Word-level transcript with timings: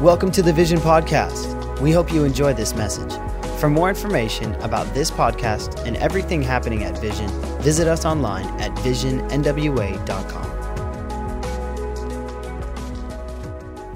Welcome 0.00 0.30
to 0.32 0.42
the 0.42 0.52
Vision 0.52 0.78
Podcast. 0.78 1.80
We 1.80 1.90
hope 1.90 2.12
you 2.12 2.24
enjoy 2.24 2.52
this 2.52 2.74
message. 2.74 3.10
For 3.58 3.70
more 3.70 3.88
information 3.88 4.54
about 4.56 4.92
this 4.92 5.10
podcast 5.10 5.86
and 5.86 5.96
everything 5.96 6.42
happening 6.42 6.84
at 6.84 6.98
Vision, 6.98 7.30
visit 7.62 7.88
us 7.88 8.04
online 8.04 8.44
at 8.60 8.72
visionnwa.com. 8.80 10.44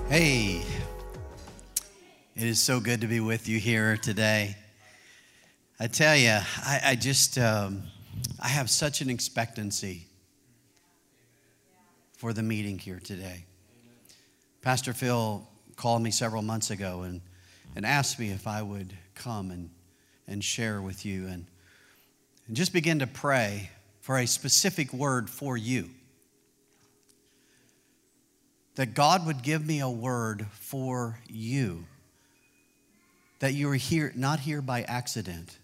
Hey, 0.08 0.62
it 2.34 2.44
is 2.44 2.62
so 2.62 2.80
good 2.80 3.02
to 3.02 3.06
be 3.06 3.20
with 3.20 3.46
you 3.46 3.58
here 3.58 3.98
today. 3.98 4.56
I 5.78 5.86
tell 5.86 6.16
you, 6.16 6.38
I, 6.64 6.80
I 6.82 6.94
just, 6.94 7.36
um, 7.36 7.82
I 8.40 8.48
have 8.48 8.70
such 8.70 9.02
an 9.02 9.10
expectancy 9.10 10.06
for 12.14 12.32
the 12.32 12.42
meeting 12.42 12.78
here 12.78 13.00
today. 13.04 13.44
Pastor 14.62 14.94
Phil 14.94 15.46
called 15.80 16.02
me 16.02 16.10
several 16.10 16.42
months 16.42 16.70
ago 16.70 17.00
and, 17.00 17.22
and 17.74 17.86
asked 17.86 18.18
me 18.18 18.30
if 18.30 18.46
I 18.46 18.60
would 18.60 18.92
come 19.14 19.50
and, 19.50 19.70
and 20.28 20.44
share 20.44 20.82
with 20.82 21.06
you 21.06 21.26
and, 21.26 21.46
and 22.46 22.54
just 22.54 22.74
begin 22.74 22.98
to 22.98 23.06
pray 23.06 23.70
for 24.02 24.18
a 24.18 24.26
specific 24.26 24.92
word 24.92 25.30
for 25.30 25.56
you. 25.56 25.88
That 28.74 28.92
God 28.92 29.26
would 29.26 29.42
give 29.42 29.66
me 29.66 29.80
a 29.80 29.88
word 29.88 30.48
for 30.52 31.18
you. 31.26 31.86
That 33.38 33.54
you 33.54 33.70
are 33.70 33.74
here, 33.74 34.12
not 34.14 34.38
here 34.38 34.60
by 34.60 34.82
accident, 34.82 35.56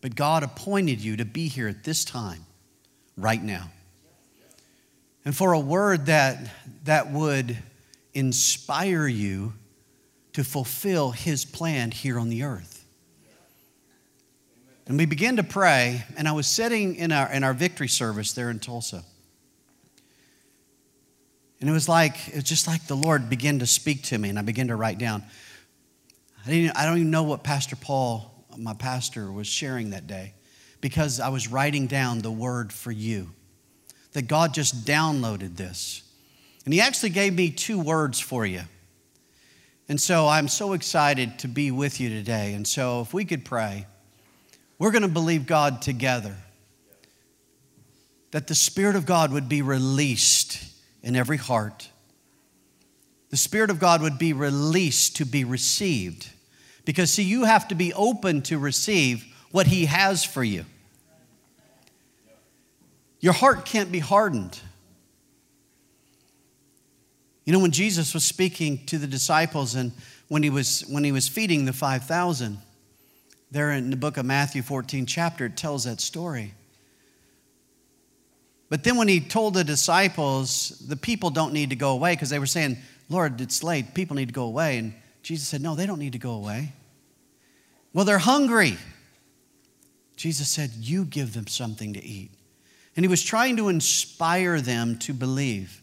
but 0.00 0.16
God 0.16 0.42
appointed 0.42 1.00
you 1.00 1.16
to 1.18 1.24
be 1.24 1.46
here 1.46 1.68
at 1.68 1.84
this 1.84 2.04
time, 2.04 2.44
right 3.16 3.40
now. 3.40 3.70
And 5.24 5.32
for 5.32 5.52
a 5.52 5.60
word 5.60 6.06
that, 6.06 6.50
that 6.82 7.12
would 7.12 7.56
inspire 8.16 9.06
you 9.06 9.52
to 10.32 10.42
fulfill 10.42 11.10
His 11.10 11.44
plan 11.44 11.90
here 11.90 12.18
on 12.18 12.30
the 12.30 12.42
earth. 12.42 12.84
And 14.86 14.96
we 14.96 15.04
began 15.04 15.36
to 15.36 15.42
pray, 15.42 16.04
and 16.16 16.26
I 16.26 16.32
was 16.32 16.46
sitting 16.46 16.96
in 16.96 17.12
our, 17.12 17.30
in 17.30 17.44
our 17.44 17.52
victory 17.52 17.88
service 17.88 18.32
there 18.32 18.50
in 18.50 18.58
Tulsa. 18.58 19.04
And 21.60 21.68
it 21.68 21.72
was 21.72 21.88
like, 21.88 22.28
it 22.28 22.36
was 22.36 22.44
just 22.44 22.66
like 22.66 22.86
the 22.86 22.94
Lord 22.94 23.28
began 23.28 23.58
to 23.58 23.66
speak 23.66 24.04
to 24.04 24.18
me, 24.18 24.30
and 24.30 24.38
I 24.38 24.42
began 24.42 24.68
to 24.68 24.76
write 24.76 24.98
down. 24.98 25.24
I, 26.46 26.50
didn't, 26.50 26.76
I 26.76 26.86
don't 26.86 26.98
even 26.98 27.10
know 27.10 27.24
what 27.24 27.42
Pastor 27.42 27.76
Paul, 27.76 28.46
my 28.56 28.74
pastor, 28.74 29.30
was 29.30 29.46
sharing 29.46 29.90
that 29.90 30.06
day 30.06 30.34
because 30.80 31.20
I 31.20 31.28
was 31.28 31.48
writing 31.48 31.86
down 31.86 32.20
the 32.20 32.30
word 32.30 32.72
for 32.72 32.92
you. 32.92 33.30
That 34.12 34.28
God 34.28 34.54
just 34.54 34.86
downloaded 34.86 35.56
this. 35.56 36.02
And 36.66 36.74
he 36.74 36.82
actually 36.82 37.10
gave 37.10 37.32
me 37.32 37.50
two 37.50 37.80
words 37.80 38.20
for 38.20 38.44
you. 38.44 38.62
And 39.88 40.00
so 40.00 40.26
I'm 40.26 40.48
so 40.48 40.72
excited 40.72 41.38
to 41.38 41.48
be 41.48 41.70
with 41.70 42.00
you 42.00 42.10
today. 42.10 42.52
And 42.54 42.66
so 42.66 43.00
if 43.00 43.14
we 43.14 43.24
could 43.24 43.44
pray, 43.44 43.86
we're 44.78 44.90
going 44.90 45.02
to 45.02 45.08
believe 45.08 45.46
God 45.46 45.80
together 45.80 46.36
that 48.32 48.48
the 48.48 48.54
Spirit 48.54 48.96
of 48.96 49.06
God 49.06 49.32
would 49.32 49.48
be 49.48 49.62
released 49.62 50.62
in 51.02 51.14
every 51.14 51.36
heart. 51.36 51.88
The 53.30 53.36
Spirit 53.36 53.70
of 53.70 53.78
God 53.78 54.02
would 54.02 54.18
be 54.18 54.32
released 54.32 55.16
to 55.16 55.24
be 55.24 55.44
received. 55.44 56.28
Because, 56.84 57.12
see, 57.12 57.22
you 57.22 57.44
have 57.44 57.68
to 57.68 57.74
be 57.74 57.94
open 57.94 58.42
to 58.42 58.58
receive 58.58 59.24
what 59.52 59.68
He 59.68 59.86
has 59.86 60.24
for 60.24 60.42
you. 60.42 60.64
Your 63.20 63.32
heart 63.32 63.64
can't 63.64 63.90
be 63.90 64.00
hardened. 64.00 64.60
You 67.46 67.52
know, 67.52 67.60
when 67.60 67.70
Jesus 67.70 68.12
was 68.12 68.24
speaking 68.24 68.84
to 68.86 68.98
the 68.98 69.06
disciples 69.06 69.76
and 69.76 69.92
when 70.28 70.42
he 70.42 70.50
was, 70.50 70.84
when 70.88 71.04
he 71.04 71.12
was 71.12 71.28
feeding 71.28 71.64
the 71.64 71.72
5,000, 71.72 72.58
there 73.52 73.70
in 73.70 73.90
the 73.90 73.96
book 73.96 74.16
of 74.16 74.26
Matthew 74.26 74.62
14 74.62 75.06
chapter, 75.06 75.46
it 75.46 75.56
tells 75.56 75.84
that 75.84 76.00
story. 76.00 76.52
But 78.68 78.82
then 78.82 78.96
when 78.96 79.06
he 79.06 79.20
told 79.20 79.54
the 79.54 79.62
disciples, 79.62 80.70
the 80.88 80.96
people 80.96 81.30
don't 81.30 81.52
need 81.52 81.70
to 81.70 81.76
go 81.76 81.92
away 81.92 82.14
because 82.14 82.30
they 82.30 82.40
were 82.40 82.46
saying, 82.46 82.78
Lord, 83.08 83.40
it's 83.40 83.62
late. 83.62 83.94
People 83.94 84.16
need 84.16 84.26
to 84.26 84.34
go 84.34 84.46
away. 84.46 84.78
And 84.78 84.92
Jesus 85.22 85.46
said, 85.46 85.62
No, 85.62 85.76
they 85.76 85.86
don't 85.86 86.00
need 86.00 86.14
to 86.14 86.18
go 86.18 86.32
away. 86.32 86.72
Well, 87.92 88.04
they're 88.04 88.18
hungry. 88.18 88.76
Jesus 90.16 90.48
said, 90.48 90.72
You 90.72 91.04
give 91.04 91.32
them 91.32 91.46
something 91.46 91.92
to 91.94 92.04
eat. 92.04 92.32
And 92.96 93.04
he 93.04 93.08
was 93.08 93.22
trying 93.22 93.56
to 93.58 93.68
inspire 93.68 94.60
them 94.60 94.98
to 95.00 95.14
believe. 95.14 95.80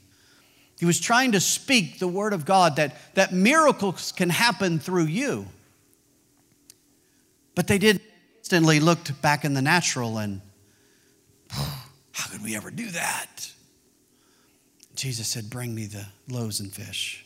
He 0.84 0.86
was 0.86 1.00
trying 1.00 1.32
to 1.32 1.40
speak 1.40 2.00
the 2.00 2.10
word 2.10 2.34
of 2.34 2.44
God 2.44 2.76
that, 2.76 2.98
that 3.14 3.32
miracles 3.32 4.12
can 4.12 4.30
happen 4.30 4.80
through 4.80 5.06
you. 5.06 5.48
But 7.56 7.68
they 7.68 7.78
did 7.78 8.02
instantly 8.40 8.82
looked 8.82 9.22
back 9.22 9.46
in 9.46 9.54
the 9.54 9.62
natural 9.62 10.18
and 10.18 10.42
how 11.50 12.28
could 12.30 12.44
we 12.44 12.58
ever 12.58 12.70
do 12.70 12.90
that? 12.90 13.50
Jesus 14.94 15.30
said, 15.30 15.50
Bring 15.50 15.74
me 15.74 15.86
the 15.86 16.06
loaves 16.28 16.60
and 16.60 16.70
fish. 16.70 17.26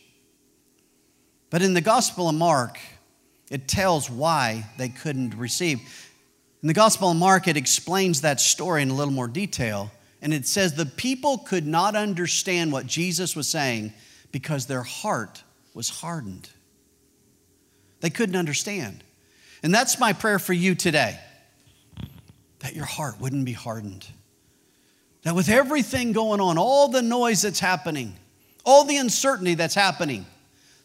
But 1.50 1.60
in 1.60 1.74
the 1.74 1.80
Gospel 1.80 2.28
of 2.28 2.36
Mark, 2.36 2.78
it 3.50 3.66
tells 3.66 4.08
why 4.08 4.66
they 4.76 4.88
couldn't 4.88 5.34
receive. 5.34 5.80
In 6.62 6.68
the 6.68 6.74
Gospel 6.74 7.10
of 7.10 7.16
Mark, 7.16 7.48
it 7.48 7.56
explains 7.56 8.20
that 8.20 8.40
story 8.40 8.82
in 8.82 8.90
a 8.90 8.94
little 8.94 9.12
more 9.12 9.26
detail. 9.26 9.90
And 10.20 10.34
it 10.34 10.46
says 10.46 10.74
the 10.74 10.86
people 10.86 11.38
could 11.38 11.66
not 11.66 11.94
understand 11.94 12.72
what 12.72 12.86
Jesus 12.86 13.36
was 13.36 13.46
saying 13.46 13.92
because 14.32 14.66
their 14.66 14.82
heart 14.82 15.42
was 15.74 15.88
hardened. 15.88 16.48
They 18.00 18.10
couldn't 18.10 18.36
understand. 18.36 19.04
And 19.62 19.74
that's 19.74 19.98
my 19.98 20.12
prayer 20.12 20.38
for 20.38 20.52
you 20.52 20.74
today 20.74 21.18
that 22.60 22.74
your 22.74 22.84
heart 22.84 23.20
wouldn't 23.20 23.44
be 23.44 23.52
hardened. 23.52 24.06
That 25.22 25.34
with 25.34 25.48
everything 25.48 26.12
going 26.12 26.40
on, 26.40 26.58
all 26.58 26.88
the 26.88 27.02
noise 27.02 27.42
that's 27.42 27.60
happening, 27.60 28.14
all 28.64 28.84
the 28.84 28.96
uncertainty 28.96 29.54
that's 29.54 29.74
happening, 29.74 30.26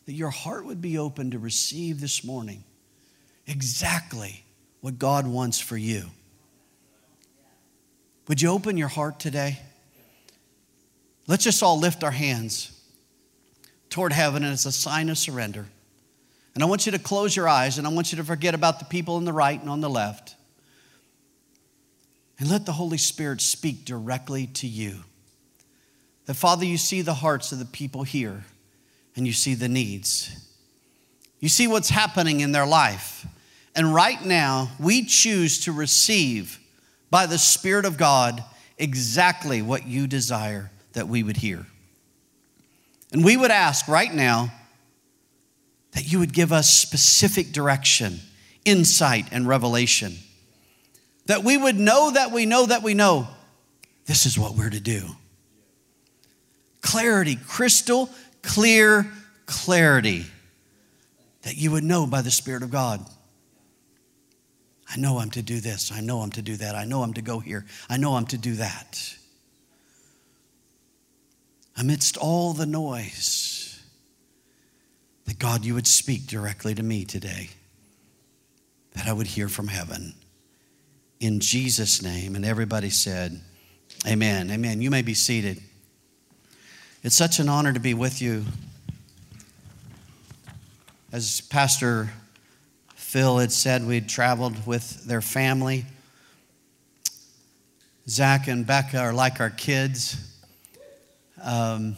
that 0.05 0.13
your 0.13 0.29
heart 0.29 0.65
would 0.65 0.81
be 0.81 0.97
open 0.97 1.31
to 1.31 1.39
receive 1.39 2.00
this 2.00 2.23
morning 2.23 2.63
exactly 3.47 4.45
what 4.81 5.00
God 5.00 5.25
wants 5.25 5.59
for 5.59 5.77
you. 5.77 6.05
Would 8.33 8.41
you 8.41 8.49
open 8.49 8.77
your 8.77 8.88
heart 8.88 9.19
today? 9.19 9.59
Let's 11.27 11.44
just 11.44 11.61
all 11.61 11.77
lift 11.77 12.03
our 12.03 12.09
hands 12.09 12.71
toward 13.91 14.11
heaven 14.11 14.44
as 14.44 14.66
a 14.66 14.71
sign 14.71 15.09
of 15.09 15.19
surrender. 15.19 15.67
And 16.55 16.63
I 16.63 16.66
want 16.66 16.88
you 16.88 16.91
to 16.94 16.97
close 16.97 17.35
your 17.35 17.47
eyes 17.47 17.77
and 17.77 17.85
I 17.85 17.91
want 17.91 18.11
you 18.11 18.17
to 18.17 18.23
forget 18.23 18.55
about 18.55 18.79
the 18.79 18.85
people 18.85 19.17
on 19.17 19.25
the 19.25 19.31
right 19.31 19.61
and 19.61 19.69
on 19.69 19.81
the 19.81 19.89
left. 19.89 20.33
And 22.39 22.49
let 22.49 22.66
the 22.66 22.71
Holy 22.71 22.97
Spirit 22.97 23.39
speak 23.39 23.85
directly 23.85 24.47
to 24.47 24.65
you. 24.65 25.03
That, 26.25 26.33
Father, 26.33 26.65
you 26.65 26.79
see 26.79 27.03
the 27.03 27.13
hearts 27.13 27.51
of 27.51 27.59
the 27.59 27.65
people 27.65 28.01
here 28.01 28.45
and 29.15 29.27
you 29.27 29.33
see 29.33 29.53
the 29.53 29.69
needs. 29.69 30.55
You 31.39 31.50
see 31.50 31.67
what's 31.67 31.91
happening 31.91 32.39
in 32.39 32.51
their 32.51 32.65
life. 32.65 33.27
And 33.75 33.94
right 33.94 34.25
now, 34.25 34.71
we 34.79 35.05
choose 35.05 35.65
to 35.65 35.71
receive 35.71 36.57
by 37.13 37.28
the 37.28 37.38
Spirit 37.38 37.85
of 37.85 37.96
God 37.96 38.44
exactly 38.79 39.62
what 39.62 39.85
you 39.85 40.07
desire 40.07 40.72
that 40.94 41.07
we 41.07 41.22
would 41.22 41.38
hear. 41.38 41.63
And 43.12 43.24
we 43.24 43.38
would 43.38 43.51
ask 43.51 43.88
right 43.88 44.12
now 44.12 44.51
that 45.91 46.12
you 46.12 46.18
would 46.18 46.34
give 46.34 46.51
us 46.51 46.75
specific 46.75 47.51
direction, 47.51 48.19
insight, 48.66 49.28
and 49.31 49.47
revelation. 49.47 50.16
That 51.28 51.44
we 51.44 51.56
would 51.56 51.78
know 51.78 52.09
that 52.09 52.31
we 52.31 52.47
know 52.47 52.66
that 52.66 52.81
we 52.81 52.96
know 52.96 53.28
this 54.07 54.25
is 54.25 54.40
what 54.40 54.56
we're 54.56 54.72
to 54.72 54.80
do. 54.80 55.09
Clarity, 56.81 57.38
crystal 57.48 58.10
clear 58.42 59.06
clarity 59.45 60.25
that 61.44 61.57
you 61.57 61.69
would 61.69 61.83
know 61.83 62.07
by 62.07 62.24
the 62.24 62.31
Spirit 62.31 62.63
of 62.63 62.71
God. 62.71 63.06
I 64.94 65.00
know 65.00 65.18
I'm 65.18 65.31
to 65.31 65.42
do 65.42 65.60
this. 65.60 65.92
I 65.92 66.01
know 66.01 66.19
I'm 66.19 66.30
to 66.31 66.42
do 66.42 66.56
that. 66.57 66.75
I 66.75 66.86
know 66.86 67.01
I'm 67.01 67.13
to 67.16 67.22
go 67.22 67.40
here. 67.40 67.66
I 67.90 67.98
know 67.98 68.16
I'm 68.16 68.28
to 68.28 68.38
do 68.38 68.56
that. 68.56 69.16
Amidst 71.75 72.18
all 72.18 72.54
the 72.54 72.68
noise, 72.68 73.81
that 75.25 75.40
God, 75.40 75.66
you 75.66 75.74
would 75.74 75.88
speak 75.88 76.28
directly 76.28 76.75
to 76.75 76.84
me 76.84 77.06
today, 77.06 77.50
that 78.94 79.07
I 79.07 79.13
would 79.13 79.25
hear 79.25 79.50
from 79.50 79.68
heaven. 79.68 80.13
In 81.19 81.39
Jesus' 81.39 82.04
name. 82.04 82.36
And 82.36 82.46
everybody 82.46 82.92
said, 82.92 83.42
Amen. 84.06 84.51
Amen. 84.51 84.81
You 84.81 84.92
may 84.92 85.01
be 85.01 85.13
seated. 85.16 85.60
It's 87.01 87.16
such 87.16 87.39
an 87.39 87.50
honor 87.50 87.74
to 87.74 87.80
be 87.80 87.94
with 87.94 88.22
you. 88.22 88.46
As 91.12 91.42
Pastor 91.42 92.10
Phil 93.13 93.38
had 93.38 93.51
said 93.51 93.86
we'd 93.86 94.10
traveled 94.10 94.65
with 94.65 95.06
their 95.06 95.21
family. 95.21 95.86
Zach 98.10 98.48
and 98.48 98.65
Becca 98.65 98.98
are 98.98 99.13
like 99.13 99.39
our 99.39 99.51
kids. 99.51 100.18
Um, 101.39 101.95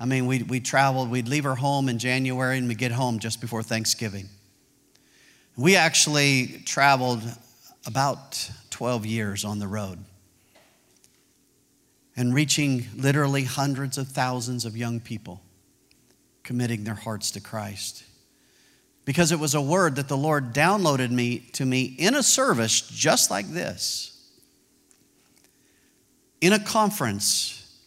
I 0.00 0.06
mean, 0.06 0.24
we, 0.24 0.42
we 0.42 0.60
traveled, 0.60 1.10
we'd 1.10 1.28
leave 1.28 1.44
our 1.44 1.54
home 1.54 1.90
in 1.90 1.98
January 1.98 2.56
and 2.56 2.66
we'd 2.66 2.78
get 2.78 2.92
home 2.92 3.18
just 3.18 3.42
before 3.42 3.62
Thanksgiving. 3.62 4.30
We 5.54 5.76
actually 5.76 6.62
traveled 6.64 7.20
about 7.86 8.50
12 8.70 9.04
years 9.04 9.44
on 9.44 9.58
the 9.58 9.68
road 9.68 9.98
and 12.16 12.32
reaching 12.32 12.86
literally 12.96 13.44
hundreds 13.44 13.98
of 13.98 14.08
thousands 14.08 14.64
of 14.64 14.78
young 14.78 14.98
people 14.98 15.42
committing 16.42 16.84
their 16.84 16.94
hearts 16.94 17.32
to 17.32 17.40
Christ. 17.42 18.02
Because 19.06 19.32
it 19.32 19.38
was 19.38 19.54
a 19.54 19.62
word 19.62 19.96
that 19.96 20.08
the 20.08 20.16
Lord 20.16 20.52
downloaded 20.52 21.10
me 21.10 21.38
to 21.52 21.64
me 21.64 21.84
in 21.84 22.14
a 22.14 22.22
service 22.22 22.82
just 22.82 23.30
like 23.30 23.48
this. 23.48 24.12
In 26.42 26.52
a 26.52 26.58
conference. 26.58 27.80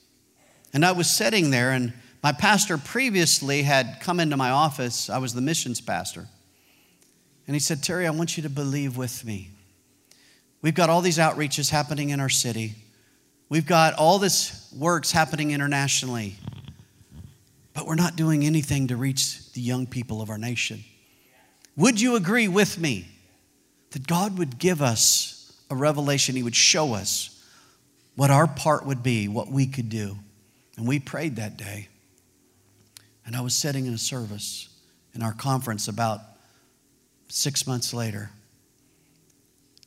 And 0.74 0.83
I 0.83 0.94
was 0.94 1.07
sitting 1.10 1.51
there 1.51 1.71
and 1.71 1.94
my 2.24 2.31
pastor 2.31 2.77
previously 2.77 3.63
had 3.63 3.98
come 4.00 4.19
into 4.19 4.38
my 4.38 4.50
office. 4.50 5.10
I 5.10 5.19
was 5.19 5.33
the 5.33 5.42
missions 5.42 5.81
pastor. 5.81 6.27
And 7.48 7.56
he 7.56 7.60
said, 7.60 7.83
Terry, 7.83 8.07
I 8.07 8.12
want 8.12 8.38
you 8.38 8.44
to 8.44 8.50
believe 8.50 8.95
with 8.95 9.25
me. 9.25 9.50
We've 10.62 10.74
got 10.74 10.89
all 10.89 11.01
these 11.01 11.18
outreaches 11.18 11.69
happening 11.69 12.10
in 12.10 12.19
our 12.19 12.30
city. 12.30 12.75
We've 13.50 13.66
got 13.66 13.95
all 13.95 14.19
this 14.19 14.71
works 14.77 15.12
happening 15.12 15.51
internationally. 15.51 16.36
But 17.74 17.88
we're 17.88 17.95
not 17.95 18.16
doing 18.16 18.45
anything 18.45 18.88
to 18.88 18.95
reach 18.95 19.51
the 19.54 19.62
young 19.62 19.86
people 19.86 20.21
of 20.21 20.30
our 20.30 20.38
nation. 20.38 20.83
Would 21.80 22.02
you 22.02 22.18
agree 22.18 22.50
with 22.50 22.78
me 22.78 23.08
that 23.92 24.06
God 24.06 24.38
would 24.38 24.60
give 24.60 24.81
us 24.81 25.58
a 25.72 25.76
revelation? 25.76 26.36
He 26.36 26.44
would 26.44 26.54
show 26.54 26.94
us 26.94 27.42
what 28.18 28.30
our 28.30 28.48
part 28.48 28.86
would 28.86 29.02
be, 29.02 29.30
what 29.30 29.48
we 29.48 29.66
could 29.66 29.88
do. 29.88 30.18
And 30.76 30.86
we 30.86 31.00
prayed 31.00 31.38
that 31.38 31.56
day. 31.56 31.88
And 33.26 33.34
I 33.34 33.40
was 33.40 33.56
sitting 33.56 33.86
in 33.86 33.94
a 33.94 33.98
service 33.98 34.68
in 35.16 35.24
our 35.24 35.31
conference 35.31 35.88
about 35.88 36.20
six 37.30 37.66
months 37.66 37.94
later. 37.94 38.30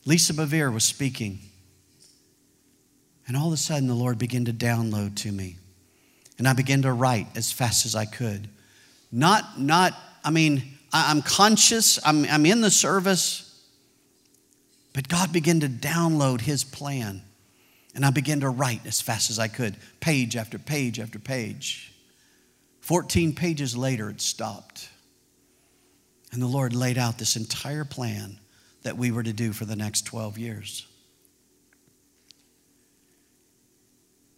Lisa 0.03 0.33
Bevere 0.33 0.73
was 0.73 0.83
speaking. 0.83 1.37
And 3.27 3.37
all 3.37 3.49
of 3.49 3.53
a 3.53 3.57
sudden, 3.57 3.87
the 3.87 3.93
Lord 3.93 4.17
began 4.17 4.45
to 4.45 4.53
download 4.53 5.15
to 5.17 5.31
me. 5.31 5.57
And 6.39 6.47
I 6.47 6.53
began 6.53 6.81
to 6.81 6.91
write 6.91 7.27
as 7.35 7.51
fast 7.51 7.85
as 7.85 7.95
I 7.95 8.05
could. 8.05 8.49
Not, 9.11 9.59
not, 9.59 9.93
I 10.23 10.31
mean, 10.31 10.63
I, 10.93 11.11
am 11.11 11.23
conscious, 11.23 11.99
I'm, 12.05 12.25
I'm 12.25 12.45
in 12.45 12.61
the 12.61 12.71
service, 12.71 13.49
but 14.93 15.09
God 15.09 15.33
began 15.33 15.59
to 15.61 15.67
download 15.67 16.41
His 16.41 16.63
plan. 16.63 17.23
And 17.95 18.05
I 18.05 18.11
began 18.11 18.39
to 18.39 18.49
write 18.49 18.85
as 18.85 19.01
fast 19.01 19.29
as 19.29 19.39
I 19.39 19.47
could, 19.47 19.75
page 19.99 20.35
after 20.35 20.57
page 20.57 20.99
after 20.99 21.19
page. 21.19 21.93
14 22.81 23.33
pages 23.33 23.77
later, 23.77 24.09
it 24.09 24.21
stopped. 24.21 24.89
And 26.31 26.41
the 26.41 26.47
Lord 26.47 26.75
laid 26.75 26.97
out 26.97 27.17
this 27.17 27.35
entire 27.35 27.85
plan 27.85 28.39
that 28.81 28.97
we 28.97 29.11
were 29.11 29.23
to 29.23 29.33
do 29.33 29.53
for 29.53 29.65
the 29.65 29.75
next 29.75 30.05
12 30.05 30.37
years. 30.37 30.87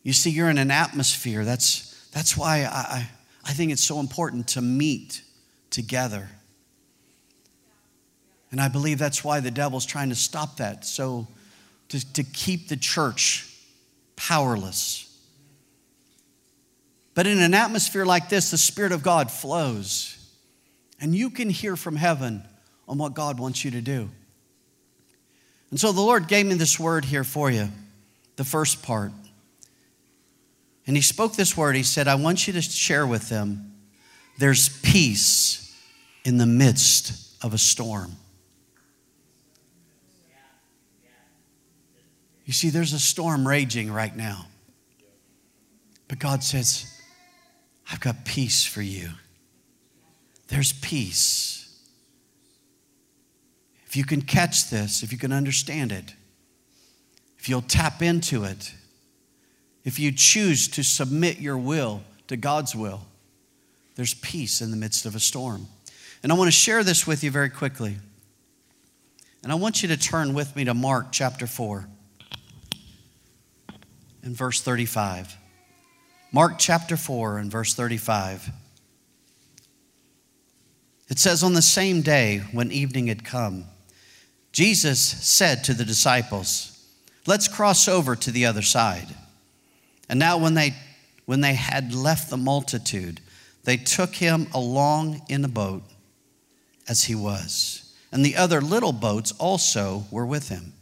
You 0.04 0.14
see, 0.14 0.30
you're 0.30 0.50
in 0.50 0.58
an 0.58 0.72
atmosphere. 0.72 1.44
That's, 1.44 2.08
that's 2.12 2.38
why 2.38 2.66
I, 2.66 3.10
I 3.44 3.54
think 3.54 3.72
it's 3.72 3.84
so 3.84 4.00
important 4.00 4.50
to 4.50 4.62
meet 4.62 5.24
together. 5.70 6.30
And 8.56 8.62
I 8.62 8.70
believe 8.70 9.00
that's 9.00 9.22
why 9.22 9.42
the 9.42 9.52
devil's 9.52 9.86
trying 9.86 10.08
to 10.08 10.16
stop 10.16 10.56
that. 10.60 10.86
So, 10.86 11.28
to, 11.90 12.14
to 12.14 12.24
keep 12.24 12.70
the 12.70 12.78
church 12.78 13.54
powerless. 14.16 15.14
But 17.16 17.28
in 17.28 17.40
an 17.40 17.54
atmosphere 17.54 18.06
like 18.06 18.30
this, 18.30 18.52
the 18.52 18.58
Spirit 18.58 18.94
of 18.94 19.04
God 19.04 19.30
flows. 19.30 20.18
And 21.02 21.14
you 21.14 21.32
can 21.32 21.50
hear 21.50 21.76
from 21.76 21.98
heaven 21.98 22.44
on 22.88 22.98
what 22.98 23.14
God 23.14 23.42
wants 23.42 23.66
you 23.66 23.72
to 23.72 23.82
do. 23.82 24.10
And 25.70 25.78
so 25.78 25.92
the 25.92 26.00
Lord 26.00 26.30
gave 26.30 26.46
me 26.46 26.54
this 26.54 26.80
word 26.80 27.04
here 27.04 27.26
for 27.26 27.52
you, 27.52 27.68
the 28.38 28.46
first 28.46 28.84
part. 28.84 29.12
And 30.88 30.96
He 30.96 31.02
spoke 31.02 31.34
this 31.34 31.58
word. 31.58 31.76
He 31.76 31.84
said, 31.84 32.08
I 32.08 32.16
want 32.16 32.48
you 32.48 32.54
to 32.54 32.62
share 32.62 33.06
with 33.06 33.28
them 33.28 33.74
there's 34.40 34.70
peace 34.80 35.78
in 36.24 36.38
the 36.38 36.46
midst 36.46 37.44
of 37.44 37.54
a 37.54 37.58
storm. 37.58 38.16
You 42.46 42.54
see, 42.54 42.70
there's 42.70 42.94
a 42.94 43.00
storm 43.00 43.48
raging 43.48 43.92
right 43.92 44.16
now. 44.16 44.46
But 46.08 46.20
God 46.20 46.44
says, 46.44 46.86
I've 47.92 48.00
got 48.00 48.24
peace 48.26 48.66
for 48.66 48.82
you. 48.82 49.10
There's 50.48 50.74
peace. 50.74 51.62
If 53.88 53.96
you 53.96 54.06
can 54.06 54.22
catch 54.22 54.70
this, 54.70 55.02
if 55.02 55.12
you 55.12 55.18
can 55.18 55.32
understand 55.32 55.92
it, 55.92 56.14
if 57.40 57.50
you'll 57.50 57.62
tap 57.62 58.02
into 58.02 58.44
it, 58.44 58.74
if 59.84 60.00
you 60.00 60.12
choose 60.12 60.68
to 60.70 60.84
submit 60.84 61.40
your 61.40 61.58
will 61.58 62.04
to 62.28 62.38
God's 62.38 62.76
will, 62.76 63.02
there's 63.96 64.14
peace 64.16 64.62
in 64.62 64.72
the 64.72 64.78
midst 64.78 65.06
of 65.06 65.16
a 65.16 65.20
storm. 65.20 65.68
And 66.22 66.32
I 66.32 66.36
want 66.36 66.48
to 66.48 66.52
share 66.52 66.84
this 66.84 67.08
with 67.08 67.24
you 67.24 67.32
very 67.32 67.50
quickly. 67.50 67.98
And 69.42 69.52
I 69.52 69.56
want 69.56 69.82
you 69.82 69.88
to 69.90 69.98
turn 69.98 70.34
with 70.34 70.56
me 70.56 70.66
to 70.66 70.74
Mark 70.74 71.08
chapter 71.12 71.48
4 71.48 71.88
and 74.26 74.36
verse 74.36 74.60
35. 74.60 75.38
Mark 76.32 76.56
chapter 76.58 76.98
4 76.98 77.38
and 77.38 77.50
verse 77.50 77.74
35. 77.74 78.50
It 81.08 81.20
says, 81.20 81.44
On 81.44 81.54
the 81.54 81.62
same 81.62 82.02
day 82.02 82.40
when 82.52 82.72
evening 82.72 83.08
had 83.08 83.24
come, 83.24 83.66
Jesus 84.52 85.00
said 85.00 85.64
to 85.64 85.74
the 85.74 85.86
disciples, 85.86 86.72
Let's 87.28 87.48
cross 87.48 87.88
over 87.88 88.16
to 88.16 88.32
the 88.32 88.48
other 88.48 88.64
side. 88.64 89.16
And 90.10 90.20
now, 90.20 90.38
when 90.38 90.56
they, 90.56 90.76
when 91.26 91.42
they 91.42 91.54
had 91.54 91.94
left 91.94 92.30
the 92.30 92.38
multitude, 92.38 93.22
they 93.64 93.78
took 93.78 94.16
him 94.16 94.48
along 94.54 95.22
in 95.30 95.44
a 95.46 95.48
boat 95.48 95.84
as 96.88 97.06
he 97.06 97.16
was. 97.16 97.94
And 98.12 98.24
the 98.24 98.36
other 98.36 98.62
little 98.62 98.92
boats 98.92 99.32
also 99.34 100.06
were 100.12 100.26
with 100.26 100.50
him. 100.50 100.75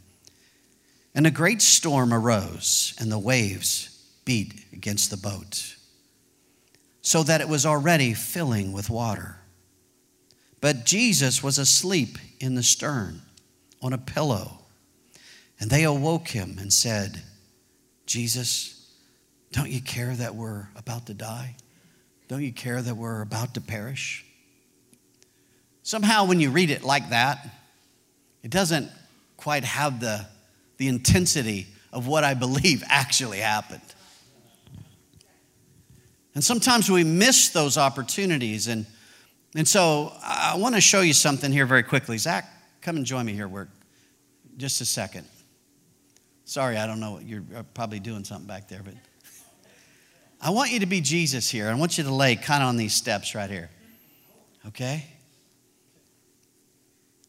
And 1.14 1.26
a 1.26 1.30
great 1.30 1.62
storm 1.62 2.12
arose, 2.12 2.94
and 2.98 3.10
the 3.10 3.18
waves 3.18 3.90
beat 4.24 4.64
against 4.72 5.10
the 5.10 5.16
boat, 5.16 5.76
so 7.02 7.22
that 7.22 7.40
it 7.40 7.48
was 7.48 7.64
already 7.64 8.14
filling 8.14 8.72
with 8.72 8.90
water. 8.90 9.38
But 10.60 10.86
Jesus 10.86 11.42
was 11.42 11.58
asleep 11.58 12.18
in 12.40 12.54
the 12.54 12.62
stern 12.62 13.20
on 13.82 13.92
a 13.92 13.98
pillow. 13.98 14.60
And 15.60 15.70
they 15.70 15.84
awoke 15.84 16.28
him 16.28 16.56
and 16.58 16.72
said, 16.72 17.22
Jesus, 18.06 18.92
don't 19.52 19.70
you 19.70 19.80
care 19.80 20.14
that 20.14 20.34
we're 20.34 20.68
about 20.74 21.06
to 21.06 21.14
die? 21.14 21.56
Don't 22.28 22.42
you 22.42 22.52
care 22.52 22.82
that 22.82 22.96
we're 22.96 23.20
about 23.20 23.54
to 23.54 23.60
perish? 23.60 24.24
Somehow, 25.82 26.26
when 26.26 26.40
you 26.40 26.50
read 26.50 26.70
it 26.70 26.82
like 26.82 27.10
that, 27.10 27.46
it 28.42 28.50
doesn't 28.50 28.90
quite 29.36 29.64
have 29.64 30.00
the 30.00 30.26
the 30.76 30.88
intensity 30.88 31.66
of 31.92 32.06
what 32.06 32.24
I 32.24 32.34
believe 32.34 32.82
actually 32.88 33.38
happened. 33.38 33.80
And 36.34 36.42
sometimes 36.42 36.90
we 36.90 37.04
miss 37.04 37.50
those 37.50 37.78
opportunities. 37.78 38.66
And, 38.66 38.86
and 39.54 39.66
so 39.66 40.12
I 40.22 40.56
want 40.58 40.74
to 40.74 40.80
show 40.80 41.00
you 41.00 41.12
something 41.12 41.52
here 41.52 41.64
very 41.64 41.84
quickly. 41.84 42.18
Zach, 42.18 42.44
come 42.80 42.96
and 42.96 43.06
join 43.06 43.24
me 43.24 43.32
here. 43.32 43.46
We're 43.46 43.68
just 44.56 44.80
a 44.80 44.84
second. 44.84 45.26
Sorry, 46.44 46.76
I 46.76 46.86
don't 46.86 47.00
know 47.00 47.12
what 47.12 47.24
you're 47.24 47.44
uh, 47.56 47.62
probably 47.72 48.00
doing 48.00 48.24
something 48.24 48.46
back 48.46 48.68
there, 48.68 48.82
but 48.84 48.94
I 50.40 50.50
want 50.50 50.72
you 50.72 50.80
to 50.80 50.86
be 50.86 51.00
Jesus 51.00 51.48
here. 51.48 51.70
I 51.70 51.74
want 51.74 51.96
you 51.96 52.04
to 52.04 52.12
lay 52.12 52.36
kind 52.36 52.62
of 52.62 52.68
on 52.68 52.76
these 52.76 52.94
steps 52.94 53.34
right 53.34 53.48
here. 53.48 53.70
Okay? 54.66 55.06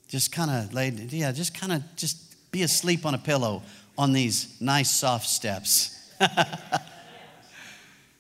Just 0.08 0.32
kind 0.32 0.52
of 0.52 0.74
lay, 0.74 0.90
yeah, 0.90 1.32
just 1.32 1.58
kind 1.58 1.72
of 1.72 1.84
just 1.96 2.25
be 2.56 2.64
asleep 2.64 3.06
on 3.06 3.14
a 3.14 3.18
pillow 3.18 3.62
on 3.98 4.14
these 4.14 4.56
nice 4.62 4.90
soft 4.90 5.28
steps. 5.28 6.10
All 6.22 6.28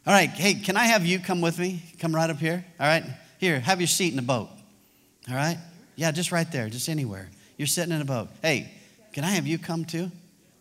right, 0.05 0.29
hey, 0.29 0.55
can 0.55 0.75
I 0.75 0.87
have 0.87 1.05
you 1.05 1.19
come 1.19 1.39
with 1.39 1.57
me? 1.57 1.81
Come 1.99 2.13
right 2.13 2.29
up 2.29 2.35
here. 2.35 2.65
All 2.77 2.85
right, 2.85 3.05
here, 3.37 3.61
have 3.61 3.79
your 3.79 3.87
seat 3.87 4.09
in 4.09 4.17
the 4.17 4.21
boat. 4.21 4.49
All 5.29 5.35
right? 5.35 5.57
Yeah, 5.95 6.11
just 6.11 6.33
right 6.33 6.51
there, 6.51 6.67
just 6.67 6.89
anywhere. 6.89 7.29
You're 7.55 7.65
sitting 7.65 7.95
in 7.95 8.01
a 8.01 8.05
boat. 8.05 8.27
Hey, 8.41 8.69
can 9.13 9.23
I 9.23 9.29
have 9.29 9.47
you 9.47 9.57
come 9.57 9.85
too? 9.85 10.11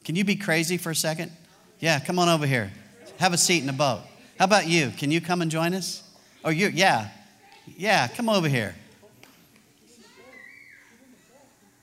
Can 0.04 0.14
you 0.14 0.22
be 0.22 0.36
crazy 0.36 0.76
for 0.76 0.90
a 0.90 0.96
second? 0.96 1.32
Yeah, 1.80 1.98
come 1.98 2.20
on 2.20 2.28
over 2.28 2.46
here. 2.46 2.70
Have 3.18 3.32
a 3.32 3.38
seat 3.38 3.58
in 3.58 3.66
the 3.66 3.72
boat. 3.72 4.02
How 4.38 4.44
about 4.44 4.68
you? 4.68 4.92
Can 4.96 5.10
you 5.10 5.20
come 5.20 5.42
and 5.42 5.50
join 5.50 5.74
us? 5.74 6.08
Or 6.44 6.52
you, 6.52 6.68
yeah, 6.68 7.08
yeah, 7.76 8.06
come 8.06 8.28
over 8.28 8.46
here. 8.46 8.76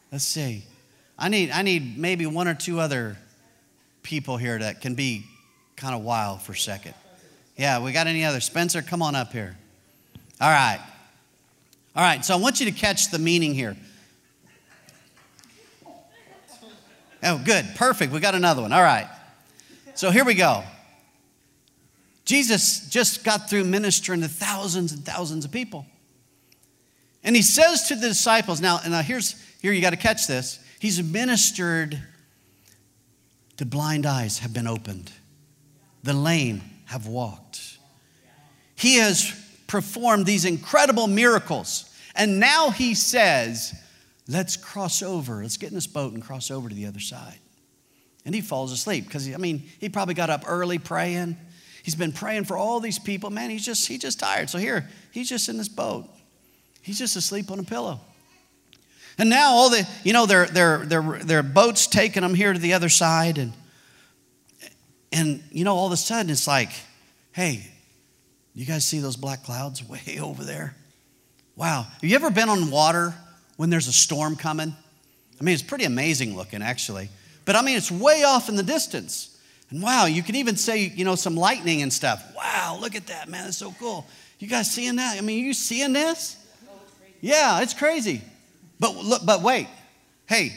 Let's 0.10 0.24
see. 0.24 0.64
I 1.22 1.30
need, 1.30 1.52
I 1.52 1.62
need 1.62 2.00
maybe 2.00 2.26
one 2.26 2.48
or 2.48 2.56
two 2.56 2.80
other 2.80 3.16
people 4.02 4.38
here 4.38 4.58
that 4.58 4.82
can 4.82 4.96
be 4.96 5.28
kind 5.76 5.94
of 5.94 6.02
wild 6.02 6.42
for 6.42 6.54
a 6.54 6.58
second. 6.58 6.96
Yeah, 7.56 7.80
we 7.80 7.92
got 7.92 8.08
any 8.08 8.26
other? 8.26 8.40
Spencer, 8.40 8.82
come 8.82 9.04
on 9.04 9.14
up 9.16 9.32
here. 9.32 9.56
All 10.42 10.50
right. 10.50 10.82
All 11.96 12.04
right, 12.04 12.26
so 12.26 12.34
I 12.34 12.38
want 12.38 12.60
you 12.60 12.66
to 12.66 12.72
catch 12.72 13.12
the 13.12 13.20
meaning 13.20 13.54
here. 13.54 13.78
Oh, 17.22 17.40
good. 17.46 17.68
Perfect. 17.76 18.12
We 18.12 18.20
got 18.20 18.34
another 18.34 18.64
one. 18.64 18.74
All 18.74 18.82
right. 18.82 19.08
So 19.94 20.10
here 20.10 20.26
we 20.26 20.34
go. 20.34 20.64
Jesus 22.26 22.90
just 22.90 23.24
got 23.24 23.48
through 23.48 23.66
ministering 23.66 24.22
to 24.22 24.28
thousands 24.28 24.92
and 24.92 25.06
thousands 25.06 25.46
of 25.46 25.52
people. 25.52 25.86
And 27.24 27.36
he 27.36 27.44
says 27.44 27.90
to 27.90 27.96
the 27.96 28.08
disciples, 28.08 28.60
now, 28.60 28.80
now 28.88 29.04
here's 29.04 29.36
here 29.62 29.72
you 29.72 29.82
got 29.82 29.92
to 29.92 29.98
catch 29.98 30.26
this. 30.26 30.58
He's 30.82 31.02
ministered 31.04 32.02
the 33.58 33.68
blind 33.68 34.08
eyes 34.08 34.40
have 34.40 34.52
been 34.52 34.66
opened. 34.66 35.12
The 36.02 36.14
lame 36.14 36.64
have 36.86 37.06
walked. 37.06 37.78
He 38.74 38.96
has 38.96 39.32
performed 39.68 40.26
these 40.26 40.44
incredible 40.44 41.06
miracles. 41.06 41.86
And 42.16 42.40
now 42.40 42.72
he 42.72 42.96
says, 42.96 43.80
let's 44.28 44.58
cross 44.58 45.04
over. 45.04 45.44
Let's 45.44 45.58
get 45.58 45.70
in 45.70 45.76
this 45.76 45.86
boat 45.86 46.14
and 46.14 46.24
cross 46.24 46.50
over 46.50 46.68
to 46.68 46.74
the 46.74 46.88
other 46.88 47.00
side. 47.00 47.38
And 48.26 48.34
he 48.34 48.42
falls 48.42 48.72
asleep 48.72 49.06
because, 49.06 49.32
I 49.32 49.38
mean, 49.38 49.62
he 49.80 49.88
probably 49.88 50.16
got 50.16 50.32
up 50.32 50.46
early 50.48 50.80
praying. 50.80 51.38
He's 51.84 51.94
been 51.94 52.14
praying 52.14 52.46
for 52.46 52.58
all 52.58 52.80
these 52.80 52.98
people. 52.98 53.30
Man, 53.30 53.52
he's 53.52 53.64
just, 53.64 53.88
he's 53.88 54.00
just 54.00 54.20
tired. 54.20 54.50
So 54.50 54.58
here, 54.58 54.90
he's 55.12 55.30
just 55.30 55.48
in 55.48 55.60
this 55.60 55.70
boat. 55.70 56.10
He's 56.82 56.98
just 56.98 57.16
asleep 57.16 57.52
on 57.52 57.60
a 57.60 57.64
pillow. 57.64 58.00
And 59.22 59.30
now 59.30 59.52
all 59.52 59.70
the, 59.70 59.88
you 60.04 60.14
know, 60.14 60.26
their, 60.26 60.48
their, 60.48 60.80
their, 60.80 61.20
their 61.20 61.44
boat's 61.44 61.86
taking 61.86 62.24
them 62.24 62.34
here 62.34 62.54
to 62.54 62.58
the 62.58 62.74
other 62.74 62.90
side. 62.90 63.38
And, 63.38 63.54
and, 65.12 65.44
you 65.52 65.64
know, 65.64 65.76
all 65.76 65.86
of 65.86 65.94
a 65.94 65.98
sudden 65.98 66.32
it's 66.32 66.48
like, 66.48 66.72
hey, 67.32 67.68
you 68.56 68.66
guys 68.66 68.84
see 68.84 68.98
those 68.98 69.16
black 69.16 69.44
clouds 69.44 69.84
way 69.88 70.18
over 70.20 70.44
there? 70.44 70.76
Wow. 71.56 71.84
Have 71.84 72.04
you 72.04 72.16
ever 72.16 72.32
been 72.32 72.50
on 72.50 72.72
water 72.72 73.14
when 73.58 73.70
there's 73.70 73.88
a 73.88 73.94
storm 73.94 74.36
coming? 74.36 74.76
I 75.40 75.44
mean, 75.44 75.54
it's 75.54 75.62
pretty 75.62 75.86
amazing 75.86 76.36
looking, 76.36 76.64
actually. 76.64 77.08
But 77.46 77.56
I 77.56 77.62
mean, 77.62 77.78
it's 77.78 77.92
way 77.92 78.24
off 78.24 78.50
in 78.50 78.56
the 78.56 78.64
distance. 78.64 79.40
And 79.70 79.84
wow, 79.84 80.08
you 80.08 80.24
can 80.24 80.36
even 80.36 80.56
say, 80.56 80.80
you 80.96 81.06
know, 81.06 81.14
some 81.14 81.36
lightning 81.36 81.84
and 81.84 81.94
stuff. 81.94 82.24
Wow, 82.36 82.80
look 82.82 82.96
at 82.96 83.06
that, 83.06 83.30
man. 83.30 83.50
It's 83.50 83.58
so 83.58 83.72
cool. 83.80 84.08
You 84.40 84.48
guys 84.48 84.72
seeing 84.72 84.96
that? 84.96 85.20
I 85.20 85.22
mean, 85.22 85.46
you 85.46 85.54
seeing 85.54 85.94
this? 85.94 86.38
Yeah, 87.22 87.62
it's 87.62 87.76
crazy. 87.76 88.24
But 88.82 88.96
look, 88.96 89.24
but 89.24 89.44
wait. 89.44 89.68
Hey, 90.28 90.52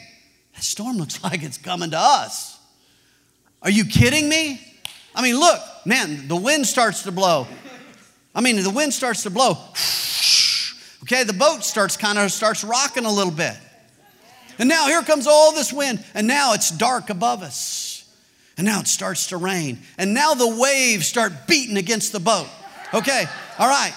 that 0.54 0.64
storm 0.64 0.97
looks 0.97 1.23
like 1.23 1.45
it's 1.45 1.59
coming 1.59 1.90
to 1.90 1.99
us. 1.99 2.59
Are 3.62 3.71
you 3.71 3.85
kidding 3.85 4.28
me? 4.28 4.61
I 5.14 5.23
mean, 5.23 5.38
look, 5.38 5.61
man, 5.85 6.26
the 6.26 6.37
wind 6.37 6.66
starts 6.66 7.02
to 7.04 7.12
blow. 7.12 7.47
I 8.35 8.40
mean, 8.40 8.61
the 8.61 8.71
wind 8.71 8.93
starts 8.93 9.23
to 9.23 9.31
blow. 9.31 9.57
Okay, 11.04 11.23
the 11.23 11.35
boat 11.35 11.62
starts 11.64 11.99
kind 11.99 12.16
of 12.19 12.33
starts 12.33 12.64
rocking 12.64 13.04
a 13.04 13.12
little 13.12 13.31
bit. 13.31 13.54
And 14.59 14.71
now 14.71 14.87
here 14.87 15.02
comes 15.02 15.26
all 15.26 15.52
this 15.52 15.71
wind, 15.71 16.02
and 16.14 16.26
now 16.26 16.54
it's 16.54 16.71
dark 16.71 17.11
above 17.11 17.43
us. 17.43 18.11
And 18.57 18.64
now 18.64 18.81
it 18.81 18.88
starts 18.88 19.26
to 19.26 19.37
rain. 19.37 19.81
And 19.99 20.14
now 20.14 20.33
the 20.33 20.57
waves 20.57 21.07
start 21.07 21.47
beating 21.47 21.76
against 21.76 22.12
the 22.12 22.21
boat. 22.21 22.47
Okay, 22.95 23.26
all 23.59 23.69
right. 23.69 23.93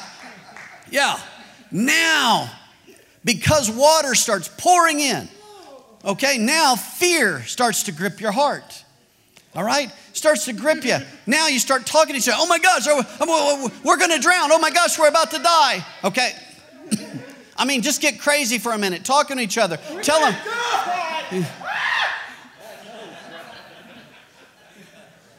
Yeah. 0.91 1.17
Now, 1.71 2.51
because 3.23 3.69
water 3.69 4.15
starts 4.15 4.49
pouring 4.57 4.99
in, 4.99 5.27
okay, 6.05 6.37
now 6.37 6.75
fear 6.75 7.43
starts 7.43 7.83
to 7.83 7.91
grip 7.91 8.21
your 8.21 8.31
heart. 8.31 8.83
All 9.55 9.63
right? 9.63 9.91
Starts 10.13 10.45
to 10.45 10.53
grip 10.53 10.85
you. 10.85 10.97
Now 11.25 11.47
you 11.47 11.59
start 11.59 11.85
talking 11.85 12.13
to 12.13 12.19
each 12.19 12.27
other. 12.27 12.37
Oh 12.39 12.47
my 12.47 12.59
gosh, 12.59 12.85
oh, 12.87 13.01
oh, 13.21 13.69
oh, 13.69 13.71
we're 13.83 13.97
going 13.97 14.11
to 14.11 14.19
drown. 14.19 14.51
Oh 14.51 14.59
my 14.59 14.69
gosh, 14.69 14.99
we're 14.99 15.07
about 15.07 15.31
to 15.31 15.39
die. 15.39 15.85
Okay. 16.03 16.31
I 17.57 17.65
mean, 17.65 17.81
just 17.81 18.01
get 18.01 18.19
crazy 18.19 18.59
for 18.59 18.71
a 18.71 18.77
minute, 18.77 19.03
talking 19.03 19.37
to 19.37 19.43
each 19.43 19.57
other. 19.57 19.77
Tell 20.03 20.19
them. 20.21 21.45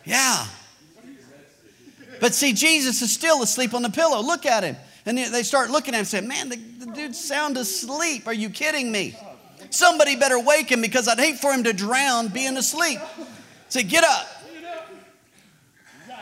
Yeah. 0.04 0.46
But 2.18 2.34
see, 2.34 2.54
Jesus 2.54 3.02
is 3.02 3.12
still 3.12 3.42
asleep 3.42 3.74
on 3.74 3.82
the 3.82 3.90
pillow. 3.90 4.22
Look 4.22 4.46
at 4.46 4.64
him. 4.64 4.76
And 5.08 5.16
they 5.16 5.42
start 5.42 5.70
looking 5.70 5.94
at 5.94 5.96
him 5.96 6.00
and 6.00 6.06
say, 6.06 6.20
Man, 6.20 6.50
the, 6.50 6.56
the 6.56 6.92
dude's 6.92 7.18
sound 7.18 7.56
asleep. 7.56 8.26
Are 8.26 8.34
you 8.34 8.50
kidding 8.50 8.92
me? 8.92 9.16
Somebody 9.70 10.16
better 10.16 10.38
wake 10.38 10.70
him 10.70 10.82
because 10.82 11.08
I'd 11.08 11.18
hate 11.18 11.38
for 11.38 11.50
him 11.50 11.64
to 11.64 11.72
drown 11.72 12.28
being 12.28 12.58
asleep. 12.58 12.98
Say, 13.70 13.84
Get 13.84 14.04
up. 14.04 14.28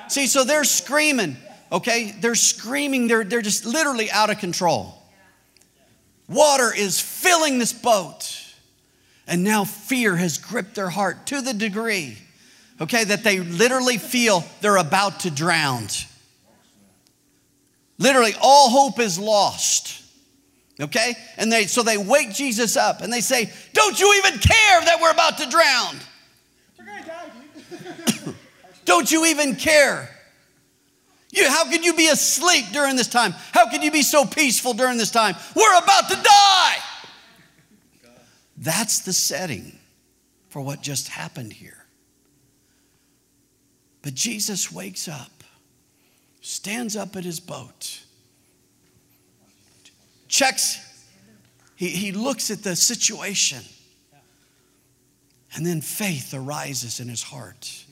See, 0.06 0.28
so 0.28 0.44
they're 0.44 0.62
screaming, 0.62 1.36
okay? 1.72 2.14
They're 2.20 2.36
screaming, 2.36 3.08
they're, 3.08 3.24
they're 3.24 3.42
just 3.42 3.66
literally 3.66 4.08
out 4.08 4.30
of 4.30 4.38
control. 4.38 4.94
Water 6.28 6.72
is 6.72 7.00
filling 7.00 7.58
this 7.58 7.72
boat. 7.72 8.40
And 9.26 9.42
now 9.42 9.64
fear 9.64 10.14
has 10.14 10.38
gripped 10.38 10.76
their 10.76 10.90
heart 10.90 11.26
to 11.26 11.40
the 11.40 11.52
degree, 11.52 12.18
okay, 12.80 13.02
that 13.02 13.24
they 13.24 13.40
literally 13.40 13.98
feel 13.98 14.44
they're 14.60 14.76
about 14.76 15.20
to 15.20 15.30
drown. 15.32 15.88
Literally, 17.98 18.34
all 18.40 18.70
hope 18.70 19.00
is 19.00 19.18
lost. 19.18 20.02
Okay? 20.80 21.14
And 21.38 21.50
they 21.50 21.66
so 21.66 21.82
they 21.82 21.96
wake 21.96 22.32
Jesus 22.32 22.76
up 22.76 23.00
and 23.00 23.12
they 23.12 23.20
say, 23.20 23.50
Don't 23.72 23.98
you 23.98 24.14
even 24.18 24.38
care 24.38 24.80
that 24.82 24.98
we're 25.00 25.10
about 25.10 25.38
to 25.38 25.48
drown? 25.48 25.96
Don't 28.84 29.10
you 29.10 29.26
even 29.26 29.56
care? 29.56 30.10
You, 31.32 31.48
how 31.48 31.70
could 31.70 31.84
you 31.84 31.94
be 31.94 32.08
asleep 32.08 32.66
during 32.72 32.96
this 32.96 33.08
time? 33.08 33.34
How 33.52 33.68
could 33.70 33.82
you 33.82 33.90
be 33.90 34.02
so 34.02 34.24
peaceful 34.24 34.72
during 34.72 34.96
this 34.96 35.10
time? 35.10 35.34
We're 35.54 35.78
about 35.78 36.08
to 36.08 36.16
die. 36.16 36.76
That's 38.56 39.00
the 39.00 39.12
setting 39.12 39.78
for 40.48 40.62
what 40.62 40.80
just 40.80 41.08
happened 41.08 41.52
here. 41.52 41.84
But 44.00 44.14
Jesus 44.14 44.72
wakes 44.72 45.08
up 45.08 45.35
stands 46.46 46.94
up 46.94 47.16
at 47.16 47.24
his 47.24 47.40
boat, 47.40 48.04
checks, 50.28 50.78
he, 51.74 51.88
he 51.88 52.12
looks 52.12 52.52
at 52.52 52.62
the 52.62 52.76
situation, 52.76 53.64
and 55.56 55.66
then 55.66 55.80
faith 55.80 56.32
arises 56.32 57.00
in 57.00 57.08
his 57.08 57.24
heart. 57.24 57.84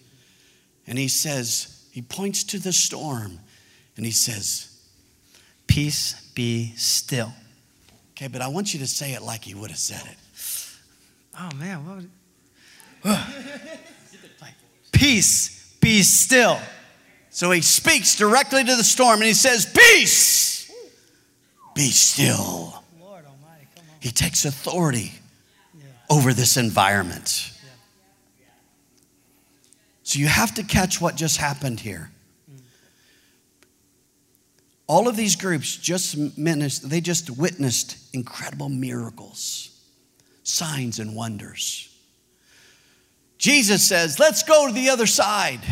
And 0.87 0.97
he 0.97 1.09
says, 1.09 1.85
he 1.91 2.03
points 2.03 2.45
to 2.45 2.59
the 2.59 2.73
storm 2.73 3.41
and 3.97 4.07
he 4.07 4.13
says, 4.13 4.71
Peace 5.67 6.31
be 6.35 6.75
still. 6.77 7.33
Okay, 8.13 8.29
but 8.29 8.41
I 8.41 8.49
want 8.49 8.73
you 8.73 8.81
to 8.81 8.87
say 8.87 9.15
it 9.15 9.23
like 9.23 9.45
he 9.45 9.55
would 9.55 9.71
have 9.71 9.79
said 9.79 10.03
it. 10.05 10.19
Oh 11.41 11.51
man, 11.57 11.87
what 11.87 11.97
would... 11.97 13.19
Peace 14.93 15.75
be 15.81 16.03
still. 16.03 16.61
So 17.35 17.51
he 17.51 17.63
speaks 17.63 18.15
directly 18.15 18.63
to 18.63 18.77
the 18.77 18.85
storm 18.85 19.19
and 19.19 19.27
he 19.27 19.35
says, 19.35 19.67
Peace, 19.67 20.71
be 21.75 21.91
still. 21.91 22.85
He 23.99 24.13
takes 24.13 24.45
authority 24.45 25.11
over 26.09 26.33
this 26.33 26.57
environment. 26.57 27.51
So 30.05 30.21
you 30.21 30.29
have 30.29 30.55
to 30.55 30.63
catch 30.63 31.01
what 31.01 31.17
just 31.17 31.39
happened 31.39 31.81
here. 31.81 32.13
All 34.87 35.09
of 35.09 35.17
these 35.17 35.35
groups 35.35 35.77
just 35.77 36.17
they 36.37 37.01
just 37.01 37.31
witnessed 37.31 37.97
incredible 38.15 38.69
miracles, 38.69 39.77
signs 40.45 41.01
and 41.01 41.17
wonders. 41.17 41.89
Jesus 43.39 43.83
says, 43.89 44.21
"Let's 44.21 44.45
go 44.45 44.69
to 44.69 44.73
the 44.73 44.91
other 44.91 45.09
side." 45.09 45.63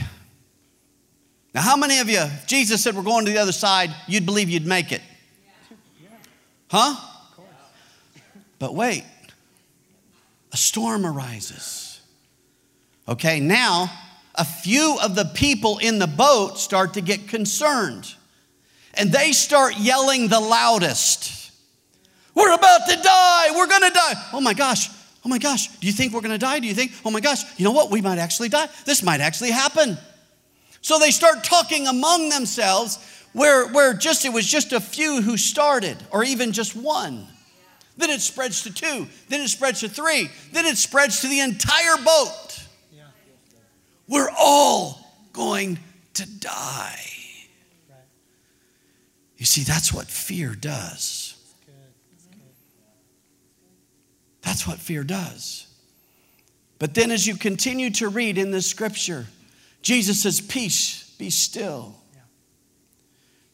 Now, 1.55 1.61
how 1.61 1.77
many 1.77 1.99
of 1.99 2.09
you, 2.09 2.19
if 2.19 2.47
Jesus 2.47 2.83
said 2.83 2.95
we're 2.95 3.03
going 3.03 3.27
to 3.27 3.31
the 3.31 3.39
other 3.39 3.53
side, 3.53 3.91
you'd 4.07 4.25
believe 4.25 4.49
you'd 4.49 4.67
make 4.67 4.91
it? 4.93 5.03
Huh? 6.69 6.97
But 8.59 8.75
wait, 8.75 9.05
a 10.53 10.57
storm 10.57 11.05
arises. 11.05 12.01
Okay, 13.09 13.41
now 13.41 13.91
a 14.35 14.45
few 14.45 14.97
of 15.03 15.15
the 15.15 15.25
people 15.25 15.79
in 15.79 15.99
the 15.99 16.07
boat 16.07 16.59
start 16.59 16.95
to 16.95 17.01
get 17.01 17.29
concerned 17.29 18.15
and 18.95 19.13
they 19.13 19.33
start 19.33 19.77
yelling 19.79 20.29
the 20.29 20.41
loudest. 20.41 21.51
We're 22.35 22.53
about 22.55 22.89
to 22.89 22.97
die. 22.97 23.49
We're 23.55 23.67
to 23.67 23.91
die. 23.93 24.15
Oh 24.33 24.41
my 24.41 24.55
gosh. 24.55 24.89
Oh 25.25 25.29
my 25.29 25.39
gosh. 25.39 25.69
Do 25.79 25.87
you 25.87 25.93
think 25.93 26.13
we're 26.13 26.21
to 26.23 26.39
die? 26.39 26.61
Do 26.61 26.67
you 26.67 26.75
think, 26.75 26.93
oh 27.05 27.11
my 27.11 27.21
gosh, 27.21 27.43
you 27.59 27.65
know 27.65 27.73
what? 27.73 27.91
We 27.91 28.01
might 28.01 28.19
actually 28.19 28.49
die. 28.49 28.69
This 28.85 29.03
might 29.03 29.21
actually 29.21 29.51
happen. 29.51 29.99
So 30.83 30.99
they 30.99 31.11
start 31.11 31.45
talking 31.45 31.87
among 31.87 32.29
themselves 32.29 32.99
where, 33.33 33.69
where 33.69 33.95
just 33.95 34.25
it 34.25 34.33
was 34.33 34.47
just 34.47 34.73
a 34.73 34.81
few 34.81 35.23
who 35.23 35.37
started, 35.37 35.97
or 36.11 36.23
even 36.25 36.53
just 36.53 36.77
one. 36.77 37.27
Then 37.97 38.11
it 38.11 38.21
spreads 38.21 38.63
to 38.65 38.75
two, 38.75 39.07
then 39.29 39.41
it 39.41 39.49
spreads 39.49 39.81
to 39.81 39.89
three, 39.89 40.29
then 40.53 40.67
it 40.67 40.77
spreads 40.77 41.21
to 41.21 41.29
the 41.29 41.41
entire 41.41 41.97
boat. 42.05 42.65
We're 44.09 44.33
all 44.39 45.07
going 45.33 45.79
to 46.15 46.29
die. 46.29 47.01
You 49.37 49.47
see, 49.47 49.63
that's 49.63 49.93
what 49.93 50.07
fear 50.07 50.55
does. 50.55 51.35
That's 54.43 54.67
what 54.67 54.79
fear 54.79 55.05
does. 55.05 55.67
But 56.79 56.95
then, 56.95 57.11
as 57.13 57.27
you 57.27 57.37
continue 57.37 57.91
to 57.91 58.09
read 58.09 58.39
in 58.39 58.51
this 58.51 58.67
scripture, 58.67 59.27
Jesus 59.83 60.23
says, 60.23 60.41
Peace, 60.41 61.15
be 61.19 61.31
still. 61.31 61.97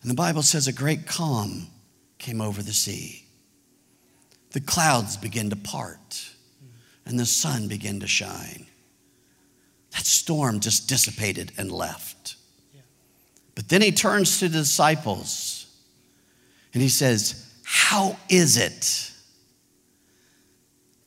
And 0.02 0.11
the 0.11 0.14
Bible 0.14 0.42
says, 0.42 0.68
A 0.68 0.73
great 0.73 1.06
calm 1.06 1.66
came 2.18 2.40
over 2.40 2.62
the 2.62 2.73
sea. 2.73 3.25
The 4.52 4.61
clouds 4.61 5.16
began 5.16 5.50
to 5.50 5.56
part, 5.56 6.30
and 7.04 7.18
the 7.18 7.26
sun 7.26 7.68
began 7.68 8.00
to 8.00 8.06
shine. 8.06 8.66
That 9.92 10.06
storm 10.06 10.61
just 10.61 10.88
dissipated 10.88 11.52
and 11.58 11.73
left. 11.73 12.37
But 13.54 13.68
then 13.68 13.82
he 13.82 13.90
turns 13.90 14.38
to 14.38 14.49
the 14.49 14.58
disciples 14.58 15.66
and 16.73 16.80
he 16.80 16.88
says, 16.88 17.44
How 17.64 18.16
is 18.28 18.56
it 18.56 19.11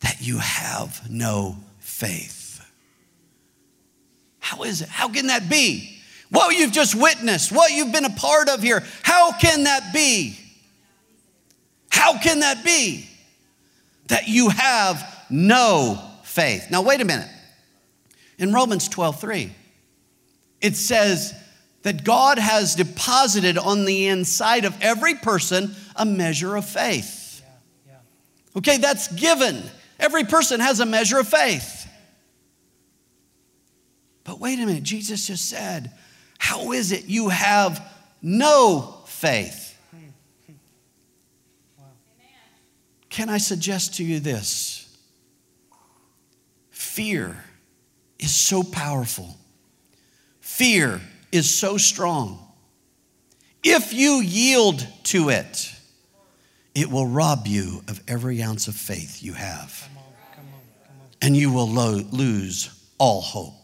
that 0.02 0.18
you 0.20 0.40
have 0.40 1.10
no 1.10 1.56
faith? 1.80 2.41
How 4.42 4.64
is 4.64 4.82
it? 4.82 4.90
How 4.90 5.08
can 5.08 5.28
that 5.28 5.50
be? 5.50 5.98
What 6.30 6.58
you've 6.58 6.72
just 6.72 6.96
witnessed, 6.96 7.52
what 7.52 7.72
you've 7.72 7.92
been 7.92 8.06
a 8.06 8.10
part 8.10 8.50
of 8.50 8.62
here, 8.62 8.84
how 9.04 9.32
can 9.32 9.64
that 9.64 9.94
be? 9.94 10.38
How 11.90 12.18
can 12.18 12.40
that 12.40 12.66
be 12.66 13.08
that 14.08 14.28
you 14.28 14.50
have 14.50 15.26
no 15.30 16.02
faith? 16.24 16.68
Now, 16.72 16.82
wait 16.82 17.00
a 17.00 17.06
minute. 17.06 17.30
In 18.38 18.52
Romans 18.52 18.90
12 18.90 19.22
3, 19.22 19.52
it 20.62 20.76
says 20.76 21.34
that 21.84 22.04
God 22.04 22.40
has 22.40 22.76
deposited 22.76 23.58
on 23.58 23.86
the 23.86 24.08
inside 24.08 24.66
of 24.66 24.76
every 24.82 25.16
person 25.16 25.76
a 25.96 26.06
measure 26.06 26.56
of 26.56 26.66
faith. 26.66 27.44
Okay, 28.56 28.78
that's 28.78 29.08
given. 29.14 29.62
Every 30.00 30.24
person 30.24 30.60
has 30.60 30.80
a 30.80 30.86
measure 30.86 31.20
of 31.20 31.28
faith. 31.28 31.81
But 34.24 34.40
wait 34.40 34.60
a 34.60 34.66
minute, 34.66 34.84
Jesus 34.84 35.28
just 35.28 35.50
said, 35.50 35.92
How 36.38 36.72
is 36.72 36.92
it 36.92 37.06
you 37.06 37.30
have 37.30 37.82
no 38.22 39.02
faith? 39.06 39.70
Can 43.10 43.28
I 43.30 43.40
suggest 43.40 43.96
to 43.96 44.06
you 44.06 44.20
this? 44.20 44.98
Fear 46.70 47.44
is 48.20 48.34
so 48.34 48.64
powerful. 48.64 49.38
Fear 50.40 51.02
is 51.32 51.50
so 51.50 51.78
strong. 51.78 52.40
If 53.64 53.94
you 53.94 54.22
yield 54.22 54.86
to 55.06 55.30
it, 55.30 55.74
it 56.74 56.90
will 56.90 57.06
rob 57.06 57.48
you 57.48 57.84
of 57.88 58.02
every 58.08 58.42
ounce 58.42 58.68
of 58.68 58.76
faith 58.76 59.22
you 59.22 59.34
have. 59.34 59.90
And 61.22 61.36
you 61.36 61.52
will 61.52 61.68
lo- 61.68 62.02
lose 62.12 62.70
all 62.98 63.22
hope. 63.22 63.61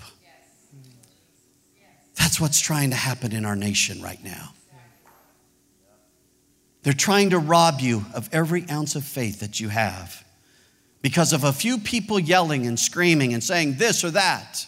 That's 2.17 2.39
what's 2.39 2.59
trying 2.59 2.89
to 2.89 2.95
happen 2.95 3.31
in 3.31 3.45
our 3.45 3.55
nation 3.55 4.01
right 4.01 4.23
now. 4.23 4.53
They're 6.83 6.93
trying 6.93 7.31
to 7.31 7.39
rob 7.39 7.81
you 7.81 8.05
of 8.13 8.29
every 8.31 8.65
ounce 8.69 8.95
of 8.95 9.03
faith 9.03 9.41
that 9.41 9.59
you 9.59 9.69
have 9.69 10.23
because 11.01 11.33
of 11.33 11.43
a 11.43 11.51
few 11.51 11.77
people 11.77 12.19
yelling 12.19 12.65
and 12.65 12.79
screaming 12.79 13.33
and 13.33 13.43
saying 13.43 13.75
this 13.75 14.03
or 14.03 14.11
that. 14.11 14.65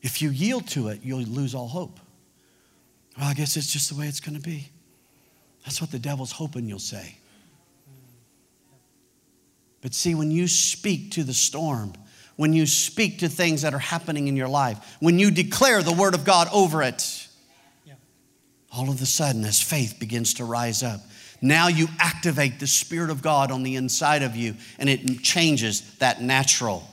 If 0.00 0.22
you 0.22 0.30
yield 0.30 0.68
to 0.68 0.88
it, 0.88 1.00
you'll 1.02 1.22
lose 1.22 1.54
all 1.54 1.68
hope. 1.68 1.98
Well, 3.18 3.26
I 3.26 3.34
guess 3.34 3.56
it's 3.56 3.72
just 3.72 3.90
the 3.90 3.98
way 3.98 4.06
it's 4.06 4.20
going 4.20 4.36
to 4.36 4.42
be. 4.42 4.68
That's 5.64 5.80
what 5.80 5.90
the 5.90 5.98
devil's 5.98 6.32
hoping 6.32 6.68
you'll 6.68 6.78
say. 6.78 7.16
But 9.80 9.94
see, 9.94 10.14
when 10.14 10.30
you 10.30 10.48
speak 10.48 11.12
to 11.12 11.24
the 11.24 11.34
storm, 11.34 11.92
when 12.38 12.52
you 12.52 12.66
speak 12.66 13.18
to 13.18 13.28
things 13.28 13.62
that 13.62 13.74
are 13.74 13.80
happening 13.80 14.28
in 14.28 14.36
your 14.36 14.46
life, 14.46 14.96
when 15.00 15.18
you 15.18 15.32
declare 15.32 15.82
the 15.82 15.92
word 15.92 16.14
of 16.14 16.24
God 16.24 16.48
over 16.52 16.84
it, 16.84 17.26
all 18.72 18.88
of 18.88 19.02
a 19.02 19.06
sudden, 19.06 19.44
as 19.44 19.60
faith 19.60 19.96
begins 19.98 20.34
to 20.34 20.44
rise 20.44 20.84
up, 20.84 21.00
now 21.42 21.66
you 21.66 21.88
activate 21.98 22.60
the 22.60 22.66
Spirit 22.68 23.10
of 23.10 23.22
God 23.22 23.50
on 23.50 23.64
the 23.64 23.74
inside 23.74 24.22
of 24.22 24.36
you, 24.36 24.54
and 24.78 24.88
it 24.88 25.20
changes 25.20 25.96
that 25.96 26.22
natural. 26.22 26.88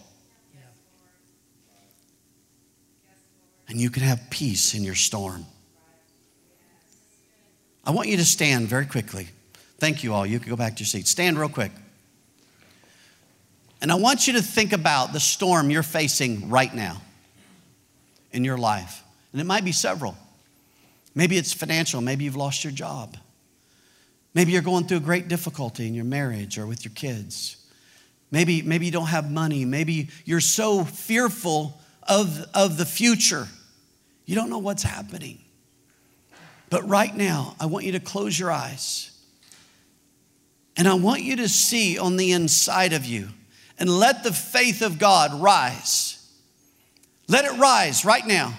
And 3.70 3.80
you 3.80 3.92
can 3.92 4.02
have 4.02 4.20
peace 4.32 4.74
in 4.74 4.84
your 4.84 4.96
storm. 4.96 5.46
I 7.86 7.92
want 7.92 8.10
you 8.10 8.18
to 8.18 8.26
stand 8.26 8.68
very 8.68 8.88
quickly. 8.88 9.28
Thank 9.78 10.04
you 10.04 10.12
all. 10.12 10.26
You 10.26 10.40
can 10.40 10.50
go 10.50 10.56
back 10.56 10.76
to 10.78 10.80
your 10.80 10.88
seat. 10.88 11.06
Stand 11.06 11.38
real 11.38 11.50
quick. 11.50 11.72
And 13.86 13.92
I 13.92 13.96
want 13.98 14.26
you 14.26 14.34
to 14.34 14.42
think 14.42 14.74
about 14.74 15.14
the 15.14 15.20
storm 15.20 15.70
you're 15.70 15.84
facing 15.84 16.50
right 16.50 16.74
now 16.74 17.04
in 18.32 18.44
your 18.44 18.58
life. 18.58 19.04
And 19.32 19.40
it 19.40 19.44
might 19.44 19.64
be 19.64 19.72
several. 19.72 20.18
Maybe 21.14 21.38
it's 21.38 21.54
financial. 21.54 22.02
Maybe 22.02 22.24
you've 22.24 22.36
lost 22.36 22.64
your 22.64 22.74
job. 22.74 23.16
Maybe 24.34 24.54
you're 24.54 24.64
going 24.64 24.88
through 24.88 24.98
a 24.98 25.02
great 25.02 25.28
difficulty 25.28 25.86
in 25.86 25.94
your 25.94 26.04
marriage 26.04 26.58
or 26.58 26.66
with 26.66 26.84
your 26.84 26.96
kids. 26.96 27.58
Maybe, 28.32 28.64
maybe 28.64 28.88
you 28.88 28.92
don't 28.92 29.06
have 29.06 29.30
money. 29.30 29.66
Maybe 29.66 30.10
you're 30.26 30.42
so 30.42 30.84
fearful 30.84 31.80
of, 32.10 32.44
of 32.56 32.78
the 32.78 32.86
future. 32.88 33.48
You 34.26 34.34
don't 34.34 34.50
know 34.50 34.58
what's 34.58 34.82
happening. 34.82 35.38
But 36.72 36.90
right 36.90 37.16
now, 37.16 37.56
I 37.60 37.68
want 37.68 37.86
you 37.86 37.92
to 37.92 38.00
close 38.00 38.40
your 38.40 38.52
eyes. 38.52 39.12
And 40.76 40.88
I 40.88 40.96
want 40.96 41.22
you 41.22 41.36
to 41.36 41.48
see 41.48 42.00
on 42.00 42.18
the 42.18 42.32
inside 42.32 42.92
of 42.92 43.06
you 43.06 43.28
and 43.78 43.90
let 43.90 44.24
the 44.24 44.34
faith 44.34 44.82
of 44.82 45.00
God 45.00 45.42
rise. 45.42 46.16
Let 47.28 47.46
it 47.46 47.58
rise 47.60 48.06
right 48.06 48.26
now. 48.26 48.54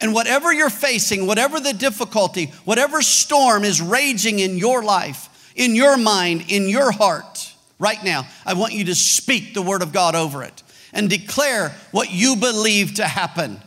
And 0.00 0.14
whatever 0.14 0.52
you're 0.52 0.70
facing, 0.70 1.26
whatever 1.26 1.58
the 1.58 1.72
difficulty, 1.72 2.46
whatever 2.64 3.02
storm 3.02 3.64
is 3.64 3.80
raging 3.80 4.38
in 4.38 4.56
your 4.56 4.82
life, 4.82 5.52
in 5.56 5.74
your 5.74 5.96
mind, 5.96 6.44
in 6.48 6.68
your 6.68 6.92
heart, 6.92 7.52
right 7.78 8.02
now, 8.04 8.26
I 8.46 8.54
want 8.54 8.74
you 8.74 8.84
to 8.86 8.94
speak 8.94 9.54
the 9.54 9.62
word 9.62 9.82
of 9.82 9.92
God 9.92 10.14
over 10.14 10.42
it 10.44 10.62
and 10.92 11.10
declare 11.10 11.74
what 11.90 12.12
you 12.12 12.36
believe 12.36 12.94
to 12.94 13.04
happen. 13.04 13.60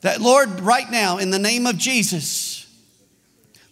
That, 0.00 0.20
Lord, 0.20 0.60
right 0.60 0.90
now, 0.90 1.18
in 1.18 1.30
the 1.30 1.38
name 1.38 1.66
of 1.66 1.76
Jesus, 1.76 2.66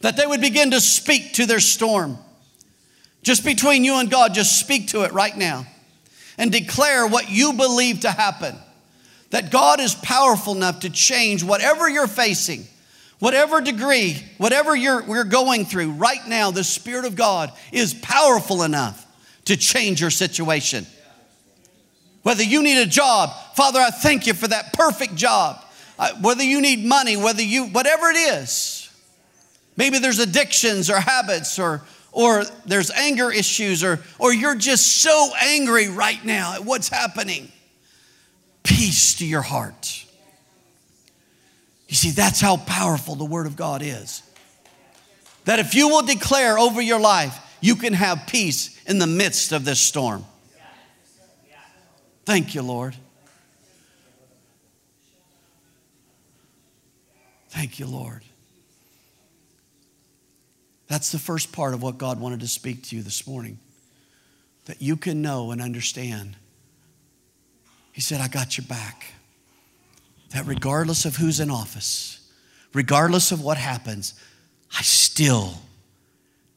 that 0.00 0.16
they 0.16 0.26
would 0.26 0.40
begin 0.40 0.70
to 0.70 0.80
speak 0.80 1.34
to 1.34 1.46
their 1.46 1.60
storm. 1.60 2.18
Just 3.22 3.44
between 3.44 3.82
you 3.82 3.98
and 3.98 4.10
God, 4.10 4.34
just 4.34 4.60
speak 4.60 4.88
to 4.88 5.02
it 5.02 5.12
right 5.12 5.36
now 5.36 5.66
and 6.38 6.53
declare 6.53 7.07
what 7.07 7.31
you 7.31 7.53
believe 7.53 8.01
to 8.01 8.11
happen. 8.11 8.57
That 9.31 9.51
God 9.51 9.81
is 9.81 9.94
powerful 9.94 10.55
enough 10.55 10.81
to 10.81 10.90
change 10.90 11.42
whatever 11.42 11.88
you're 11.88 12.07
facing, 12.07 12.64
whatever 13.18 13.61
degree, 13.61 14.24
whatever 14.38 14.74
you're, 14.74 15.03
we're 15.03 15.24
going 15.24 15.66
through. 15.66 15.92
Right 15.92 16.27
now, 16.27 16.51
the 16.51 16.64
Spirit 16.64 17.05
of 17.05 17.16
God 17.16 17.53
is 17.72 17.92
powerful 17.92 18.62
enough 18.62 19.05
to 19.46 19.57
change 19.57 20.01
your 20.01 20.11
situation. 20.11 20.87
Whether 22.22 22.42
you 22.42 22.62
need 22.62 22.81
a 22.81 22.87
job, 22.87 23.31
Father, 23.55 23.81
I 23.81 23.90
thank 23.90 24.27
you 24.27 24.35
for 24.35 24.48
that 24.48 24.72
perfect 24.72 25.14
job. 25.14 25.64
Uh, 25.98 26.14
whether 26.20 26.44
you 26.44 26.61
need 26.61 26.85
money, 26.85 27.16
whether 27.16 27.42
you, 27.42 27.64
whatever 27.66 28.09
it 28.09 28.16
is. 28.16 28.90
Maybe 29.77 29.98
there's 29.98 30.18
addictions 30.18 30.90
or 30.90 31.01
habits 31.01 31.59
or, 31.59 31.83
or 32.18 32.42
there's 32.66 32.90
anger 32.90 33.31
issues 33.31 33.85
or, 33.85 34.00
or 34.18 34.33
you're 34.33 34.57
just 34.57 35.02
so 35.02 35.31
angry 35.40 35.88
right 35.88 36.24
now 36.24 36.54
at 36.54 36.64
what's 36.64 36.88
happening. 36.88 37.52
Peace 38.64 39.14
to 39.18 39.24
your 39.24 39.40
heart. 39.40 40.04
You 41.87 41.94
see, 41.94 42.11
that's 42.11 42.40
how 42.40 42.57
powerful 42.57 43.14
the 43.14 43.24
Word 43.24 43.46
of 43.46 43.54
God 43.54 43.83
is. 43.85 44.24
That 45.44 45.61
if 45.61 45.76
you 45.76 45.90
will 45.90 46.02
declare 46.02 46.59
over 46.59 46.83
your 46.83 46.98
life, 46.98 47.38
you 47.61 47.76
can 47.76 47.92
have 47.92 48.26
peace 48.26 48.76
in 48.87 48.98
the 48.98 49.07
midst 49.07 49.52
of 49.52 49.64
this 49.64 49.78
storm. 49.78 50.24
Thank 52.24 52.52
you, 52.52 52.62
Lord. 52.62 52.96
Thank 57.50 57.78
you, 57.78 57.87
Lord. 57.87 58.24
That's 60.88 61.12
the 61.12 61.18
first 61.18 61.53
part 61.53 61.74
of 61.74 61.83
what 61.83 61.98
God 61.98 62.18
wanted 62.18 62.40
to 62.40 62.48
speak 62.48 62.83
to 62.85 62.96
you 62.96 63.03
this 63.03 63.27
morning. 63.27 63.59
That 64.64 64.83
you 64.83 64.96
can 64.96 65.22
know 65.22 65.51
and 65.51 65.61
understand. 65.61 66.37
He 67.92 68.01
said, 68.01 68.20
I 68.20 68.29
got 68.29 68.57
your 68.57 68.66
back. 68.66 69.12
That 70.31 70.46
regardless 70.46 71.05
of 71.05 71.16
who's 71.16 71.40
in 71.40 71.51
office, 71.51 72.20
regardless 72.72 73.33
of 73.33 73.42
what 73.42 73.57
happens, 73.57 74.14
I 74.77 74.83
still 74.83 75.55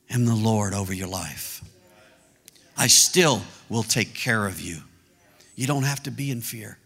am 0.10 0.26
the 0.26 0.36
Lord 0.36 0.74
over 0.74 0.94
your 0.94 1.08
life. 1.08 1.63
I 2.78 2.88
still 2.88 3.41
will 3.70 3.84
take 3.84 4.13
care 4.13 4.46
of 4.46 4.60
you. 4.60 4.78
You 5.56 5.67
don't 5.67 5.84
have 5.84 6.04
to 6.04 6.12
be 6.12 6.32
in 6.32 6.41
fear. 6.41 6.78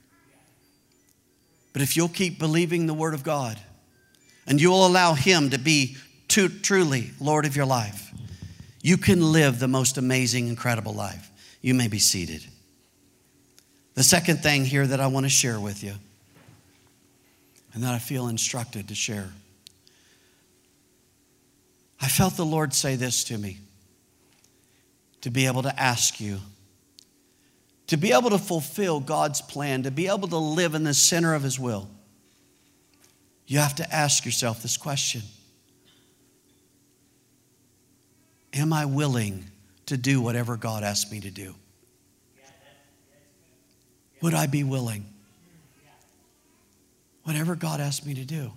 But 1.73 1.81
if 1.81 1.97
you'll 1.97 2.09
keep 2.09 2.39
believing 2.39 2.85
the 2.85 2.93
Word 2.93 3.13
of 3.13 3.23
God, 3.23 3.59
and 4.47 4.61
you 4.61 4.69
will 4.69 4.85
allow 4.85 5.13
Him 5.13 5.49
to 5.49 5.57
be 5.57 5.97
to, 6.29 6.49
truly 6.49 7.11
Lord 7.19 7.45
of 7.45 7.55
your 7.55 7.65
life, 7.65 8.13
you 8.81 8.97
can 8.97 9.31
live 9.31 9.59
the 9.59 9.67
most 9.67 9.97
amazing, 9.97 10.47
incredible 10.47 10.93
life. 10.93 11.31
You 11.61 11.73
may 11.73 11.87
be 11.87 11.99
seated. 11.99 12.45
The 13.95 14.03
second 14.03 14.43
thing 14.43 14.65
here 14.65 14.85
that 14.85 14.99
I 14.99 15.07
want 15.07 15.25
to 15.25 15.29
share 15.29 15.59
with 15.59 15.83
you, 15.83 15.93
and 17.73 17.83
that 17.83 17.93
I 17.93 17.99
feel 17.99 18.27
instructed 18.27 18.89
to 18.89 18.95
share, 18.95 19.29
I 22.01 22.07
felt 22.07 22.37
the 22.37 22.45
Lord 22.45 22.73
say 22.73 22.95
this 22.95 23.23
to 23.25 23.37
me 23.37 23.59
to 25.21 25.31
be 25.31 25.47
able 25.47 25.63
to 25.63 25.79
ask 25.81 26.21
you, 26.21 26.39
to 27.87 27.97
be 27.97 28.11
able 28.11 28.29
to 28.29 28.37
fulfill 28.37 28.99
God's 28.99 29.41
plan, 29.41 29.83
to 29.83 29.91
be 29.91 30.07
able 30.07 30.27
to 30.27 30.37
live 30.37 30.75
in 30.75 30.83
the 30.83 30.93
center 30.93 31.33
of 31.33 31.41
His 31.41 31.59
will. 31.59 31.89
You 33.47 33.57
have 33.59 33.75
to 33.75 33.93
ask 33.93 34.25
yourself 34.25 34.61
this 34.61 34.77
question 34.77 35.23
Am 38.55 38.71
I 38.71 38.85
willing 38.85 39.43
to 39.87 39.97
do 39.97 40.21
whatever 40.21 40.55
God 40.57 40.83
asks 40.83 41.11
me 41.11 41.19
to 41.19 41.29
do? 41.29 41.55
Would 44.21 44.33
I 44.33 44.47
be 44.47 44.63
willing? 44.63 45.05
Whatever 47.23 47.55
God 47.55 47.81
asked 47.81 48.05
me 48.05 48.13
to 48.15 48.25
do. 48.25 48.51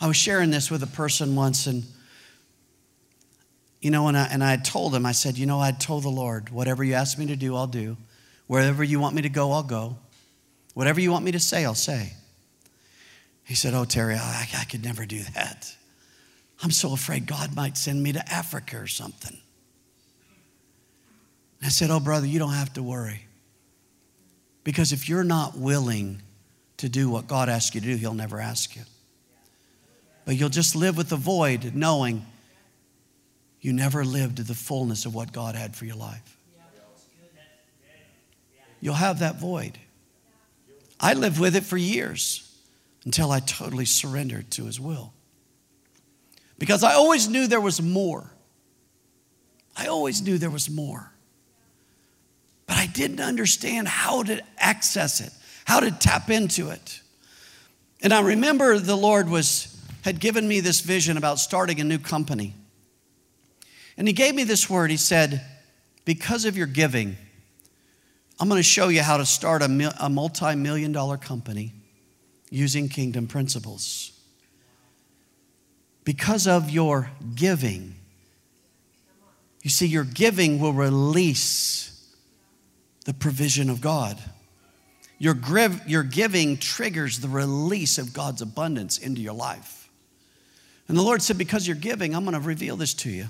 I 0.00 0.06
was 0.06 0.16
sharing 0.16 0.50
this 0.50 0.70
with 0.70 0.82
a 0.82 0.86
person 0.86 1.36
once, 1.36 1.66
and 1.66 1.84
you 3.80 3.90
know, 3.90 4.08
and 4.08 4.16
I, 4.16 4.26
and 4.26 4.42
I 4.42 4.56
told 4.56 4.94
him, 4.94 5.04
I 5.06 5.12
said, 5.12 5.38
you 5.38 5.46
know, 5.46 5.60
I 5.60 5.72
told 5.72 6.04
the 6.04 6.08
Lord, 6.08 6.50
whatever 6.50 6.82
you 6.82 6.94
ask 6.94 7.18
me 7.18 7.26
to 7.26 7.36
do, 7.36 7.56
I'll 7.56 7.66
do. 7.66 7.96
Wherever 8.46 8.82
you 8.82 9.00
want 9.00 9.14
me 9.14 9.22
to 9.22 9.28
go, 9.28 9.52
I'll 9.52 9.62
go. 9.62 9.96
Whatever 10.74 11.00
you 11.00 11.10
want 11.12 11.24
me 11.24 11.32
to 11.32 11.40
say, 11.40 11.64
I'll 11.64 11.74
say. 11.74 12.14
He 13.44 13.54
said, 13.54 13.74
Oh, 13.74 13.84
Terry, 13.84 14.14
I, 14.14 14.48
I 14.56 14.64
could 14.64 14.84
never 14.84 15.04
do 15.04 15.22
that. 15.34 15.74
I'm 16.62 16.70
so 16.70 16.92
afraid 16.92 17.26
God 17.26 17.56
might 17.56 17.76
send 17.76 18.02
me 18.02 18.12
to 18.12 18.32
Africa 18.32 18.78
or 18.78 18.86
something. 18.86 19.36
I 21.62 21.68
said, 21.68 21.90
Oh, 21.90 22.00
brother, 22.00 22.26
you 22.26 22.38
don't 22.38 22.52
have 22.52 22.72
to 22.74 22.82
worry. 22.82 23.26
Because 24.64 24.92
if 24.92 25.08
you're 25.08 25.24
not 25.24 25.56
willing 25.56 26.22
to 26.78 26.88
do 26.88 27.08
what 27.10 27.26
God 27.26 27.48
asks 27.48 27.74
you 27.74 27.80
to 27.80 27.86
do, 27.86 27.96
He'll 27.96 28.14
never 28.14 28.40
ask 28.40 28.76
you. 28.76 28.82
But 30.24 30.36
you'll 30.36 30.48
just 30.48 30.76
live 30.76 30.96
with 30.96 31.08
the 31.08 31.16
void 31.16 31.74
knowing 31.74 32.24
you 33.60 33.72
never 33.72 34.04
lived 34.04 34.36
to 34.36 34.42
the 34.44 34.54
fullness 34.54 35.04
of 35.04 35.14
what 35.14 35.32
God 35.32 35.54
had 35.54 35.74
for 35.74 35.84
your 35.84 35.96
life. 35.96 36.36
You'll 38.80 38.94
have 38.94 39.20
that 39.20 39.40
void. 39.40 39.78
I 41.00 41.14
lived 41.14 41.40
with 41.40 41.54
it 41.54 41.62
for 41.64 41.76
years 41.76 42.48
until 43.04 43.30
I 43.30 43.40
totally 43.40 43.84
surrendered 43.84 44.50
to 44.52 44.66
His 44.66 44.80
will. 44.80 45.12
Because 46.62 46.84
I 46.84 46.94
always 46.94 47.28
knew 47.28 47.48
there 47.48 47.60
was 47.60 47.82
more. 47.82 48.30
I 49.76 49.88
always 49.88 50.22
knew 50.22 50.38
there 50.38 50.48
was 50.48 50.70
more. 50.70 51.12
But 52.68 52.76
I 52.76 52.86
didn't 52.86 53.18
understand 53.18 53.88
how 53.88 54.22
to 54.22 54.40
access 54.58 55.20
it, 55.20 55.32
how 55.64 55.80
to 55.80 55.90
tap 55.90 56.30
into 56.30 56.70
it. 56.70 57.00
And 58.00 58.14
I 58.14 58.20
remember 58.20 58.78
the 58.78 58.94
Lord 58.94 59.28
was 59.28 59.76
had 60.02 60.20
given 60.20 60.46
me 60.46 60.60
this 60.60 60.82
vision 60.82 61.16
about 61.16 61.40
starting 61.40 61.80
a 61.80 61.84
new 61.84 61.98
company. 61.98 62.54
And 63.96 64.06
he 64.06 64.14
gave 64.14 64.32
me 64.32 64.44
this 64.44 64.70
word. 64.70 64.92
He 64.92 64.96
said, 64.96 65.44
Because 66.04 66.44
of 66.44 66.56
your 66.56 66.68
giving, 66.68 67.16
I'm 68.38 68.48
going 68.48 68.60
to 68.60 68.62
show 68.62 68.86
you 68.86 69.02
how 69.02 69.16
to 69.16 69.26
start 69.26 69.62
a, 69.62 70.08
multi 70.08 70.54
million 70.54 70.92
dollar 70.92 71.16
company 71.16 71.72
using 72.50 72.88
kingdom 72.88 73.26
principles. 73.26 74.11
Because 76.04 76.46
of 76.46 76.70
your 76.70 77.10
giving, 77.34 77.94
you 79.62 79.70
see, 79.70 79.86
your 79.86 80.04
giving 80.04 80.58
will 80.58 80.72
release 80.72 82.14
the 83.04 83.14
provision 83.14 83.70
of 83.70 83.80
God. 83.80 84.18
Your, 85.18 85.36
your 85.86 86.02
giving 86.02 86.56
triggers 86.56 87.20
the 87.20 87.28
release 87.28 87.98
of 87.98 88.12
God's 88.12 88.42
abundance 88.42 88.98
into 88.98 89.20
your 89.20 89.34
life. 89.34 89.88
And 90.88 90.96
the 90.96 91.02
Lord 91.02 91.22
said, 91.22 91.38
Because 91.38 91.66
you're 91.66 91.76
giving, 91.76 92.14
I'm 92.14 92.24
going 92.24 92.34
to 92.34 92.40
reveal 92.40 92.76
this 92.76 92.92
to 92.94 93.10
you. 93.10 93.28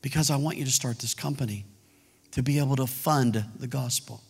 Because 0.00 0.30
I 0.30 0.36
want 0.36 0.56
you 0.56 0.64
to 0.64 0.70
start 0.70 0.98
this 0.98 1.14
company 1.14 1.66
to 2.30 2.42
be 2.42 2.58
able 2.58 2.76
to 2.76 2.86
fund 2.86 3.44
the 3.58 3.66
gospel. 3.66 4.22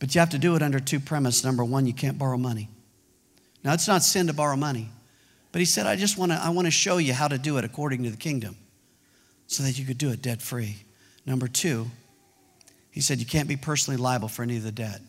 But 0.00 0.14
you 0.14 0.18
have 0.18 0.30
to 0.30 0.38
do 0.38 0.56
it 0.56 0.62
under 0.62 0.80
two 0.80 0.98
premises. 0.98 1.44
Number 1.44 1.64
one, 1.64 1.86
you 1.86 1.94
can't 1.94 2.18
borrow 2.18 2.36
money. 2.36 2.68
Now, 3.62 3.74
it's 3.74 3.86
not 3.86 4.02
sin 4.02 4.26
to 4.26 4.32
borrow 4.32 4.56
money, 4.56 4.88
but 5.52 5.60
he 5.60 5.64
said, 5.64 5.86
I 5.86 5.96
just 5.96 6.16
want 6.16 6.32
to, 6.32 6.38
I 6.42 6.50
want 6.50 6.66
to 6.66 6.70
show 6.70 6.98
you 6.98 7.12
how 7.12 7.28
to 7.28 7.38
do 7.38 7.58
it 7.58 7.64
according 7.64 8.04
to 8.04 8.10
the 8.10 8.16
kingdom 8.16 8.56
so 9.46 9.62
that 9.62 9.78
you 9.78 9.84
could 9.84 9.98
do 9.98 10.10
it 10.10 10.22
debt 10.22 10.40
free. 10.40 10.76
Number 11.26 11.48
two, 11.48 11.90
he 12.90 13.00
said, 13.00 13.18
you 13.18 13.26
can't 13.26 13.48
be 13.48 13.56
personally 13.56 13.96
liable 13.96 14.28
for 14.28 14.42
any 14.42 14.56
of 14.56 14.62
the 14.62 14.72
debt. 14.72 15.00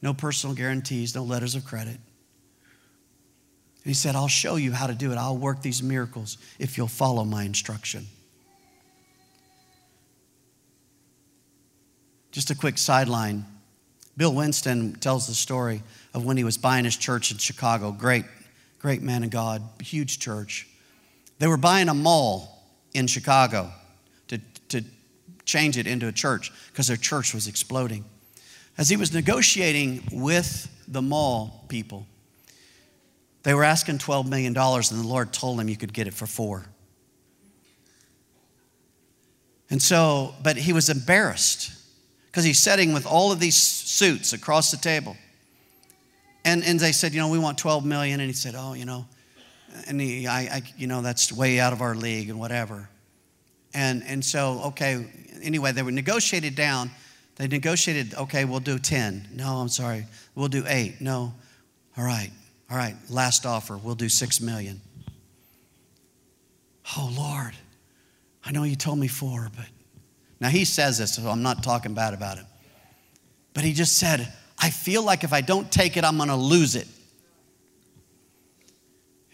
No 0.00 0.14
personal 0.14 0.54
guarantees, 0.54 1.14
no 1.14 1.22
letters 1.22 1.54
of 1.54 1.64
credit. 1.64 1.96
And 1.96 3.90
he 3.90 3.94
said, 3.94 4.14
I'll 4.14 4.28
show 4.28 4.56
you 4.56 4.72
how 4.72 4.86
to 4.86 4.94
do 4.94 5.12
it. 5.12 5.18
I'll 5.18 5.36
work 5.36 5.62
these 5.62 5.82
miracles 5.82 6.38
if 6.58 6.76
you'll 6.76 6.88
follow 6.88 7.24
my 7.24 7.44
instruction. 7.44 8.06
Just 12.30 12.50
a 12.50 12.54
quick 12.54 12.78
sideline 12.78 13.44
Bill 14.16 14.34
Winston 14.34 14.94
tells 14.94 15.26
the 15.26 15.34
story 15.34 15.82
of 16.12 16.24
when 16.24 16.36
he 16.36 16.44
was 16.44 16.58
buying 16.58 16.84
his 16.84 16.96
church 16.96 17.32
in 17.32 17.38
Chicago. 17.38 17.92
Great, 17.92 18.24
great 18.82 19.00
man 19.00 19.22
of 19.22 19.30
God, 19.30 19.62
huge 19.80 20.18
church. 20.18 20.68
They 21.38 21.46
were 21.46 21.56
buying 21.56 21.88
a 21.88 21.94
mall 21.94 22.66
in 22.92 23.06
Chicago 23.06 23.70
to, 24.26 24.38
to 24.70 24.84
change 25.44 25.78
it 25.78 25.86
into 25.86 26.08
a 26.08 26.12
church 26.12 26.52
because 26.66 26.88
their 26.88 26.96
church 26.96 27.32
was 27.32 27.46
exploding. 27.46 28.04
As 28.76 28.88
he 28.88 28.96
was 28.96 29.14
negotiating 29.14 30.02
with 30.10 30.68
the 30.88 31.00
mall 31.00 31.64
people, 31.68 32.06
they 33.44 33.54
were 33.54 33.64
asking 33.64 33.98
$12 33.98 34.28
million, 34.28 34.56
and 34.56 34.84
the 34.84 35.06
Lord 35.06 35.32
told 35.32 35.60
him 35.60 35.68
you 35.68 35.76
could 35.76 35.92
get 35.92 36.08
it 36.08 36.14
for 36.14 36.26
four. 36.26 36.66
And 39.70 39.80
so, 39.80 40.34
but 40.42 40.56
he 40.56 40.72
was 40.72 40.88
embarrassed 40.88 41.72
because 42.26 42.44
he's 42.44 42.58
sitting 42.58 42.92
with 42.92 43.06
all 43.06 43.30
of 43.30 43.38
these 43.38 43.56
suits 43.56 44.32
across 44.32 44.70
the 44.70 44.76
table. 44.76 45.16
And, 46.44 46.64
and 46.64 46.78
they 46.78 46.92
said, 46.92 47.12
you 47.12 47.20
know, 47.20 47.28
we 47.28 47.38
want 47.38 47.58
12 47.58 47.84
million. 47.84 48.20
And 48.20 48.28
he 48.28 48.34
said, 48.34 48.54
oh, 48.56 48.74
you 48.74 48.84
know, 48.84 49.06
and 49.86 50.00
he, 50.00 50.26
I, 50.26 50.40
I, 50.40 50.62
you 50.76 50.86
know, 50.86 51.02
that's 51.02 51.32
way 51.32 51.60
out 51.60 51.72
of 51.72 51.80
our 51.80 51.94
league 51.94 52.28
and 52.28 52.38
whatever. 52.38 52.88
And, 53.74 54.02
and 54.06 54.24
so, 54.24 54.60
okay, 54.66 55.06
anyway, 55.42 55.72
they 55.72 55.82
were 55.82 55.92
negotiated 55.92 56.54
down. 56.54 56.90
They 57.36 57.48
negotiated, 57.48 58.14
okay, 58.14 58.44
we'll 58.44 58.60
do 58.60 58.78
10. 58.78 59.28
No, 59.34 59.56
I'm 59.56 59.68
sorry. 59.68 60.06
We'll 60.34 60.48
do 60.48 60.64
eight. 60.66 61.00
No. 61.00 61.32
All 61.96 62.04
right. 62.04 62.30
All 62.70 62.76
right. 62.76 62.96
Last 63.08 63.46
offer. 63.46 63.78
We'll 63.78 63.94
do 63.94 64.08
6 64.08 64.40
million. 64.40 64.80
Oh, 66.96 67.12
Lord. 67.16 67.54
I 68.44 68.50
know 68.50 68.64
you 68.64 68.76
told 68.76 68.98
me 68.98 69.06
four, 69.06 69.48
but 69.56 69.66
now, 70.42 70.48
he 70.48 70.64
says 70.64 70.98
this, 70.98 71.14
so 71.14 71.28
I'm 71.28 71.44
not 71.44 71.62
talking 71.62 71.94
bad 71.94 72.14
about 72.14 72.36
him. 72.36 72.46
But 73.54 73.62
he 73.62 73.72
just 73.72 73.96
said, 73.96 74.26
I 74.62 74.70
feel 74.70 75.02
like 75.02 75.24
if 75.24 75.32
I 75.32 75.40
don't 75.40 75.70
take 75.70 75.96
it, 75.96 76.04
I'm 76.04 76.16
going 76.16 76.28
to 76.28 76.36
lose 76.36 76.76
it. 76.76 76.86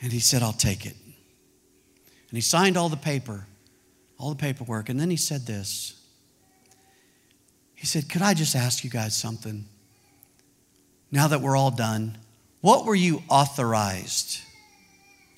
And 0.00 0.10
he 0.10 0.20
said, 0.20 0.42
I'll 0.42 0.52
take 0.52 0.86
it. 0.86 0.94
And 2.30 2.36
he 2.36 2.40
signed 2.40 2.76
all 2.78 2.88
the 2.88 2.96
paper, 2.96 3.46
all 4.18 4.30
the 4.30 4.36
paperwork. 4.36 4.88
And 4.88 4.98
then 4.98 5.10
he 5.10 5.16
said 5.16 5.46
this 5.46 6.00
He 7.74 7.86
said, 7.86 8.08
Could 8.08 8.22
I 8.22 8.32
just 8.32 8.56
ask 8.56 8.84
you 8.84 8.90
guys 8.90 9.14
something? 9.14 9.66
Now 11.10 11.28
that 11.28 11.40
we're 11.40 11.56
all 11.56 11.70
done, 11.70 12.16
what 12.60 12.86
were 12.86 12.94
you 12.94 13.22
authorized 13.28 14.40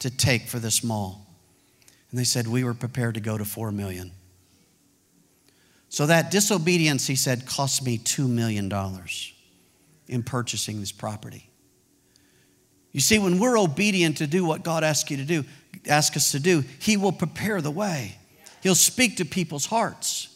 to 0.00 0.10
take 0.10 0.46
for 0.46 0.58
this 0.58 0.84
mall? 0.84 1.26
And 2.10 2.18
they 2.18 2.24
said, 2.24 2.46
We 2.46 2.62
were 2.62 2.74
prepared 2.74 3.14
to 3.14 3.20
go 3.20 3.36
to 3.36 3.44
four 3.44 3.72
million. 3.72 4.12
So 5.88 6.06
that 6.06 6.30
disobedience, 6.30 7.08
he 7.08 7.16
said, 7.16 7.46
cost 7.46 7.84
me 7.84 7.98
$2 7.98 8.28
million 8.28 8.68
in 10.10 10.24
purchasing 10.24 10.80
this 10.80 10.92
property. 10.92 11.48
You 12.92 13.00
see, 13.00 13.18
when 13.18 13.38
we're 13.38 13.58
obedient 13.58 14.18
to 14.18 14.26
do 14.26 14.44
what 14.44 14.64
God 14.64 14.82
asks 14.82 15.10
you 15.10 15.16
to 15.18 15.24
do, 15.24 15.44
ask 15.86 16.16
us 16.16 16.32
to 16.32 16.40
do, 16.40 16.64
He 16.80 16.96
will 16.96 17.12
prepare 17.12 17.62
the 17.62 17.70
way. 17.70 18.16
He'll 18.62 18.74
speak 18.74 19.18
to 19.18 19.24
people's 19.24 19.66
hearts. 19.66 20.26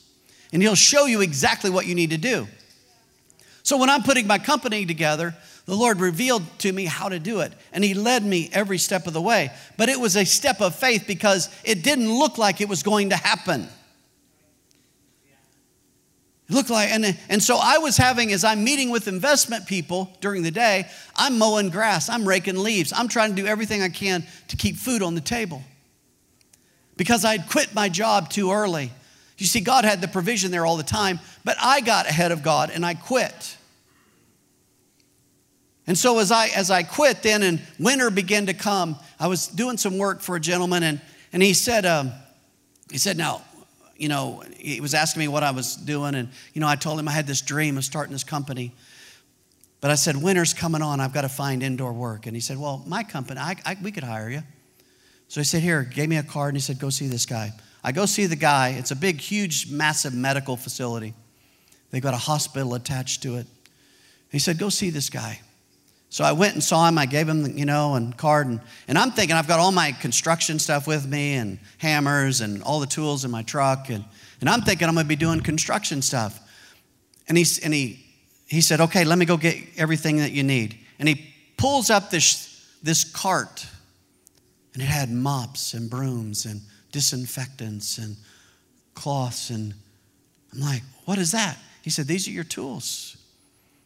And 0.52 0.62
He'll 0.62 0.76
show 0.76 1.06
you 1.06 1.20
exactly 1.20 1.68
what 1.68 1.86
you 1.86 1.96
need 1.96 2.10
to 2.10 2.18
do. 2.18 2.46
So 3.64 3.76
when 3.76 3.90
I'm 3.90 4.04
putting 4.04 4.28
my 4.28 4.38
company 4.38 4.86
together, 4.86 5.34
the 5.66 5.74
Lord 5.74 5.98
revealed 5.98 6.42
to 6.58 6.72
me 6.72 6.84
how 6.84 7.08
to 7.08 7.18
do 7.18 7.40
it. 7.40 7.52
And 7.72 7.82
He 7.82 7.94
led 7.94 8.24
me 8.24 8.50
every 8.52 8.78
step 8.78 9.08
of 9.08 9.12
the 9.12 9.20
way. 9.20 9.50
But 9.76 9.88
it 9.88 9.98
was 9.98 10.16
a 10.16 10.24
step 10.24 10.60
of 10.60 10.76
faith 10.76 11.04
because 11.08 11.48
it 11.64 11.82
didn't 11.82 12.12
look 12.12 12.38
like 12.38 12.60
it 12.60 12.68
was 12.68 12.84
going 12.84 13.10
to 13.10 13.16
happen. 13.16 13.66
It 16.48 16.54
looked 16.54 16.70
like, 16.70 16.90
and, 16.90 17.18
and 17.28 17.42
so 17.42 17.58
I 17.60 17.78
was 17.78 17.96
having, 17.96 18.32
as 18.32 18.44
I'm 18.44 18.64
meeting 18.64 18.90
with 18.90 19.08
investment 19.08 19.66
people 19.66 20.14
during 20.20 20.42
the 20.42 20.50
day, 20.50 20.86
I'm 21.16 21.38
mowing 21.38 21.70
grass, 21.70 22.08
I'm 22.10 22.28
raking 22.28 22.58
leaves, 22.58 22.92
I'm 22.94 23.08
trying 23.08 23.34
to 23.34 23.42
do 23.42 23.46
everything 23.46 23.82
I 23.82 23.88
can 23.88 24.26
to 24.48 24.56
keep 24.56 24.76
food 24.76 25.02
on 25.02 25.14
the 25.14 25.22
table. 25.22 25.62
Because 26.96 27.24
I'd 27.24 27.48
quit 27.48 27.74
my 27.74 27.88
job 27.88 28.28
too 28.28 28.52
early. 28.52 28.92
You 29.38 29.46
see, 29.46 29.60
God 29.60 29.84
had 29.84 30.00
the 30.00 30.08
provision 30.08 30.50
there 30.50 30.64
all 30.64 30.76
the 30.76 30.82
time, 30.82 31.18
but 31.44 31.56
I 31.60 31.80
got 31.80 32.06
ahead 32.06 32.30
of 32.30 32.42
God 32.42 32.70
and 32.70 32.84
I 32.84 32.94
quit. 32.94 33.56
And 35.86 35.98
so 35.98 36.18
as 36.18 36.30
I 36.30 36.46
as 36.48 36.70
I 36.70 36.82
quit 36.82 37.22
then 37.22 37.42
and 37.42 37.60
winter 37.78 38.10
began 38.10 38.46
to 38.46 38.54
come, 38.54 38.96
I 39.18 39.26
was 39.26 39.48
doing 39.48 39.76
some 39.76 39.98
work 39.98 40.20
for 40.20 40.36
a 40.36 40.40
gentleman 40.40 40.82
and 40.82 41.00
and 41.32 41.42
he 41.42 41.52
said, 41.52 41.84
um, 41.84 42.12
he 42.92 42.96
said, 42.96 43.16
now, 43.16 43.42
you 43.96 44.08
know, 44.08 44.42
he 44.56 44.80
was 44.80 44.94
asking 44.94 45.20
me 45.20 45.28
what 45.28 45.42
I 45.42 45.50
was 45.50 45.76
doing, 45.76 46.14
and 46.14 46.28
you 46.52 46.60
know, 46.60 46.68
I 46.68 46.76
told 46.76 46.98
him 46.98 47.08
I 47.08 47.12
had 47.12 47.26
this 47.26 47.40
dream 47.40 47.78
of 47.78 47.84
starting 47.84 48.12
this 48.12 48.24
company. 48.24 48.72
But 49.80 49.90
I 49.90 49.96
said, 49.96 50.16
winter's 50.16 50.54
coming 50.54 50.80
on, 50.80 50.98
I've 50.98 51.12
got 51.12 51.22
to 51.22 51.28
find 51.28 51.62
indoor 51.62 51.92
work. 51.92 52.26
And 52.26 52.34
he 52.34 52.40
said, 52.40 52.56
Well, 52.56 52.82
my 52.86 53.02
company, 53.02 53.38
I, 53.38 53.56
I, 53.66 53.76
we 53.82 53.92
could 53.92 54.02
hire 54.02 54.30
you. 54.30 54.42
So 55.28 55.40
he 55.40 55.44
said, 55.44 55.60
Here, 55.60 55.82
gave 55.82 56.08
me 56.08 56.16
a 56.16 56.22
card, 56.22 56.54
and 56.54 56.56
he 56.56 56.62
said, 56.62 56.78
Go 56.78 56.88
see 56.90 57.06
this 57.06 57.26
guy. 57.26 57.52
I 57.82 57.92
go 57.92 58.06
see 58.06 58.24
the 58.24 58.36
guy. 58.36 58.70
It's 58.70 58.92
a 58.92 58.96
big, 58.96 59.20
huge, 59.20 59.70
massive 59.70 60.14
medical 60.14 60.56
facility. 60.56 61.12
They've 61.90 62.02
got 62.02 62.14
a 62.14 62.18
hospital 62.18 62.74
attached 62.74 63.22
to 63.24 63.36
it. 63.36 63.46
He 64.30 64.38
said, 64.38 64.58
Go 64.58 64.70
see 64.70 64.88
this 64.88 65.10
guy. 65.10 65.40
So 66.14 66.22
I 66.22 66.30
went 66.30 66.54
and 66.54 66.62
saw 66.62 66.86
him. 66.86 66.96
I 66.96 67.06
gave 67.06 67.28
him, 67.28 67.42
the, 67.42 67.50
you 67.50 67.64
know, 67.64 67.96
and 67.96 68.16
card. 68.16 68.46
And, 68.46 68.60
and 68.86 68.96
I'm 68.96 69.10
thinking 69.10 69.34
I've 69.34 69.48
got 69.48 69.58
all 69.58 69.72
my 69.72 69.90
construction 69.90 70.60
stuff 70.60 70.86
with 70.86 71.08
me 71.08 71.34
and 71.34 71.58
hammers 71.78 72.40
and 72.40 72.62
all 72.62 72.78
the 72.78 72.86
tools 72.86 73.24
in 73.24 73.32
my 73.32 73.42
truck. 73.42 73.90
And, 73.90 74.04
and 74.40 74.48
I'm 74.48 74.62
thinking 74.62 74.86
I'm 74.86 74.94
going 74.94 75.06
to 75.06 75.08
be 75.08 75.16
doing 75.16 75.40
construction 75.40 76.02
stuff. 76.02 76.38
And, 77.26 77.36
he, 77.36 77.44
and 77.64 77.74
he, 77.74 77.98
he 78.46 78.60
said, 78.60 78.80
okay, 78.80 79.02
let 79.02 79.18
me 79.18 79.26
go 79.26 79.36
get 79.36 79.56
everything 79.76 80.18
that 80.18 80.30
you 80.30 80.44
need. 80.44 80.78
And 81.00 81.08
he 81.08 81.34
pulls 81.56 81.90
up 81.90 82.10
this, 82.10 82.64
this 82.80 83.02
cart. 83.02 83.66
And 84.72 84.84
it 84.84 84.86
had 84.86 85.10
mops 85.10 85.74
and 85.74 85.90
brooms 85.90 86.46
and 86.46 86.60
disinfectants 86.92 87.98
and 87.98 88.14
cloths. 88.94 89.50
And 89.50 89.74
I'm 90.52 90.60
like, 90.60 90.82
what 91.06 91.18
is 91.18 91.32
that? 91.32 91.58
He 91.82 91.90
said, 91.90 92.06
these 92.06 92.28
are 92.28 92.30
your 92.30 92.44
tools. 92.44 93.16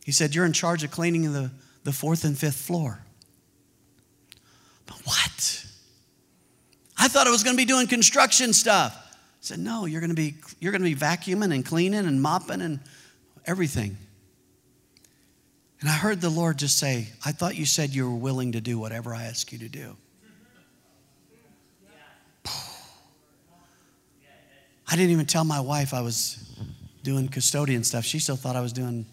He 0.04 0.12
said, 0.12 0.34
you're 0.34 0.44
in 0.44 0.52
charge 0.52 0.84
of 0.84 0.90
cleaning 0.90 1.32
the 1.32 1.50
the 1.88 1.92
fourth 1.94 2.24
and 2.24 2.36
fifth 2.36 2.56
floor. 2.56 3.00
But 4.84 4.96
what? 5.04 5.66
I 6.98 7.08
thought 7.08 7.26
I 7.26 7.30
was 7.30 7.42
going 7.42 7.56
to 7.56 7.58
be 7.58 7.64
doing 7.64 7.86
construction 7.86 8.52
stuff. 8.52 8.94
I 8.94 9.14
said, 9.40 9.58
no, 9.58 9.86
you're 9.86 10.02
going 10.02 10.10
to 10.10 10.14
be 10.14 10.34
you're 10.60 10.70
going 10.70 10.82
to 10.82 10.88
be 10.88 10.94
vacuuming 10.94 11.54
and 11.54 11.64
cleaning 11.64 12.04
and 12.04 12.20
mopping 12.20 12.60
and 12.60 12.80
everything. 13.46 13.96
And 15.80 15.88
I 15.88 15.94
heard 15.94 16.20
the 16.20 16.28
Lord 16.28 16.58
just 16.58 16.78
say, 16.78 17.08
I 17.24 17.32
thought 17.32 17.56
you 17.56 17.64
said 17.64 17.94
you 17.94 18.04
were 18.10 18.16
willing 18.16 18.52
to 18.52 18.60
do 18.60 18.78
whatever 18.78 19.14
I 19.14 19.24
ask 19.24 19.50
you 19.50 19.58
to 19.60 19.68
do. 19.70 19.96
I 24.90 24.96
didn't 24.96 25.12
even 25.12 25.24
tell 25.24 25.44
my 25.44 25.60
wife 25.60 25.94
I 25.94 26.02
was 26.02 26.54
doing 27.02 27.28
custodian 27.28 27.82
stuff. 27.82 28.04
She 28.04 28.18
still 28.18 28.36
thought 28.36 28.56
I 28.56 28.60
was 28.60 28.74
doing 28.74 29.06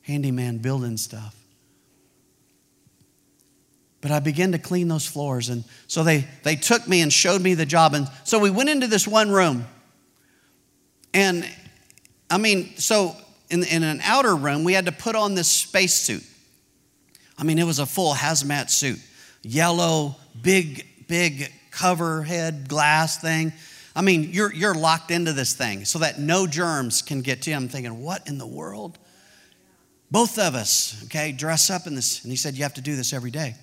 handyman 0.00 0.58
building 0.58 0.96
stuff. 0.96 1.41
But 4.02 4.10
I 4.10 4.18
began 4.18 4.52
to 4.52 4.58
clean 4.58 4.88
those 4.88 5.06
floors. 5.06 5.48
And 5.48 5.64
so 5.86 6.04
they, 6.04 6.26
they 6.42 6.56
took 6.56 6.86
me 6.86 7.00
and 7.00 7.10
showed 7.12 7.40
me 7.40 7.54
the 7.54 7.64
job. 7.64 7.94
And 7.94 8.08
so 8.24 8.38
we 8.38 8.50
went 8.50 8.68
into 8.68 8.88
this 8.88 9.08
one 9.08 9.30
room. 9.30 9.64
And 11.14 11.48
I 12.28 12.36
mean, 12.36 12.76
so 12.76 13.16
in, 13.48 13.64
in 13.64 13.84
an 13.84 14.00
outer 14.02 14.34
room, 14.34 14.64
we 14.64 14.72
had 14.72 14.86
to 14.86 14.92
put 14.92 15.14
on 15.14 15.34
this 15.34 15.48
spacesuit. 15.48 16.24
I 17.38 17.44
mean, 17.44 17.58
it 17.58 17.64
was 17.64 17.78
a 17.78 17.86
full 17.86 18.12
hazmat 18.12 18.70
suit, 18.70 18.98
yellow, 19.42 20.16
big, 20.40 20.84
big 21.06 21.52
cover 21.70 22.22
head 22.22 22.68
glass 22.68 23.20
thing. 23.20 23.52
I 23.94 24.02
mean, 24.02 24.30
you're, 24.32 24.52
you're 24.52 24.74
locked 24.74 25.10
into 25.10 25.32
this 25.32 25.54
thing 25.54 25.84
so 25.84 26.00
that 26.00 26.18
no 26.18 26.46
germs 26.46 27.02
can 27.02 27.20
get 27.20 27.42
to 27.42 27.50
you. 27.50 27.56
I'm 27.56 27.68
thinking, 27.68 28.02
what 28.02 28.26
in 28.26 28.38
the 28.38 28.46
world? 28.46 28.98
Both 30.10 30.38
of 30.38 30.54
us, 30.54 31.04
okay, 31.04 31.32
dress 31.32 31.70
up 31.70 31.86
in 31.86 31.94
this. 31.94 32.22
And 32.22 32.30
he 32.30 32.36
said, 32.36 32.54
You 32.54 32.64
have 32.64 32.74
to 32.74 32.82
do 32.82 32.96
this 32.96 33.12
every 33.12 33.30
day. 33.30 33.54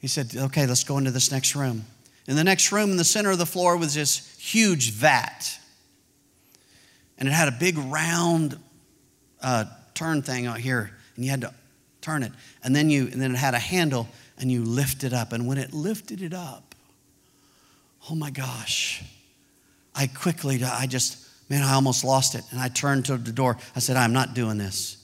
He 0.00 0.08
said, 0.08 0.34
Okay, 0.36 0.66
let's 0.66 0.84
go 0.84 0.98
into 0.98 1.10
this 1.10 1.30
next 1.30 1.54
room. 1.54 1.84
In 2.28 2.36
the 2.36 2.44
next 2.44 2.72
room, 2.72 2.90
in 2.90 2.96
the 2.96 3.04
center 3.04 3.30
of 3.30 3.38
the 3.38 3.46
floor, 3.46 3.76
was 3.76 3.94
this 3.94 4.36
huge 4.38 4.92
vat. 4.92 5.58
And 7.18 7.28
it 7.28 7.32
had 7.32 7.48
a 7.48 7.52
big 7.52 7.78
round 7.78 8.58
uh, 9.40 9.66
turn 9.94 10.22
thing 10.22 10.46
out 10.46 10.58
here, 10.58 10.90
and 11.14 11.24
you 11.24 11.30
had 11.30 11.42
to 11.42 11.54
turn 12.00 12.22
it. 12.22 12.32
And 12.64 12.74
then, 12.74 12.90
you, 12.90 13.08
and 13.12 13.22
then 13.22 13.32
it 13.32 13.36
had 13.38 13.54
a 13.54 13.58
handle, 13.58 14.08
and 14.38 14.50
you 14.50 14.64
lift 14.64 15.04
it 15.04 15.12
up. 15.12 15.32
And 15.32 15.46
when 15.46 15.56
it 15.56 15.72
lifted 15.72 16.20
it 16.20 16.34
up, 16.34 16.74
oh 18.10 18.14
my 18.14 18.30
gosh, 18.30 19.04
I 19.94 20.08
quickly, 20.08 20.62
I 20.62 20.86
just, 20.86 21.18
man, 21.48 21.62
I 21.62 21.74
almost 21.74 22.04
lost 22.04 22.34
it. 22.34 22.42
And 22.50 22.60
I 22.60 22.68
turned 22.68 23.06
to 23.06 23.16
the 23.16 23.32
door. 23.32 23.56
I 23.74 23.78
said, 23.78 23.96
I'm 23.96 24.12
not 24.12 24.34
doing 24.34 24.58
this. 24.58 24.96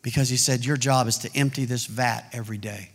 Because 0.00 0.30
he 0.30 0.38
said, 0.38 0.64
Your 0.64 0.78
job 0.78 1.08
is 1.08 1.18
to 1.18 1.36
empty 1.36 1.66
this 1.66 1.84
vat 1.84 2.24
every 2.32 2.56
day 2.56 2.90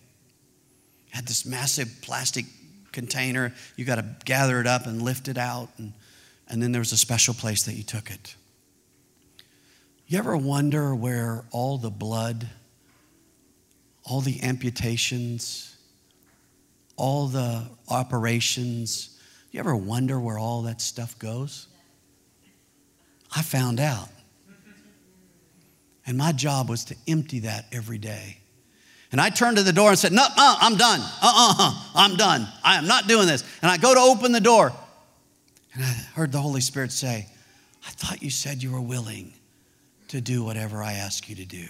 had 1.15 1.25
this 1.25 1.45
massive 1.45 1.89
plastic 2.01 2.45
container. 2.91 3.53
You 3.77 3.85
got 3.85 3.95
to 3.95 4.05
gather 4.25 4.59
it 4.59 4.67
up 4.67 4.85
and 4.85 5.01
lift 5.01 5.29
it 5.29 5.37
out. 5.37 5.69
And, 5.77 5.93
and 6.49 6.61
then 6.61 6.73
there 6.73 6.81
was 6.81 6.91
a 6.91 6.97
special 6.97 7.33
place 7.33 7.63
that 7.63 7.73
you 7.73 7.83
took 7.83 8.11
it. 8.11 8.35
You 10.07 10.19
ever 10.19 10.35
wonder 10.35 10.93
where 10.93 11.45
all 11.51 11.77
the 11.77 11.89
blood, 11.89 12.49
all 14.03 14.19
the 14.19 14.41
amputations, 14.43 15.77
all 16.97 17.27
the 17.27 17.63
operations, 17.89 19.17
you 19.51 19.59
ever 19.61 19.75
wonder 19.75 20.19
where 20.19 20.37
all 20.37 20.63
that 20.63 20.81
stuff 20.81 21.17
goes? 21.17 21.67
I 23.33 23.41
found 23.41 23.79
out. 23.79 24.09
And 26.05 26.17
my 26.17 26.33
job 26.33 26.69
was 26.69 26.83
to 26.85 26.95
empty 27.07 27.39
that 27.39 27.67
every 27.71 27.97
day. 27.99 28.39
And 29.15 29.21
I 29.21 29.29
turned 29.29 29.55
to 29.55 29.63
the 29.63 29.71
door 29.71 29.91
and 29.91 29.97
said, 29.97 30.11
No, 30.11 30.23
uh, 30.23 30.57
I'm 30.59 30.75
done. 30.75 30.99
Uh 30.99 31.55
uh 31.57 31.83
I'm 31.95 32.17
done. 32.17 32.45
I 32.65 32.75
am 32.75 32.85
not 32.85 33.07
doing 33.07 33.27
this. 33.27 33.45
And 33.61 33.71
I 33.71 33.77
go 33.77 33.93
to 33.93 33.99
open 34.01 34.33
the 34.33 34.41
door. 34.41 34.73
And 35.73 35.85
I 35.85 35.87
heard 36.15 36.33
the 36.33 36.41
Holy 36.41 36.59
Spirit 36.59 36.91
say, 36.91 37.29
I 37.87 37.91
thought 37.91 38.21
you 38.21 38.29
said 38.29 38.61
you 38.61 38.73
were 38.73 38.81
willing 38.81 39.31
to 40.09 40.19
do 40.19 40.43
whatever 40.43 40.83
I 40.83 40.95
ask 40.95 41.29
you 41.29 41.35
to 41.37 41.45
do. 41.45 41.65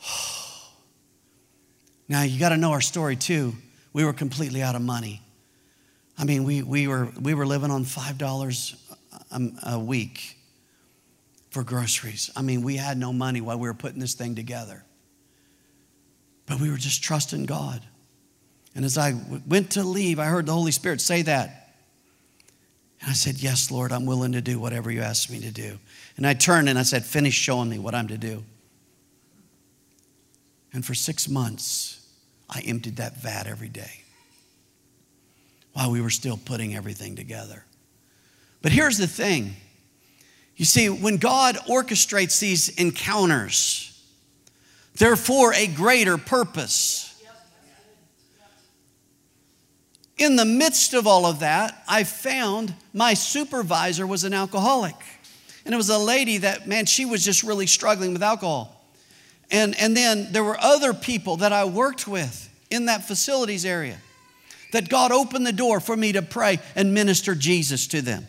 now, 2.08 2.22
you 2.22 2.38
got 2.38 2.50
to 2.50 2.56
know 2.56 2.70
our 2.70 2.80
story 2.80 3.16
too. 3.16 3.54
We 3.92 4.04
were 4.04 4.12
completely 4.12 4.62
out 4.62 4.76
of 4.76 4.82
money. 4.82 5.20
I 6.16 6.22
mean, 6.22 6.44
we, 6.44 6.62
we, 6.62 6.86
were, 6.86 7.08
we 7.20 7.34
were 7.34 7.44
living 7.44 7.72
on 7.72 7.84
$5 7.84 8.94
a, 9.32 9.50
a 9.72 9.80
week 9.80 10.36
for 11.50 11.64
groceries. 11.64 12.30
I 12.36 12.42
mean, 12.42 12.62
we 12.62 12.76
had 12.76 12.96
no 12.96 13.12
money 13.12 13.40
while 13.40 13.58
we 13.58 13.66
were 13.66 13.74
putting 13.74 13.98
this 13.98 14.14
thing 14.14 14.36
together. 14.36 14.84
But 16.46 16.60
we 16.60 16.70
were 16.70 16.76
just 16.76 17.02
trusting 17.02 17.46
God. 17.46 17.82
And 18.74 18.84
as 18.84 18.96
I 18.96 19.14
went 19.46 19.72
to 19.72 19.84
leave, 19.84 20.18
I 20.18 20.26
heard 20.26 20.46
the 20.46 20.52
Holy 20.52 20.72
Spirit 20.72 21.00
say 21.00 21.22
that. 21.22 21.74
And 23.00 23.10
I 23.10 23.14
said, 23.14 23.42
Yes, 23.42 23.70
Lord, 23.70 23.92
I'm 23.92 24.06
willing 24.06 24.32
to 24.32 24.40
do 24.40 24.58
whatever 24.58 24.90
you 24.90 25.02
ask 25.02 25.30
me 25.30 25.40
to 25.40 25.50
do. 25.50 25.78
And 26.16 26.26
I 26.26 26.34
turned 26.34 26.68
and 26.68 26.78
I 26.78 26.82
said, 26.82 27.04
Finish 27.04 27.34
showing 27.34 27.68
me 27.68 27.78
what 27.78 27.94
I'm 27.94 28.08
to 28.08 28.18
do. 28.18 28.44
And 30.72 30.84
for 30.84 30.94
six 30.94 31.28
months, 31.28 32.06
I 32.48 32.60
emptied 32.60 32.96
that 32.96 33.16
vat 33.16 33.46
every 33.46 33.68
day 33.68 34.02
while 35.72 35.90
we 35.90 36.00
were 36.00 36.10
still 36.10 36.38
putting 36.42 36.74
everything 36.74 37.16
together. 37.16 37.64
But 38.62 38.72
here's 38.72 38.98
the 38.98 39.06
thing 39.06 39.56
you 40.56 40.64
see, 40.64 40.88
when 40.88 41.16
God 41.16 41.56
orchestrates 41.68 42.38
these 42.38 42.68
encounters, 42.68 43.91
they're 44.96 45.16
for 45.16 45.52
a 45.54 45.66
greater 45.66 46.18
purpose. 46.18 47.08
In 50.18 50.36
the 50.36 50.44
midst 50.44 50.94
of 50.94 51.06
all 51.06 51.26
of 51.26 51.40
that, 51.40 51.82
I 51.88 52.04
found 52.04 52.74
my 52.92 53.14
supervisor 53.14 54.06
was 54.06 54.24
an 54.24 54.34
alcoholic. 54.34 54.94
And 55.64 55.74
it 55.74 55.76
was 55.76 55.88
a 55.88 55.98
lady 55.98 56.38
that, 56.38 56.68
man, 56.68 56.86
she 56.86 57.04
was 57.04 57.24
just 57.24 57.42
really 57.42 57.66
struggling 57.66 58.12
with 58.12 58.22
alcohol. 58.22 58.84
And, 59.50 59.78
and 59.78 59.96
then 59.96 60.32
there 60.32 60.44
were 60.44 60.58
other 60.60 60.94
people 60.94 61.38
that 61.38 61.52
I 61.52 61.64
worked 61.64 62.06
with 62.06 62.48
in 62.70 62.86
that 62.86 63.06
facilities 63.06 63.64
area 63.64 63.98
that 64.72 64.88
God 64.88 65.12
opened 65.12 65.46
the 65.46 65.52
door 65.52 65.80
for 65.80 65.96
me 65.96 66.12
to 66.12 66.22
pray 66.22 66.58
and 66.74 66.94
minister 66.94 67.34
Jesus 67.34 67.86
to 67.88 68.00
them. 68.00 68.26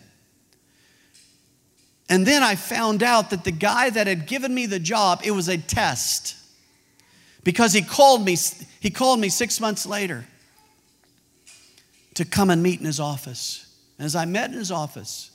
And 2.10 2.26
then 2.26 2.44
I 2.44 2.56
found 2.56 3.02
out 3.02 3.30
that 3.30 3.46
the 3.46 3.52
guy 3.52 3.90
that 3.90 4.08
had 4.08 4.28
given 4.28 4.54
me 4.54 4.66
the 4.66 4.80
job, 4.80 5.22
it 5.24 5.32
was 5.32 5.48
a 5.48 5.58
test. 5.58 6.36
Because 7.44 7.74
he 7.74 7.82
called 7.82 8.24
me, 8.26 8.38
he 8.80 8.90
called 8.90 9.20
me 9.20 9.30
six 9.30 9.60
months 9.60 9.86
later 9.86 10.26
to 12.14 12.26
come 12.26 12.50
and 12.50 12.62
meet 12.62 12.80
in 12.80 12.86
his 12.86 13.00
office. 13.00 13.66
And 13.98 14.06
as 14.06 14.16
I 14.16 14.26
met 14.26 14.52
in 14.52 14.58
his 14.58 14.72
office, 14.72 15.30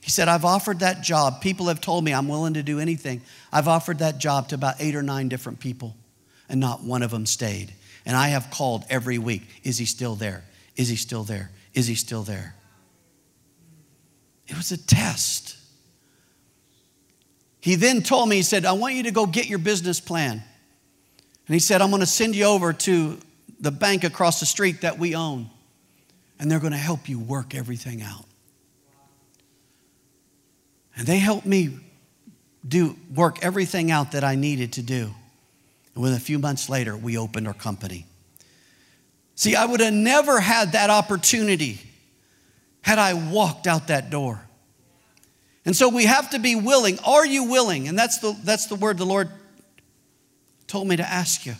He 0.00 0.10
said, 0.10 0.28
I've 0.28 0.44
offered 0.44 0.80
that 0.80 1.02
job. 1.02 1.40
People 1.40 1.66
have 1.66 1.80
told 1.80 2.04
me 2.04 2.14
I'm 2.14 2.28
willing 2.28 2.54
to 2.54 2.62
do 2.62 2.78
anything. 2.78 3.22
I've 3.52 3.66
offered 3.66 3.98
that 3.98 4.18
job 4.18 4.48
to 4.48 4.54
about 4.54 4.76
eight 4.78 4.94
or 4.94 5.02
nine 5.02 5.28
different 5.28 5.58
people, 5.58 5.96
and 6.48 6.60
not 6.60 6.84
one 6.84 7.02
of 7.02 7.10
them 7.10 7.26
stayed. 7.26 7.74
And 8.04 8.16
I 8.16 8.28
have 8.28 8.50
called 8.50 8.84
every 8.88 9.18
week 9.18 9.42
Is 9.64 9.78
he 9.78 9.84
still 9.84 10.14
there? 10.14 10.44
Is 10.76 10.88
he 10.88 10.96
still 10.96 11.24
there? 11.24 11.50
Is 11.74 11.88
he 11.88 11.96
still 11.96 12.22
there? 12.22 12.54
It 14.46 14.56
was 14.56 14.70
a 14.70 14.78
test. 14.78 15.56
He 17.60 17.74
then 17.74 18.02
told 18.02 18.28
me, 18.28 18.36
He 18.36 18.42
said, 18.42 18.64
I 18.64 18.72
want 18.72 18.94
you 18.94 19.02
to 19.04 19.10
go 19.10 19.26
get 19.26 19.46
your 19.46 19.58
business 19.58 19.98
plan. 19.98 20.42
And 21.46 21.54
he 21.54 21.60
said, 21.60 21.80
I'm 21.80 21.90
going 21.90 22.00
to 22.00 22.06
send 22.06 22.34
you 22.34 22.44
over 22.44 22.72
to 22.72 23.18
the 23.60 23.70
bank 23.70 24.04
across 24.04 24.40
the 24.40 24.46
street 24.46 24.80
that 24.82 24.98
we 24.98 25.14
own, 25.14 25.48
and 26.38 26.50
they're 26.50 26.60
going 26.60 26.72
to 26.72 26.78
help 26.78 27.08
you 27.08 27.18
work 27.18 27.54
everything 27.54 28.02
out. 28.02 28.24
And 30.96 31.06
they 31.06 31.18
helped 31.18 31.46
me 31.46 31.78
do 32.66 32.96
work 33.14 33.44
everything 33.44 33.90
out 33.90 34.12
that 34.12 34.24
I 34.24 34.34
needed 34.34 34.72
to 34.74 34.82
do. 34.82 35.14
And 35.94 36.02
within 36.02 36.16
a 36.16 36.20
few 36.20 36.38
months 36.38 36.68
later, 36.68 36.96
we 36.96 37.16
opened 37.16 37.46
our 37.46 37.54
company. 37.54 38.06
See, 39.34 39.54
I 39.54 39.66
would 39.66 39.80
have 39.80 39.92
never 39.92 40.40
had 40.40 40.72
that 40.72 40.90
opportunity 40.90 41.80
had 42.80 42.98
I 42.98 43.14
walked 43.14 43.66
out 43.66 43.88
that 43.88 44.10
door. 44.10 44.40
And 45.64 45.76
so 45.76 45.88
we 45.88 46.04
have 46.04 46.30
to 46.30 46.38
be 46.38 46.54
willing. 46.56 46.98
Are 47.00 47.26
you 47.26 47.44
willing? 47.44 47.88
And 47.88 47.98
that's 47.98 48.18
the, 48.18 48.36
that's 48.44 48.66
the 48.66 48.76
word 48.76 48.98
the 48.98 49.04
Lord 49.04 49.30
told 50.66 50.88
me 50.88 50.96
to 50.96 51.08
ask 51.08 51.46
you. 51.46 51.54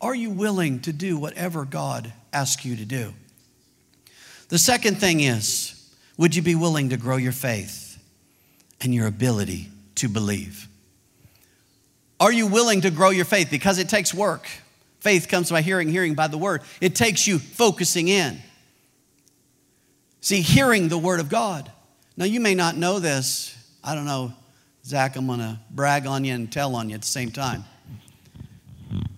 Are 0.00 0.14
you 0.14 0.30
willing 0.30 0.80
to 0.80 0.92
do 0.92 1.18
whatever 1.18 1.64
God 1.64 2.12
asks 2.32 2.64
you 2.64 2.76
to 2.76 2.84
do? 2.84 3.14
The 4.48 4.58
second 4.58 4.98
thing 4.98 5.20
is, 5.20 5.74
would 6.16 6.34
you 6.34 6.42
be 6.42 6.54
willing 6.54 6.90
to 6.90 6.96
grow 6.96 7.16
your 7.16 7.32
faith? 7.32 7.88
and 8.80 8.94
your 8.94 9.06
ability 9.06 9.68
to 9.96 10.08
believe. 10.08 10.68
Are 12.20 12.32
you 12.32 12.46
willing 12.46 12.80
to 12.82 12.90
grow 12.90 13.10
your 13.10 13.24
faith? 13.24 13.50
Because 13.50 13.78
it 13.78 13.88
takes 13.88 14.12
work. 14.12 14.48
Faith 15.00 15.28
comes 15.28 15.50
by 15.50 15.62
hearing, 15.62 15.88
hearing 15.88 16.14
by 16.14 16.26
the 16.26 16.38
word. 16.38 16.62
It 16.80 16.94
takes 16.94 17.26
you 17.26 17.38
focusing 17.38 18.08
in. 18.08 18.40
See, 20.20 20.40
hearing 20.40 20.88
the 20.88 20.98
word 20.98 21.20
of 21.20 21.28
God. 21.28 21.70
Now, 22.16 22.24
you 22.24 22.40
may 22.40 22.54
not 22.54 22.76
know 22.76 22.98
this. 22.98 23.56
I 23.84 23.94
don't 23.94 24.04
know, 24.04 24.32
Zach, 24.84 25.14
I'm 25.14 25.28
going 25.28 25.38
to 25.38 25.58
brag 25.70 26.06
on 26.06 26.24
you 26.24 26.34
and 26.34 26.50
tell 26.50 26.74
on 26.74 26.88
you 26.88 26.96
at 26.96 27.02
the 27.02 27.06
same 27.06 27.30
time. 27.30 27.64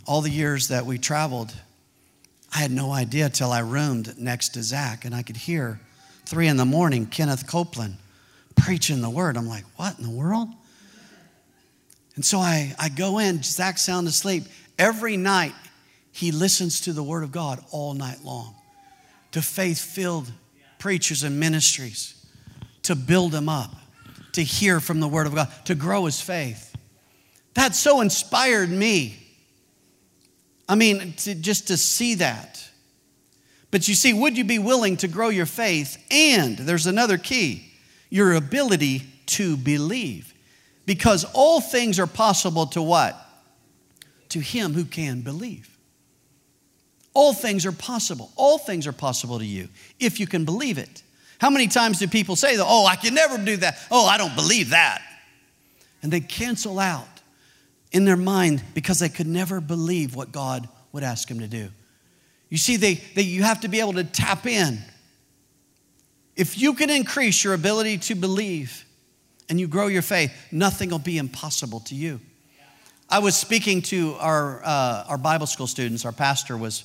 All 0.07 0.21
the 0.21 0.31
years 0.31 0.69
that 0.69 0.87
we 0.87 0.99
traveled, 0.99 1.55
I 2.55 2.59
had 2.59 2.71
no 2.71 2.93
idea 2.93 3.29
till 3.29 3.53
I 3.53 3.61
roomed 3.61 4.19
next 4.19 4.51
to 4.51 4.63
Zach 4.63 5.05
and 5.05 5.15
I 5.15 5.23
could 5.23 5.37
hear 5.37 5.81
three 6.27 6.49
in 6.49 6.57
the 6.57 6.65
morning 6.65 7.07
Kenneth 7.07 7.47
Copeland 7.47 7.97
preaching 8.57 9.01
the 9.01 9.11
word. 9.11 9.37
I'm 9.37 9.49
like, 9.49 9.65
what 9.77 9.99
in 9.99 10.05
the 10.05 10.11
world? 10.11 10.49
And 12.17 12.25
so 12.25 12.39
I, 12.39 12.75
I 12.79 12.89
go 12.89 13.19
in, 13.19 13.43
Zach's 13.43 13.83
sound 13.83 14.09
asleep. 14.09 14.45
Every 14.79 15.17
night, 15.17 15.55
he 16.13 16.33
listens 16.33 16.83
to 16.83 16.93
the 16.93 17.03
word 17.03 17.23
of 17.23 17.33
God 17.33 17.65
all 17.71 17.95
night 17.95 18.25
long 18.25 18.55
to 19.33 19.41
faith 19.41 19.81
filled 19.81 20.31
preachers 20.79 21.23
and 21.23 21.39
ministries 21.39 22.15
to 22.83 22.95
build 22.95 23.35
him 23.35 23.49
up, 23.49 23.75
to 24.33 24.43
hear 24.43 24.81
from 24.81 25.01
the 25.01 25.09
word 25.09 25.27
of 25.27 25.35
God, 25.35 25.49
to 25.67 25.75
grow 25.75 26.07
his 26.07 26.21
faith. 26.21 26.75
That 27.55 27.75
so 27.75 28.01
inspired 28.01 28.71
me. 28.71 29.17
I 30.71 30.77
mean, 30.77 31.15
to, 31.15 31.35
just 31.35 31.67
to 31.67 31.77
see 31.77 32.15
that. 32.15 32.65
But 33.73 33.89
you 33.89 33.95
see, 33.95 34.13
would 34.13 34.39
you 34.39 34.45
be 34.45 34.61
willing 34.61 34.97
to 34.99 35.09
grow 35.09 35.29
your 35.29 35.45
faith? 35.45 35.99
And 36.13 36.57
there's 36.57 36.87
another 36.87 37.19
key 37.19 37.73
your 38.09 38.35
ability 38.35 39.03
to 39.27 39.57
believe. 39.57 40.33
Because 40.87 41.25
all 41.35 41.61
things 41.61 41.99
are 41.99 42.07
possible 42.07 42.67
to 42.69 42.83
what? 42.83 43.17
To 44.29 44.39
him 44.39 44.73
who 44.73 44.85
can 44.85 45.23
believe. 45.23 45.77
All 47.15 47.33
things 47.33 47.67
are 47.67 47.73
possible. 47.73 48.31
All 48.37 48.57
things 48.57 48.87
are 48.87 48.93
possible 48.93 49.41
to 49.41 49.45
you 49.45 49.69
if 49.99 50.21
you 50.21 50.29
can 50.29 50.45
believe 50.45 50.79
it. 50.79 51.03
How 51.41 51.51
many 51.51 51.67
times 51.67 51.99
do 51.99 52.07
people 52.07 52.37
say, 52.37 52.57
oh, 52.61 52.87
I 52.87 52.95
can 52.95 53.15
never 53.15 53.39
do 53.39 53.57
that? 53.57 53.77
Oh, 53.91 54.07
I 54.07 54.19
don't 54.19 54.37
believe 54.37 54.71
that. 54.71 55.03
And 56.01 56.13
they 56.13 56.21
cancel 56.21 56.79
out 56.79 57.20
in 57.93 58.05
their 58.05 58.17
mind 58.17 58.63
because 58.75 58.99
they 58.99 59.09
could 59.09 59.27
never 59.27 59.61
believe 59.61 60.15
what 60.15 60.33
God 60.33 60.69
would 60.93 61.03
ask 61.03 61.29
them 61.29 61.41
to 61.41 61.49
do. 61.49 61.69
You 62.49 62.59
see, 62.59 62.77
they, 62.77 62.95
they, 63.15 63.23
you 63.23 63.43
have 63.43 63.61
to 63.61 63.69
be 63.69 63.81
able 63.81 63.95
to 63.95 64.05
tap 64.05 64.47
in 64.47 64.83
if 66.41 66.59
you 66.59 66.73
can 66.73 66.89
increase 66.89 67.45
your 67.45 67.53
ability 67.53 67.99
to 67.99 68.15
believe 68.15 68.87
and 69.51 69.61
you 69.61 69.69
grow 69.69 69.89
your 69.89 70.01
faith, 70.01 70.33
nothing 70.51 70.89
will 70.89 70.99
be 70.99 71.19
impossible 71.19 71.81
to 71.81 71.95
you. 71.95 72.19
I 73.11 73.19
was 73.19 73.37
speaking 73.37 73.83
to 73.83 74.15
our, 74.19 74.63
uh, 74.65 75.05
our 75.09 75.19
Bible 75.19 75.47
school 75.47 75.67
students. 75.67 76.07
Our 76.07 76.13
pastor 76.13 76.57
was, 76.57 76.85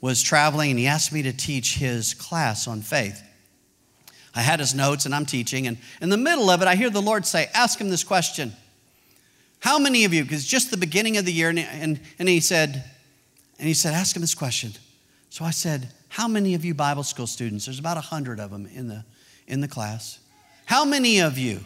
was 0.00 0.22
traveling 0.22 0.70
and 0.70 0.78
he 0.80 0.88
asked 0.88 1.12
me 1.12 1.22
to 1.22 1.32
teach 1.32 1.76
his 1.76 2.14
class 2.14 2.66
on 2.66 2.80
faith. 2.80 3.22
I 4.34 4.40
had 4.40 4.58
his 4.58 4.74
notes 4.74 5.06
and 5.06 5.14
I'm 5.14 5.24
teaching, 5.24 5.68
and 5.68 5.78
in 6.00 6.10
the 6.10 6.16
middle 6.16 6.50
of 6.50 6.60
it, 6.60 6.66
I 6.68 6.74
hear 6.74 6.90
the 6.90 7.00
Lord 7.00 7.24
say, 7.24 7.48
Ask 7.54 7.80
him 7.80 7.88
this 7.88 8.04
question. 8.04 8.52
How 9.66 9.80
many 9.80 10.04
of 10.04 10.14
you, 10.14 10.22
because 10.22 10.46
just 10.46 10.70
the 10.70 10.76
beginning 10.76 11.16
of 11.16 11.24
the 11.24 11.32
year, 11.32 11.48
and, 11.48 11.58
and, 11.58 12.00
and 12.20 12.28
he 12.28 12.38
said, 12.38 12.84
and 13.58 13.66
he 13.66 13.74
said, 13.74 13.94
Ask 13.94 14.14
him 14.14 14.20
this 14.20 14.32
question. 14.32 14.70
So 15.28 15.44
I 15.44 15.50
said, 15.50 15.88
how 16.08 16.28
many 16.28 16.54
of 16.54 16.64
you 16.64 16.72
Bible 16.72 17.02
school 17.02 17.26
students, 17.26 17.64
there's 17.64 17.80
about 17.80 17.96
100 17.96 18.38
of 18.38 18.52
them 18.52 18.68
in 18.72 18.86
the, 18.86 19.04
in 19.48 19.60
the 19.60 19.66
class, 19.66 20.20
how 20.66 20.84
many 20.84 21.18
of 21.18 21.36
you 21.36 21.64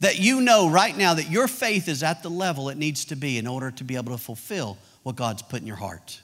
that 0.00 0.18
you 0.18 0.42
know 0.42 0.68
right 0.68 0.94
now 0.94 1.14
that 1.14 1.30
your 1.30 1.48
faith 1.48 1.88
is 1.88 2.02
at 2.02 2.22
the 2.22 2.28
level 2.28 2.68
it 2.68 2.76
needs 2.76 3.06
to 3.06 3.16
be 3.16 3.38
in 3.38 3.46
order 3.46 3.70
to 3.70 3.84
be 3.84 3.96
able 3.96 4.12
to 4.12 4.22
fulfill 4.22 4.76
what 5.02 5.16
God's 5.16 5.40
put 5.40 5.62
in 5.62 5.66
your 5.66 5.76
heart? 5.76 6.20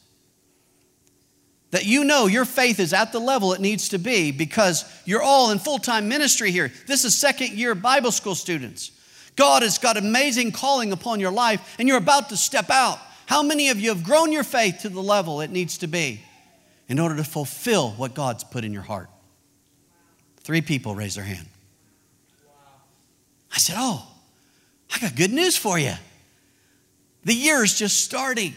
That 1.70 1.86
you 1.86 2.04
know 2.04 2.26
your 2.26 2.44
faith 2.44 2.78
is 2.78 2.92
at 2.92 3.10
the 3.10 3.20
level 3.20 3.54
it 3.54 3.60
needs 3.62 3.88
to 3.88 3.98
be 3.98 4.32
because 4.32 4.84
you're 5.06 5.22
all 5.22 5.50
in 5.50 5.60
full 5.60 5.78
time 5.78 6.10
ministry 6.10 6.50
here. 6.50 6.70
This 6.86 7.06
is 7.06 7.16
second 7.16 7.52
year 7.52 7.74
Bible 7.74 8.12
school 8.12 8.34
students. 8.34 8.90
God 9.36 9.62
has 9.62 9.78
got 9.78 9.96
amazing 9.96 10.52
calling 10.52 10.92
upon 10.92 11.20
your 11.20 11.32
life 11.32 11.76
and 11.78 11.88
you're 11.88 11.98
about 11.98 12.28
to 12.28 12.36
step 12.36 12.70
out. 12.70 12.98
How 13.26 13.42
many 13.42 13.70
of 13.70 13.80
you 13.80 13.88
have 13.88 14.04
grown 14.04 14.32
your 14.32 14.44
faith 14.44 14.80
to 14.82 14.88
the 14.88 15.02
level 15.02 15.40
it 15.40 15.50
needs 15.50 15.78
to 15.78 15.86
be? 15.86 16.20
in 16.88 16.98
order 16.98 17.16
to 17.16 17.24
fulfill 17.24 17.92
what 17.92 18.14
God's 18.14 18.44
put 18.44 18.64
in 18.64 18.72
your 18.72 18.82
heart? 18.82 19.08
Three 20.38 20.60
people 20.60 20.94
raised 20.94 21.16
their 21.16 21.24
hand. 21.24 21.46
I 23.52 23.58
said, 23.58 23.76
Oh, 23.78 24.06
I 24.92 24.98
got 24.98 25.16
good 25.16 25.32
news 25.32 25.56
for 25.56 25.78
you. 25.78 25.94
The 27.24 27.34
year 27.34 27.64
is 27.64 27.78
just 27.78 28.04
starting. 28.04 28.54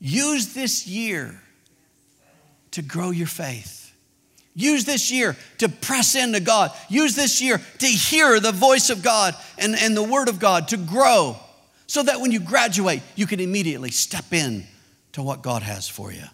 Use 0.00 0.54
this 0.54 0.86
year 0.86 1.40
to 2.70 2.82
grow 2.82 3.10
your 3.10 3.26
faith. 3.26 3.79
Use 4.54 4.84
this 4.84 5.10
year 5.10 5.36
to 5.58 5.68
press 5.68 6.14
into 6.14 6.40
God. 6.40 6.72
Use 6.88 7.14
this 7.14 7.40
year 7.40 7.60
to 7.78 7.86
hear 7.86 8.40
the 8.40 8.52
voice 8.52 8.90
of 8.90 9.02
God 9.02 9.34
and, 9.58 9.74
and 9.76 9.96
the 9.96 10.02
word 10.02 10.28
of 10.28 10.38
God 10.38 10.68
to 10.68 10.76
grow 10.76 11.36
so 11.86 12.02
that 12.02 12.20
when 12.20 12.30
you 12.32 12.40
graduate, 12.40 13.02
you 13.14 13.26
can 13.26 13.40
immediately 13.40 13.90
step 13.90 14.32
in 14.32 14.64
to 15.12 15.22
what 15.22 15.42
God 15.42 15.62
has 15.62 15.88
for 15.88 16.12
you. 16.12 16.24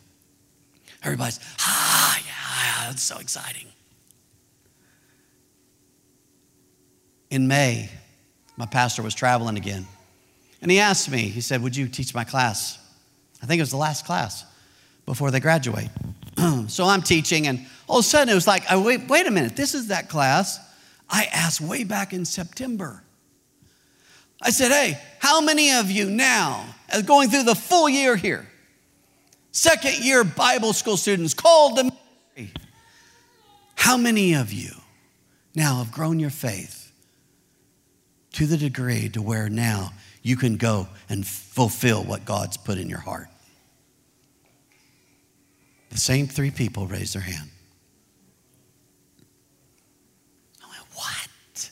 Everybody's, 1.02 1.40
ah, 1.60 2.18
yeah, 2.18 2.88
that's 2.88 3.02
so 3.02 3.18
exciting. 3.18 3.66
In 7.30 7.48
May, 7.48 7.90
my 8.56 8.66
pastor 8.66 9.02
was 9.02 9.14
traveling 9.14 9.56
again. 9.56 9.86
And 10.62 10.70
he 10.70 10.78
asked 10.78 11.10
me, 11.10 11.18
he 11.18 11.40
said, 11.40 11.62
Would 11.62 11.76
you 11.76 11.86
teach 11.88 12.14
my 12.14 12.24
class? 12.24 12.78
I 13.42 13.46
think 13.46 13.58
it 13.58 13.62
was 13.62 13.70
the 13.70 13.76
last 13.76 14.06
class 14.06 14.44
before 15.04 15.30
they 15.30 15.40
graduate. 15.40 15.88
so 16.68 16.84
I'm 16.84 17.02
teaching, 17.02 17.46
and 17.46 17.66
all 17.88 17.98
of 17.98 18.04
a 18.04 18.08
sudden 18.08 18.30
it 18.30 18.34
was 18.34 18.46
like, 18.46 18.64
wait, 18.70 19.08
wait 19.08 19.26
a 19.26 19.30
minute, 19.30 19.56
this 19.56 19.74
is 19.74 19.88
that 19.88 20.08
class 20.08 20.60
I 21.08 21.24
asked 21.32 21.60
way 21.60 21.84
back 21.84 22.12
in 22.12 22.24
September. 22.24 23.02
I 24.42 24.50
said, 24.50 24.70
Hey, 24.70 25.00
how 25.18 25.40
many 25.40 25.72
of 25.72 25.90
you 25.90 26.10
now, 26.10 26.66
going 27.04 27.30
through 27.30 27.44
the 27.44 27.54
full 27.54 27.88
year 27.88 28.16
here, 28.16 28.46
second 29.52 30.04
year 30.04 30.24
Bible 30.24 30.72
school 30.72 30.96
students 30.96 31.34
called 31.34 31.76
to 31.78 31.84
ministry. 31.84 32.62
How 33.76 33.96
many 33.96 34.34
of 34.34 34.52
you 34.52 34.72
now 35.54 35.78
have 35.78 35.92
grown 35.92 36.18
your 36.18 36.30
faith 36.30 36.92
to 38.32 38.46
the 38.46 38.56
degree 38.56 39.08
to 39.10 39.22
where 39.22 39.48
now 39.48 39.92
you 40.22 40.36
can 40.36 40.56
go 40.56 40.88
and 41.08 41.26
fulfill 41.26 42.02
what 42.02 42.24
God's 42.24 42.56
put 42.56 42.78
in 42.78 42.90
your 42.90 42.98
heart? 43.00 43.28
The 45.90 45.98
same 45.98 46.26
three 46.26 46.50
people 46.50 46.86
raised 46.86 47.14
their 47.14 47.22
hand. 47.22 47.50
I 50.62 50.68
went, 50.68 50.84
What? 50.94 51.70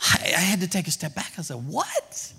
I, 0.00 0.32
I 0.36 0.40
had 0.40 0.60
to 0.60 0.68
take 0.68 0.86
a 0.86 0.90
step 0.90 1.14
back. 1.14 1.32
I 1.38 1.42
said, 1.42 1.56
What? 1.56 2.32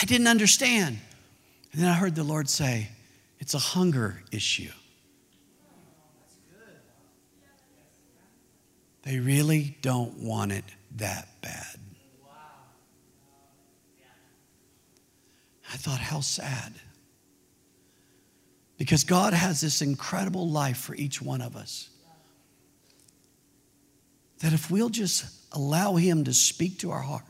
I 0.00 0.04
didn't 0.06 0.26
understand. 0.28 0.98
And 1.72 1.82
then 1.82 1.90
I 1.90 1.94
heard 1.94 2.14
the 2.14 2.24
Lord 2.24 2.48
say, 2.48 2.88
It's 3.38 3.54
a 3.54 3.58
hunger 3.58 4.22
issue. 4.30 4.70
They 9.02 9.18
really 9.18 9.76
don't 9.82 10.18
want 10.18 10.52
it 10.52 10.64
that 10.96 11.28
bad. 11.42 11.78
I 15.70 15.76
thought, 15.76 15.98
how 15.98 16.20
sad. 16.20 16.72
Because 18.76 19.04
God 19.04 19.32
has 19.32 19.60
this 19.60 19.82
incredible 19.82 20.48
life 20.48 20.78
for 20.78 20.94
each 20.94 21.22
one 21.22 21.40
of 21.40 21.56
us. 21.56 21.88
That 24.40 24.52
if 24.52 24.70
we'll 24.70 24.88
just 24.88 25.24
allow 25.52 25.94
Him 25.94 26.24
to 26.24 26.34
speak 26.34 26.80
to 26.80 26.90
our 26.90 27.00
heart, 27.00 27.24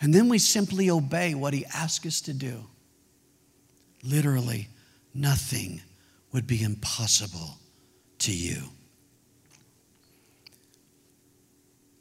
and 0.00 0.12
then 0.12 0.28
we 0.28 0.38
simply 0.38 0.90
obey 0.90 1.34
what 1.34 1.54
He 1.54 1.64
asks 1.66 2.06
us 2.06 2.20
to 2.22 2.34
do, 2.34 2.66
literally, 4.02 4.68
nothing 5.14 5.80
would 6.32 6.46
be 6.46 6.62
impossible 6.62 7.58
to 8.18 8.32
you. 8.32 8.62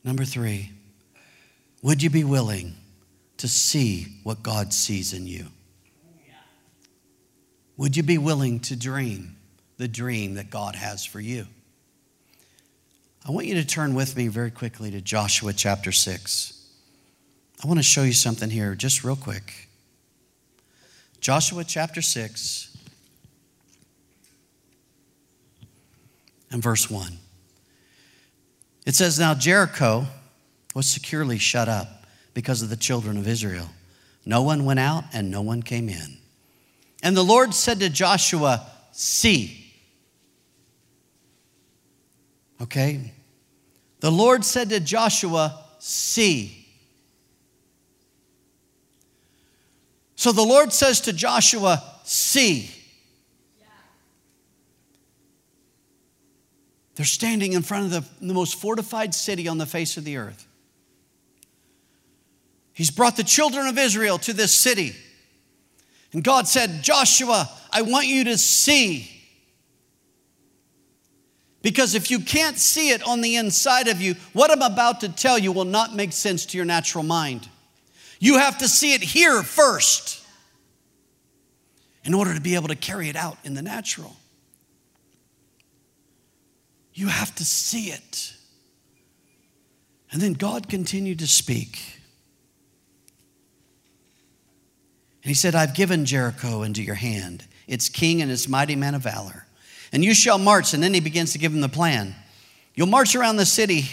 Number 0.04 0.26
three, 0.26 0.72
would 1.82 2.04
you 2.04 2.10
be 2.10 2.24
willing 2.24 2.76
to 3.38 3.48
see 3.48 4.20
what 4.24 4.44
God 4.44 4.74
sees 4.74 5.14
in 5.14 5.28
you? 5.28 5.48
Would 7.78 7.98
you 7.98 8.04
be 8.04 8.18
willing 8.18 8.60
to 8.62 8.76
dream 8.76 9.36
the 9.78 9.88
dream 9.88 10.36
that 10.36 10.50
God 10.50 10.76
has 10.76 11.06
for 11.06 11.20
you? 11.20 11.48
I 13.26 13.32
want 13.32 13.48
you 13.48 13.56
to 13.56 13.66
turn 13.66 13.96
with 13.96 14.16
me 14.16 14.28
very 14.28 14.52
quickly 14.52 14.92
to 14.92 15.02
Joshua 15.02 15.54
chapter 15.54 15.92
6. 15.92 16.70
I 17.64 17.68
want 17.68 17.80
to 17.80 17.84
show 17.84 18.04
you 18.04 18.14
something 18.14 18.50
here 18.50 18.76
just 18.76 19.04
real 19.04 19.16
quick. 19.16 19.70
Joshua 21.22 21.64
chapter 21.64 22.02
6 22.02 22.78
and 26.52 26.62
verse 26.62 26.90
1. 26.90 27.18
It 28.86 28.96
says, 28.96 29.18
Now 29.18 29.34
Jericho 29.34 30.06
was 30.76 30.88
securely 30.88 31.38
shut 31.38 31.70
up 31.70 32.06
because 32.34 32.62
of 32.62 32.70
the 32.70 32.76
children 32.76 33.18
of 33.18 33.28
Israel. 33.28 33.70
No 34.26 34.42
one 34.42 34.66
went 34.66 34.80
out 34.80 35.06
and 35.14 35.32
no 35.32 35.42
one 35.42 35.64
came 35.64 35.88
in. 35.88 36.18
And 37.04 37.18
the 37.18 37.24
Lord 37.24 37.54
said 37.54 37.82
to 37.82 37.90
Joshua, 37.90 38.66
See. 38.94 39.60
Okay? 42.62 43.12
The 44.00 44.12
Lord 44.12 44.46
said 44.46 44.70
to 44.70 44.80
Joshua, 44.80 45.66
See. 45.80 46.66
So 50.16 50.32
the 50.32 50.44
Lord 50.44 50.72
says 50.72 51.02
to 51.02 51.14
Joshua, 51.14 51.84
See. 52.06 52.72
They're 56.96 57.06
standing 57.06 57.54
in 57.54 57.64
front 57.64 57.86
of 57.86 57.92
the, 57.92 58.28
the 58.28 58.34
most 58.34 58.56
fortified 58.56 59.14
city 59.14 59.48
on 59.48 59.58
the 59.58 59.66
face 59.66 59.98
of 59.98 60.06
the 60.06 60.18
earth. 60.18 60.48
He's 62.72 62.92
brought 62.92 63.18
the 63.18 63.24
children 63.24 63.68
of 63.68 63.78
Israel 63.78 64.20
to 64.20 64.32
this 64.32 64.56
city. 64.56 64.96
And 66.14 66.24
God 66.24 66.48
said, 66.48 66.84
Joshua, 66.84 67.50
I 67.72 67.82
want 67.82 68.08
you 68.08 68.24
to 68.26 68.38
see. 68.38 69.10
Because 71.64 71.96
if 71.96 72.12
you 72.12 72.20
can't 72.20 72.58
see 72.58 72.90
it 72.92 73.02
on 73.08 73.22
the 73.22 73.36
inside 73.36 73.88
of 73.88 74.02
you, 74.02 74.16
what 74.34 74.52
I'm 74.52 74.62
about 74.62 75.02
to 75.02 75.10
tell 75.10 75.40
you 75.40 75.52
will 75.52 75.66
not 75.66 75.96
make 75.96 76.12
sense 76.12 76.46
to 76.48 76.58
your 76.58 76.66
natural 76.66 77.04
mind. 77.04 77.50
You 78.20 78.38
have 78.38 78.60
to 78.60 78.68
see 78.68 78.94
it 78.94 79.02
here 79.02 79.42
first 79.44 80.24
in 82.04 82.14
order 82.14 82.34
to 82.36 82.42
be 82.42 82.56
able 82.56 82.68
to 82.68 82.76
carry 82.76 83.10
it 83.10 83.16
out 83.16 83.38
in 83.44 83.54
the 83.54 83.62
natural. 83.62 84.16
You 86.94 87.08
have 87.08 87.34
to 87.36 87.46
see 87.46 87.88
it. 87.88 88.34
And 90.12 90.22
then 90.22 90.34
God 90.34 90.70
continued 90.70 91.20
to 91.20 91.28
speak. 91.28 91.93
And 95.24 95.30
he 95.30 95.36
said, 95.36 95.56
I've 95.56 95.74
given 95.74 96.06
Jericho 96.06 96.64
into 96.64 96.84
your 96.84 96.96
hand, 96.96 97.46
its 97.66 97.88
king 97.88 98.22
and 98.22 98.30
its 98.30 98.50
mighty 98.50 98.76
men 98.76 98.94
of 98.94 99.04
valor. 99.04 99.48
And 99.94 100.04
you 100.04 100.14
shall 100.14 100.38
march. 100.38 100.74
And 100.74 100.84
then 100.84 100.94
he 100.94 101.00
begins 101.00 101.32
to 101.32 101.40
give 101.40 101.54
him 101.54 101.62
the 101.62 101.70
plan. 101.70 102.14
You'll 102.76 102.88
march 102.88 103.16
around 103.16 103.38
the 103.38 103.46
city 103.46 103.86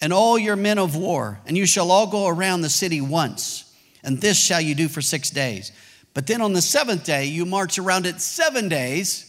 and 0.00 0.12
all 0.12 0.38
your 0.38 0.56
men 0.56 0.78
of 0.78 0.96
war, 0.96 1.40
and 1.46 1.56
you 1.56 1.66
shall 1.66 1.90
all 1.90 2.06
go 2.06 2.26
around 2.26 2.60
the 2.60 2.68
city 2.68 3.00
once. 3.00 3.74
And 4.02 4.20
this 4.20 4.38
shall 4.38 4.60
you 4.60 4.74
do 4.74 4.88
for 4.88 5.00
six 5.00 5.30
days. 5.30 5.72
But 6.14 6.26
then 6.26 6.42
on 6.42 6.52
the 6.52 6.60
seventh 6.60 7.04
day, 7.04 7.26
you 7.26 7.46
march 7.46 7.78
around 7.78 8.04
it 8.04 8.20
seven 8.20 8.68
days, 8.68 9.22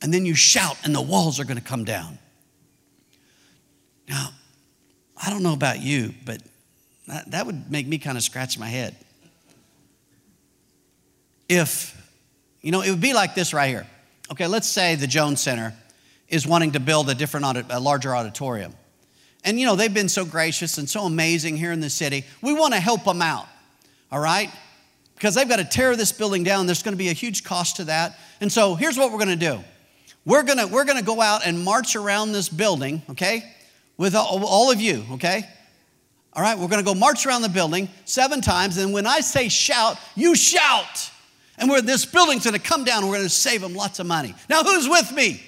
and 0.00 0.14
then 0.14 0.24
you 0.24 0.34
shout, 0.34 0.78
and 0.84 0.94
the 0.94 1.02
walls 1.02 1.40
are 1.40 1.44
going 1.44 1.58
to 1.58 1.64
come 1.64 1.84
down. 1.84 2.18
Now, 4.08 4.30
I 5.16 5.30
don't 5.30 5.42
know 5.42 5.54
about 5.54 5.80
you, 5.80 6.14
but 6.24 6.42
that, 7.06 7.30
that 7.32 7.46
would 7.46 7.70
make 7.70 7.86
me 7.86 7.98
kind 7.98 8.16
of 8.16 8.24
scratch 8.24 8.58
my 8.58 8.68
head 8.68 8.96
if, 11.48 11.94
you 12.60 12.72
know, 12.72 12.80
it 12.80 12.90
would 12.90 13.00
be 13.00 13.12
like 13.12 13.34
this 13.34 13.52
right 13.52 13.68
here. 13.68 13.86
Okay, 14.30 14.46
let's 14.46 14.68
say 14.68 14.94
the 14.94 15.06
Jones 15.06 15.40
Center 15.40 15.74
is 16.28 16.46
wanting 16.46 16.72
to 16.72 16.80
build 16.80 17.10
a 17.10 17.14
different, 17.14 17.70
a 17.70 17.80
larger 17.80 18.14
auditorium. 18.14 18.74
And, 19.44 19.60
you 19.60 19.66
know, 19.66 19.76
they've 19.76 19.92
been 19.92 20.08
so 20.08 20.24
gracious 20.24 20.78
and 20.78 20.88
so 20.88 21.02
amazing 21.02 21.56
here 21.56 21.72
in 21.72 21.80
the 21.80 21.90
city. 21.90 22.24
We 22.40 22.54
want 22.54 22.72
to 22.72 22.80
help 22.80 23.04
them 23.04 23.20
out, 23.20 23.46
all 24.10 24.20
right? 24.20 24.50
Because 25.14 25.34
they've 25.34 25.48
got 25.48 25.56
to 25.56 25.64
tear 25.64 25.94
this 25.96 26.12
building 26.12 26.42
down. 26.42 26.66
There's 26.66 26.82
going 26.82 26.94
to 26.94 26.98
be 26.98 27.10
a 27.10 27.14
huge 27.14 27.44
cost 27.44 27.76
to 27.76 27.84
that. 27.84 28.18
And 28.40 28.50
so 28.50 28.74
here's 28.74 28.96
what 28.96 29.12
we're 29.12 29.18
going 29.18 29.38
to 29.38 29.50
do 29.50 29.62
we're 30.24 30.42
going 30.42 30.58
to, 30.58 30.66
we're 30.66 30.86
going 30.86 30.98
to 30.98 31.04
go 31.04 31.20
out 31.20 31.46
and 31.46 31.62
march 31.62 31.96
around 31.96 32.32
this 32.32 32.48
building, 32.48 33.02
okay, 33.10 33.44
with 33.98 34.14
all, 34.14 34.44
all 34.46 34.70
of 34.70 34.80
you, 34.80 35.04
okay? 35.12 35.44
All 36.32 36.42
right, 36.42 36.58
we're 36.58 36.68
going 36.68 36.82
to 36.82 36.84
go 36.84 36.94
march 36.94 37.26
around 37.26 37.42
the 37.42 37.48
building 37.50 37.88
seven 38.06 38.40
times. 38.40 38.78
And 38.78 38.92
when 38.92 39.06
I 39.06 39.20
say 39.20 39.48
shout, 39.48 39.98
you 40.16 40.34
shout. 40.34 41.10
And 41.58 41.70
where 41.70 41.80
this 41.80 42.04
building's 42.04 42.44
going 42.44 42.54
to 42.54 42.60
come 42.60 42.84
down, 42.84 43.06
we're 43.06 43.14
going 43.14 43.22
to 43.22 43.28
save 43.28 43.60
them 43.60 43.74
lots 43.74 44.00
of 44.00 44.06
money. 44.06 44.34
Now, 44.48 44.62
who's 44.62 44.88
with 44.88 45.12
me? 45.12 45.42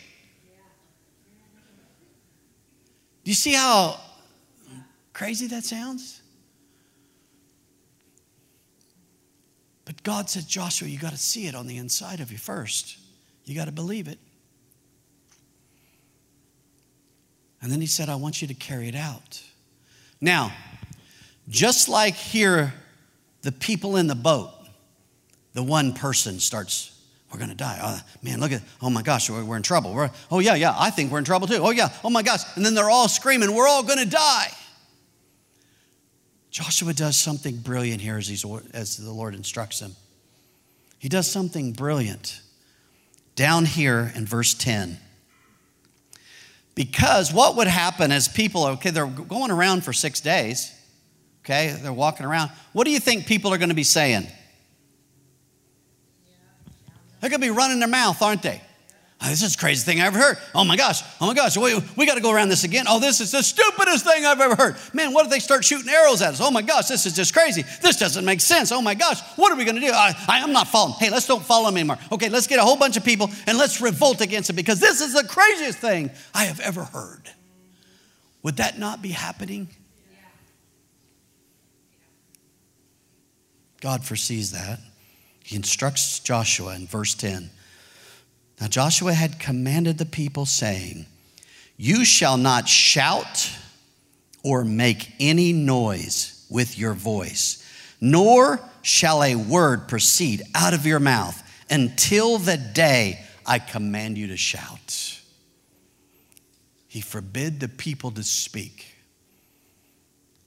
Do 3.24 3.30
you 3.30 3.34
see 3.34 3.54
how 3.54 3.98
crazy 5.12 5.48
that 5.48 5.64
sounds? 5.64 6.22
But 9.84 10.02
God 10.02 10.30
said, 10.30 10.46
Joshua, 10.46 10.88
you 10.88 10.98
got 10.98 11.12
to 11.12 11.18
see 11.18 11.46
it 11.46 11.54
on 11.54 11.66
the 11.66 11.76
inside 11.76 12.20
of 12.20 12.30
you 12.30 12.38
first. 12.38 12.98
You 13.44 13.56
got 13.56 13.64
to 13.64 13.72
believe 13.72 14.06
it. 14.06 14.18
And 17.62 17.72
then 17.72 17.80
he 17.80 17.86
said, 17.86 18.08
I 18.08 18.14
want 18.14 18.42
you 18.42 18.48
to 18.48 18.54
carry 18.54 18.88
it 18.88 18.94
out. 18.94 19.42
Now, 20.20 20.52
just 21.48 21.88
like 21.88 22.14
here, 22.14 22.74
the 23.42 23.52
people 23.52 23.96
in 23.96 24.06
the 24.06 24.14
boat, 24.14 24.50
the 25.56 25.62
one 25.62 25.94
person 25.94 26.38
starts, 26.38 26.94
we're 27.32 27.38
going 27.38 27.48
to 27.48 27.56
die. 27.56 27.78
Oh, 27.82 27.98
man, 28.22 28.40
look 28.40 28.52
at, 28.52 28.60
oh 28.82 28.90
my 28.90 29.00
gosh, 29.00 29.30
we're, 29.30 29.42
we're 29.42 29.56
in 29.56 29.62
trouble. 29.62 29.94
We're, 29.94 30.10
oh, 30.30 30.38
yeah, 30.38 30.54
yeah, 30.54 30.74
I 30.76 30.90
think 30.90 31.10
we're 31.10 31.18
in 31.18 31.24
trouble 31.24 31.48
too. 31.48 31.60
Oh, 31.62 31.70
yeah, 31.70 31.88
oh 32.04 32.10
my 32.10 32.22
gosh. 32.22 32.42
And 32.56 32.64
then 32.64 32.74
they're 32.74 32.90
all 32.90 33.08
screaming, 33.08 33.54
we're 33.54 33.66
all 33.66 33.82
going 33.82 33.98
to 33.98 34.08
die. 34.08 34.48
Joshua 36.50 36.92
does 36.92 37.16
something 37.16 37.56
brilliant 37.56 38.02
here 38.02 38.18
as, 38.18 38.28
he's, 38.28 38.44
as 38.74 38.98
the 38.98 39.10
Lord 39.10 39.34
instructs 39.34 39.80
him. 39.80 39.96
He 40.98 41.08
does 41.08 41.26
something 41.26 41.72
brilliant 41.72 42.42
down 43.34 43.64
here 43.64 44.12
in 44.14 44.26
verse 44.26 44.52
10. 44.52 44.98
Because 46.74 47.32
what 47.32 47.56
would 47.56 47.66
happen 47.66 48.12
as 48.12 48.28
people, 48.28 48.66
okay, 48.66 48.90
they're 48.90 49.06
going 49.06 49.50
around 49.50 49.84
for 49.84 49.94
six 49.94 50.20
days, 50.20 50.70
okay, 51.44 51.74
they're 51.80 51.94
walking 51.94 52.26
around. 52.26 52.50
What 52.74 52.84
do 52.84 52.90
you 52.90 53.00
think 53.00 53.24
people 53.24 53.54
are 53.54 53.58
going 53.58 53.70
to 53.70 53.74
be 53.74 53.84
saying? 53.84 54.26
They're 57.26 57.38
going 57.38 57.48
to 57.48 57.52
be 57.52 57.58
running 57.58 57.80
their 57.80 57.88
mouth, 57.88 58.22
aren't 58.22 58.42
they? 58.42 58.62
Oh, 59.20 59.28
this 59.28 59.42
is 59.42 59.56
the 59.56 59.58
craziest 59.58 59.84
thing 59.84 60.00
I 60.00 60.06
ever 60.06 60.16
heard. 60.16 60.38
Oh 60.54 60.62
my 60.62 60.76
gosh, 60.76 61.02
oh 61.20 61.26
my 61.26 61.34
gosh, 61.34 61.56
we, 61.56 61.76
we 61.96 62.06
got 62.06 62.14
to 62.14 62.20
go 62.20 62.30
around 62.30 62.50
this 62.50 62.62
again. 62.62 62.84
Oh, 62.88 63.00
this 63.00 63.20
is 63.20 63.32
the 63.32 63.42
stupidest 63.42 64.04
thing 64.04 64.24
I've 64.24 64.40
ever 64.40 64.54
heard. 64.54 64.76
Man, 64.92 65.12
what 65.12 65.24
if 65.24 65.32
they 65.32 65.40
start 65.40 65.64
shooting 65.64 65.88
arrows 65.88 66.22
at 66.22 66.34
us? 66.34 66.40
Oh 66.40 66.52
my 66.52 66.62
gosh, 66.62 66.86
this 66.86 67.04
is 67.04 67.16
just 67.16 67.34
crazy. 67.34 67.64
This 67.82 67.96
doesn't 67.96 68.24
make 68.24 68.40
sense. 68.40 68.70
Oh 68.70 68.80
my 68.80 68.94
gosh, 68.94 69.20
what 69.34 69.50
are 69.50 69.56
we 69.56 69.64
going 69.64 69.74
to 69.74 69.80
do? 69.80 69.90
I, 69.90 70.14
I 70.28 70.38
am 70.38 70.52
not 70.52 70.68
following. 70.68 70.94
Hey, 71.00 71.10
let's 71.10 71.26
don't 71.26 71.44
follow 71.44 71.66
them 71.66 71.76
anymore. 71.76 71.98
Okay, 72.12 72.28
let's 72.28 72.46
get 72.46 72.60
a 72.60 72.62
whole 72.62 72.76
bunch 72.76 72.96
of 72.96 73.04
people 73.04 73.28
and 73.48 73.58
let's 73.58 73.80
revolt 73.80 74.20
against 74.20 74.48
it 74.48 74.52
because 74.52 74.78
this 74.78 75.00
is 75.00 75.14
the 75.14 75.24
craziest 75.24 75.78
thing 75.78 76.12
I 76.32 76.44
have 76.44 76.60
ever 76.60 76.84
heard. 76.84 77.28
Would 78.44 78.58
that 78.58 78.78
not 78.78 79.02
be 79.02 79.08
happening? 79.08 79.66
God 83.80 84.04
foresees 84.04 84.52
that. 84.52 84.78
He 85.46 85.54
instructs 85.54 86.18
Joshua 86.18 86.74
in 86.74 86.88
verse 86.88 87.14
10. 87.14 87.50
Now, 88.60 88.66
Joshua 88.66 89.12
had 89.12 89.38
commanded 89.38 89.96
the 89.96 90.04
people, 90.04 90.44
saying, 90.44 91.06
You 91.76 92.04
shall 92.04 92.36
not 92.36 92.68
shout 92.68 93.52
or 94.42 94.64
make 94.64 95.12
any 95.20 95.52
noise 95.52 96.44
with 96.50 96.76
your 96.76 96.94
voice, 96.94 97.64
nor 98.00 98.58
shall 98.82 99.22
a 99.22 99.36
word 99.36 99.86
proceed 99.86 100.42
out 100.52 100.74
of 100.74 100.84
your 100.84 100.98
mouth 100.98 101.40
until 101.70 102.38
the 102.38 102.56
day 102.56 103.20
I 103.46 103.60
command 103.60 104.18
you 104.18 104.26
to 104.26 104.36
shout. 104.36 105.20
he 106.88 107.00
forbid 107.00 107.60
the 107.60 107.68
people 107.68 108.10
to 108.10 108.24
speak 108.24 108.96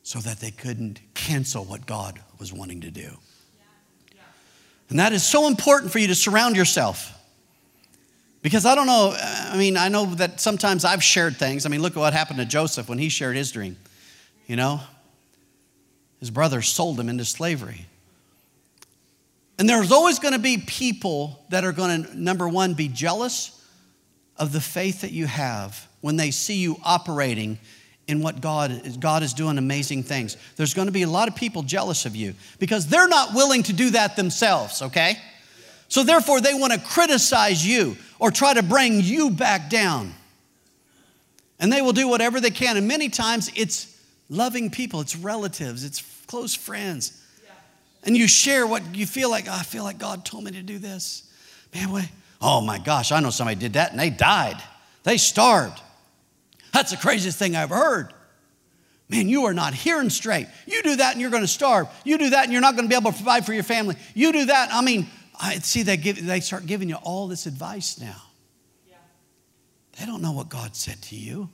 so 0.04 0.20
that 0.20 0.42
they 0.42 0.52
couldn't 0.52 1.00
cancel 1.14 1.64
what 1.64 1.86
God 1.86 2.20
was 2.38 2.52
wanting 2.52 2.82
to 2.82 2.92
do. 2.92 3.18
And 4.90 5.00
that 5.00 5.14
is 5.14 5.24
so 5.24 5.48
important 5.48 5.92
for 5.92 6.00
you 6.00 6.08
to 6.08 6.16
surround 6.16 6.56
yourself. 6.56 7.16
Because 8.42 8.66
I 8.66 8.74
don't 8.74 8.88
know, 8.88 9.16
I 9.20 9.58
mean, 9.58 9.78
I 9.78 9.90
know 9.90 10.06
that 10.16 10.40
sometimes 10.40 10.86
I've 10.86 11.04
shared 11.04 11.38
things. 11.38 11.66
I 11.66 11.70
mean, 11.70 11.82
look 11.82 11.96
at 11.96 12.00
what 12.00 12.14
happened 12.14 12.40
to 12.40 12.46
Joseph 12.46 12.88
when 12.88 12.98
he 12.98 13.10
shared 13.10 13.36
his 13.36 13.52
dream. 13.52 13.78
You 14.48 14.56
know, 14.56 14.80
his 16.20 16.32
brothers 16.32 16.68
sold 16.68 17.00
him 17.00 17.10
into 17.10 17.26
slavery. 17.26 17.86
And 19.60 19.68
there's 19.68 19.92
always 19.92 20.20
going 20.20 20.34
to 20.34 20.40
be 20.40 20.58
people 20.58 21.44
that 21.50 21.66
are 21.66 21.74
going 21.74 22.06
to, 22.06 22.20
number 22.20 22.48
one, 22.48 22.74
be 22.74 22.88
jealous 22.88 23.62
of 24.38 24.54
the 24.54 24.62
faith 24.62 25.02
that 25.02 25.12
you 25.12 25.26
have 25.28 25.88
when 26.00 26.16
they 26.16 26.32
see 26.32 26.56
you 26.56 26.78
operating 26.84 27.60
in 28.10 28.22
what 28.22 28.42
God, 28.42 29.00
God 29.00 29.22
is 29.22 29.34
doing 29.34 29.60
amazing 29.60 30.02
things. 30.02 30.36
There's 30.56 30.74
going 30.74 30.88
to 30.88 30.92
be 30.92 31.04
a 31.04 31.10
lot 31.10 31.28
of 31.28 31.36
people 31.36 31.62
jealous 31.62 32.08
of 32.08 32.16
you 32.16 32.34
because 32.58 32.88
they're 32.88 33.08
not 33.08 33.36
willing 33.36 33.62
to 33.64 33.74
do 33.74 33.92
that 33.92 34.16
themselves, 34.16 34.82
okay? 34.82 35.18
So 35.90 36.04
therefore, 36.04 36.42
they 36.42 36.56
want 36.56 36.74
to 36.74 36.80
criticize 36.80 37.66
you 37.66 37.98
or 38.18 38.32
try 38.32 38.56
to 38.56 38.64
bring 38.64 39.02
you 39.02 39.30
back 39.30 39.70
down. 39.70 40.14
And 41.60 41.72
they 41.72 41.84
will 41.84 41.94
do 41.94 42.08
whatever 42.08 42.42
they 42.42 42.50
can. 42.50 42.78
And 42.78 42.88
many 42.88 43.10
times 43.10 43.52
it's 43.56 43.96
loving 44.28 44.72
people, 44.72 45.02
it's 45.02 45.16
relatives, 45.16 45.84
it's 45.84 46.02
close 46.26 46.56
friends. 46.56 47.16
And 48.04 48.18
you 48.18 48.28
share 48.28 48.66
what 48.66 48.96
you 48.96 49.06
feel 49.06 49.30
like, 49.30 49.46
oh, 49.48 49.54
I 49.54 49.62
feel 49.62 49.84
like 49.84 50.00
God 50.00 50.26
told 50.26 50.46
me 50.46 50.52
to 50.52 50.64
do 50.64 50.80
this. 50.80 51.30
Man, 51.76 51.92
wait. 51.92 52.10
Oh 52.42 52.60
my 52.60 52.80
gosh, 52.80 53.12
I 53.12 53.20
know 53.20 53.30
somebody 53.30 53.60
did 53.60 53.74
that 53.74 53.92
and 53.92 54.00
they 54.00 54.10
died. 54.10 54.58
They 55.04 55.18
starved. 55.18 55.80
That's 56.72 56.92
the 56.92 56.98
craziest 56.98 57.38
thing 57.38 57.56
I've 57.56 57.70
heard. 57.70 58.14
Man, 59.10 59.28
you 59.28 59.46
are 59.46 59.54
not 59.54 59.74
hearing 59.74 60.10
straight. 60.10 60.48
You 60.68 60.84
do 60.84 60.98
that 60.98 61.14
and 61.14 61.22
you're 61.22 61.32
going 61.32 61.44
to 61.44 61.48
starve. 61.48 61.88
You 62.04 62.18
do 62.18 62.30
that 62.30 62.44
and 62.44 62.52
you're 62.52 62.62
not 62.62 62.76
going 62.76 62.86
to 62.86 62.90
be 62.90 62.96
able 62.96 63.12
to 63.12 63.18
provide 63.18 63.46
for 63.46 63.54
your 63.54 63.64
family. 63.64 63.96
You 64.14 64.32
do 64.32 64.46
that. 64.46 64.70
I 64.72 64.82
mean, 64.82 65.08
I 65.40 65.56
see 65.56 65.82
they 65.82 65.98
give, 65.98 66.24
they 66.24 66.42
start 66.42 66.68
giving 66.68 66.90
you 66.90 66.96
all 66.96 67.28
this 67.28 67.48
advice 67.48 68.00
now. 68.00 68.22
Yeah. 68.88 68.98
They 70.00 70.06
don't 70.06 70.22
know 70.22 70.34
what 70.34 70.50
God 70.50 70.76
said 70.76 71.02
to 71.04 71.16
you. 71.16 71.50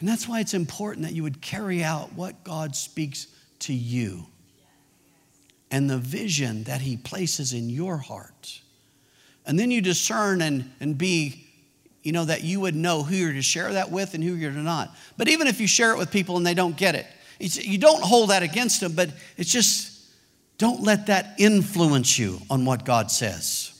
And 0.00 0.08
that's 0.08 0.26
why 0.26 0.40
it's 0.40 0.54
important 0.54 1.06
that 1.06 1.12
you 1.12 1.22
would 1.22 1.42
carry 1.42 1.84
out 1.84 2.14
what 2.14 2.42
God 2.42 2.74
speaks 2.74 3.26
to 3.60 3.74
you 3.74 4.26
and 5.70 5.90
the 5.90 5.98
vision 5.98 6.64
that 6.64 6.80
He 6.80 6.96
places 6.96 7.52
in 7.52 7.68
your 7.68 7.98
heart. 7.98 8.62
And 9.44 9.58
then 9.58 9.70
you 9.70 9.82
discern 9.82 10.40
and, 10.40 10.72
and 10.80 10.96
be 10.96 11.49
you 12.02 12.12
know, 12.12 12.24
that 12.24 12.42
you 12.42 12.60
would 12.60 12.74
know 12.74 13.02
who 13.02 13.14
you're 13.14 13.32
to 13.32 13.42
share 13.42 13.72
that 13.74 13.90
with 13.90 14.14
and 14.14 14.24
who 14.24 14.34
you're 14.34 14.52
to 14.52 14.58
not. 14.58 14.94
But 15.16 15.28
even 15.28 15.46
if 15.46 15.60
you 15.60 15.66
share 15.66 15.92
it 15.92 15.98
with 15.98 16.10
people 16.10 16.36
and 16.36 16.46
they 16.46 16.54
don't 16.54 16.76
get 16.76 16.94
it, 16.94 17.06
you 17.38 17.78
don't 17.78 18.02
hold 18.02 18.30
that 18.30 18.42
against 18.42 18.80
them, 18.80 18.92
but 18.92 19.10
it's 19.36 19.50
just 19.50 20.08
don't 20.58 20.82
let 20.82 21.06
that 21.06 21.34
influence 21.38 22.18
you 22.18 22.40
on 22.50 22.64
what 22.64 22.84
God 22.84 23.10
says. 23.10 23.72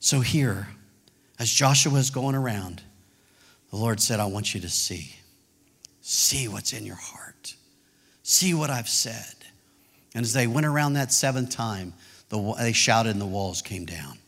So 0.00 0.20
here, 0.20 0.68
as 1.38 1.50
Joshua 1.50 1.98
is 1.98 2.10
going 2.10 2.34
around, 2.34 2.82
the 3.70 3.76
Lord 3.76 4.00
said, 4.00 4.20
I 4.20 4.26
want 4.26 4.54
you 4.54 4.60
to 4.62 4.68
see. 4.68 5.14
See 6.00 6.48
what's 6.48 6.72
in 6.72 6.84
your 6.84 6.96
heart. 6.96 7.54
See 8.22 8.52
what 8.52 8.70
I've 8.70 8.88
said. 8.88 9.34
And 10.14 10.24
as 10.24 10.32
they 10.32 10.46
went 10.46 10.66
around 10.66 10.94
that 10.94 11.12
seventh 11.12 11.50
time, 11.50 11.92
the, 12.30 12.54
they 12.58 12.72
shouted 12.72 13.10
and 13.10 13.20
the 13.20 13.26
walls 13.26 13.62
came 13.62 13.84
down. 13.84 14.18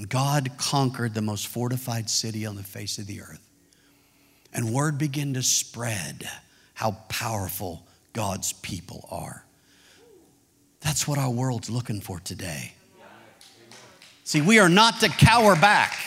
And 0.00 0.08
God 0.08 0.52
conquered 0.56 1.12
the 1.12 1.20
most 1.20 1.46
fortified 1.46 2.08
city 2.08 2.46
on 2.46 2.56
the 2.56 2.62
face 2.62 2.96
of 2.96 3.06
the 3.06 3.20
earth. 3.20 3.46
And 4.50 4.72
word 4.72 4.96
began 4.96 5.34
to 5.34 5.42
spread 5.42 6.26
how 6.72 6.92
powerful 7.10 7.86
God's 8.14 8.54
people 8.54 9.06
are. 9.10 9.44
That's 10.80 11.06
what 11.06 11.18
our 11.18 11.28
world's 11.28 11.68
looking 11.68 12.00
for 12.00 12.18
today. 12.18 12.72
See, 14.24 14.40
we 14.40 14.58
are 14.58 14.70
not 14.70 15.00
to 15.00 15.10
cower 15.10 15.54
back, 15.54 15.98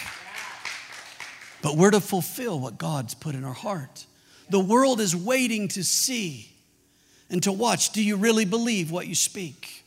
but 1.61 1.77
we're 1.77 1.91
to 1.91 2.01
fulfill 2.01 2.59
what 2.59 2.79
God's 2.79 3.13
put 3.13 3.35
in 3.35 3.43
our 3.43 3.53
heart. 3.53 4.07
The 4.49 4.59
world 4.59 5.01
is 5.01 5.15
waiting 5.15 5.67
to 5.67 5.83
see 5.83 6.49
and 7.29 7.43
to 7.43 7.51
watch. 7.51 7.91
Do 7.91 8.03
you 8.03 8.15
really 8.15 8.45
believe 8.45 8.89
what 8.89 9.05
you 9.05 9.13
speak? 9.13 9.83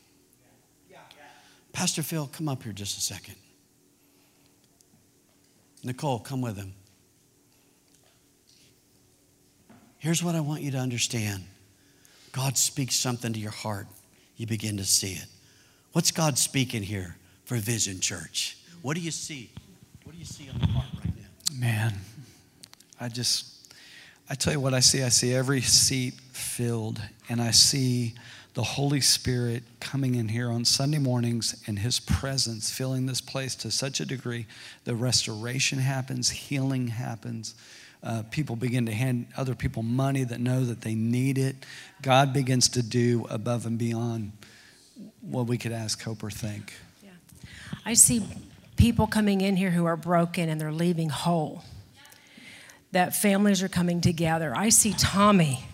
Pastor 1.73 2.05
Phil, 2.05 2.31
come 2.33 2.49
up 2.49 2.63
here 2.63 2.73
just 2.73 2.99
a 2.99 3.01
second. 3.01 3.35
Nicole, 5.87 6.19
come 6.19 6.41
with 6.41 6.57
him. 6.57 6.75
Here's 9.99 10.23
what 10.23 10.35
I 10.35 10.41
want 10.41 10.63
you 10.63 10.73
to 10.73 10.79
understand 10.79 11.45
God 12.33 12.59
speaks 12.59 12.97
something 12.97 13.33
to 13.33 13.39
your 13.39 13.53
heart, 13.53 13.87
you 14.37 14.47
begin 14.47 14.77
to 14.79 14.85
see 14.85 15.13
it. 15.13 15.27
What's 15.93 16.11
God 16.11 16.39
speaking 16.39 16.83
here 16.83 17.17
for 17.45 17.57
Vision 17.57 18.01
Church? 18.01 18.59
What 18.83 18.97
do 18.97 19.01
you 19.01 19.13
see? 19.13 19.51
What 20.03 20.13
do 20.13 20.19
you 20.19 20.25
see 20.25 20.51
on 20.51 20.59
the 20.59 20.67
heart 20.67 20.87
right 20.99 21.15
now? 21.17 21.59
Man, 21.59 21.95
I 23.01 23.09
just, 23.09 23.73
I 24.29 24.35
tell 24.35 24.53
you 24.53 24.61
what 24.61 24.75
I 24.75 24.81
see. 24.81 25.03
I 25.05 25.09
see 25.09 25.33
every 25.35 25.61
seat 25.61 26.15
filled, 26.33 27.01
and 27.29 27.41
I 27.41 27.53
see 27.53 28.15
the 28.57 28.63
Holy 28.63 29.03
Spirit 29.03 29.63
coming 29.81 30.15
in 30.15 30.29
here 30.29 30.51
on 30.51 30.65
Sunday 30.65 30.97
mornings 30.97 31.63
and 31.67 31.79
His 31.79 32.01
presence 32.01 32.71
filling 32.71 33.05
this 33.05 33.21
place 33.21 33.55
to 33.57 33.71
such 33.71 34.01
a 34.01 34.07
degree 34.07 34.47
the 34.85 34.95
restoration 34.95 35.79
happens, 35.79 36.31
healing 36.31 36.89
happens. 36.89 37.55
Uh, 38.03 38.23
people 38.31 38.57
begin 38.57 38.87
to 38.87 38.93
hand 38.93 39.27
other 39.37 39.55
people 39.55 39.83
money 39.83 40.25
that 40.25 40.41
know 40.41 40.65
that 40.65 40.81
they 40.81 40.95
need 40.95 41.37
it. 41.37 41.55
God 42.01 42.33
begins 42.33 42.71
to 42.71 42.83
do 42.83 43.27
above 43.29 43.67
and 43.67 43.77
beyond 43.77 44.33
what 45.21 45.47
we 45.47 45.59
could 45.59 45.73
ask, 45.73 46.03
hope, 46.03 46.23
or 46.23 46.31
think. 46.31 46.73
Yeah. 47.05 47.11
I 47.85 47.93
see 47.93 48.25
people 48.77 49.07
coming 49.07 49.43
in 49.43 49.57
here 49.57 49.71
who 49.71 49.85
are 49.85 49.97
broken 49.97 50.49
and 50.49 50.59
they're 50.59 50.73
leaving 50.73 51.11
whole. 51.11 51.63
That 52.93 53.15
families 53.15 53.63
are 53.63 53.69
coming 53.69 54.01
together. 54.01 54.55
I 54.57 54.71
see 54.71 54.95
Tommy 54.95 55.67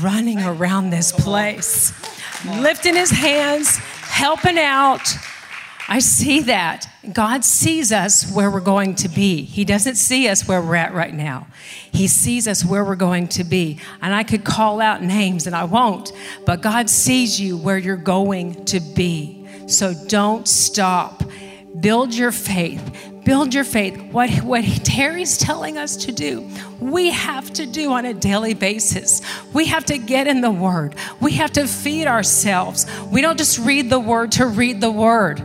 running 0.00 0.42
around 0.42 0.90
this 0.90 1.12
place, 1.12 1.92
lifting 2.44 2.94
his 2.94 3.10
hands, 3.10 3.76
helping 3.76 4.58
out. 4.58 5.16
I 5.86 5.98
see 5.98 6.40
that. 6.42 6.88
God 7.12 7.44
sees 7.44 7.92
us 7.92 8.32
where 8.32 8.50
we're 8.50 8.60
going 8.60 8.94
to 8.96 9.08
be. 9.08 9.42
He 9.42 9.64
doesn't 9.66 9.96
see 9.96 10.28
us 10.28 10.48
where 10.48 10.62
we're 10.62 10.76
at 10.76 10.94
right 10.94 11.12
now. 11.12 11.46
He 11.92 12.08
sees 12.08 12.48
us 12.48 12.64
where 12.64 12.82
we're 12.84 12.96
going 12.96 13.28
to 13.28 13.44
be. 13.44 13.78
And 14.00 14.14
I 14.14 14.22
could 14.24 14.44
call 14.44 14.80
out 14.80 15.02
names 15.02 15.46
and 15.46 15.54
I 15.54 15.64
won't, 15.64 16.12
but 16.46 16.62
God 16.62 16.88
sees 16.88 17.38
you 17.38 17.58
where 17.58 17.76
you're 17.76 17.96
going 17.96 18.64
to 18.66 18.80
be. 18.80 19.46
So 19.66 19.92
don't 20.08 20.48
stop. 20.48 21.22
Build 21.78 22.14
your 22.14 22.32
faith. 22.32 23.12
Build 23.24 23.54
your 23.54 23.64
faith. 23.64 24.00
What, 24.12 24.30
what 24.42 24.64
Terry's 24.84 25.38
telling 25.38 25.78
us 25.78 25.96
to 26.04 26.12
do, 26.12 26.48
we 26.78 27.10
have 27.10 27.50
to 27.54 27.64
do 27.64 27.92
on 27.92 28.04
a 28.04 28.12
daily 28.12 28.52
basis. 28.54 29.22
We 29.54 29.66
have 29.66 29.86
to 29.86 29.96
get 29.96 30.26
in 30.26 30.42
the 30.42 30.50
Word. 30.50 30.94
We 31.20 31.32
have 31.32 31.52
to 31.52 31.66
feed 31.66 32.06
ourselves. 32.06 32.86
We 33.10 33.22
don't 33.22 33.38
just 33.38 33.58
read 33.58 33.88
the 33.88 34.00
Word 34.00 34.32
to 34.32 34.46
read 34.46 34.80
the 34.80 34.90
Word. 34.90 35.40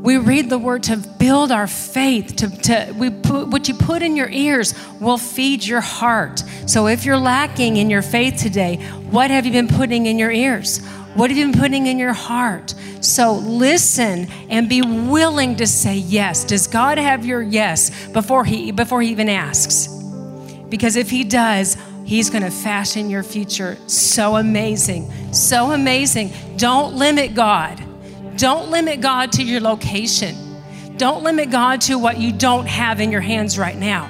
We 0.00 0.16
read 0.16 0.48
the 0.48 0.58
Word 0.58 0.84
to 0.84 0.96
build 0.96 1.50
our 1.50 1.66
faith. 1.66 2.36
To, 2.36 2.48
to 2.62 2.94
we 2.96 3.10
put, 3.10 3.48
what 3.48 3.68
you 3.68 3.74
put 3.74 4.00
in 4.00 4.16
your 4.16 4.30
ears 4.30 4.74
will 5.00 5.18
feed 5.18 5.64
your 5.64 5.82
heart. 5.82 6.42
So 6.66 6.86
if 6.86 7.04
you're 7.04 7.18
lacking 7.18 7.76
in 7.76 7.90
your 7.90 8.02
faith 8.02 8.36
today, 8.36 8.76
what 9.10 9.30
have 9.30 9.44
you 9.44 9.52
been 9.52 9.68
putting 9.68 10.06
in 10.06 10.18
your 10.18 10.30
ears? 10.30 10.80
What 11.14 11.30
have 11.30 11.36
you 11.36 11.50
been 11.50 11.60
putting 11.60 11.86
in 11.86 11.98
your 11.98 12.12
heart? 12.12 12.74
So 13.00 13.34
listen 13.34 14.30
and 14.48 14.68
be 14.68 14.80
willing 14.80 15.56
to 15.56 15.66
say 15.66 15.96
yes. 15.96 16.44
Does 16.44 16.68
God 16.68 16.98
have 16.98 17.26
your 17.26 17.42
yes 17.42 18.08
before 18.08 18.44
he 18.44 18.70
before 18.70 19.02
he 19.02 19.10
even 19.10 19.28
asks? 19.28 19.88
Because 20.68 20.94
if 20.94 21.10
he 21.10 21.24
does, 21.24 21.76
he's 22.04 22.30
going 22.30 22.44
to 22.44 22.50
fashion 22.50 23.10
your 23.10 23.24
future 23.24 23.76
so 23.88 24.36
amazing. 24.36 25.10
So 25.32 25.72
amazing. 25.72 26.32
Don't 26.56 26.94
limit 26.94 27.34
God. 27.34 27.82
Don't 28.36 28.70
limit 28.70 29.00
God 29.00 29.32
to 29.32 29.42
your 29.42 29.60
location. 29.60 30.36
Don't 30.96 31.24
limit 31.24 31.50
God 31.50 31.80
to 31.82 31.98
what 31.98 32.18
you 32.18 32.30
don't 32.32 32.66
have 32.66 33.00
in 33.00 33.10
your 33.10 33.20
hands 33.20 33.58
right 33.58 33.76
now. 33.76 34.08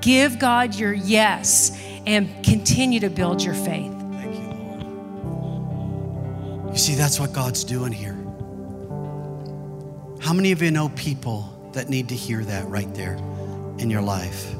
Give 0.00 0.38
God 0.38 0.74
your 0.74 0.92
yes 0.92 1.80
and 2.06 2.44
continue 2.44 2.98
to 3.00 3.08
build 3.08 3.42
your 3.42 3.54
faith. 3.54 3.93
You 6.74 6.80
see, 6.80 6.96
that's 6.96 7.20
what 7.20 7.32
God's 7.32 7.62
doing 7.62 7.92
here. 7.92 8.16
How 10.20 10.32
many 10.32 10.50
of 10.50 10.60
you 10.60 10.72
know 10.72 10.88
people 10.96 11.70
that 11.72 11.88
need 11.88 12.08
to 12.08 12.16
hear 12.16 12.42
that 12.42 12.66
right 12.66 12.92
there 12.96 13.14
in 13.78 13.90
your 13.90 14.02
life? 14.02 14.52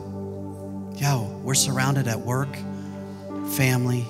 Yeah, 0.94 1.20
we're 1.42 1.54
surrounded 1.54 2.06
at 2.06 2.20
work, 2.20 2.56
family, 3.56 4.06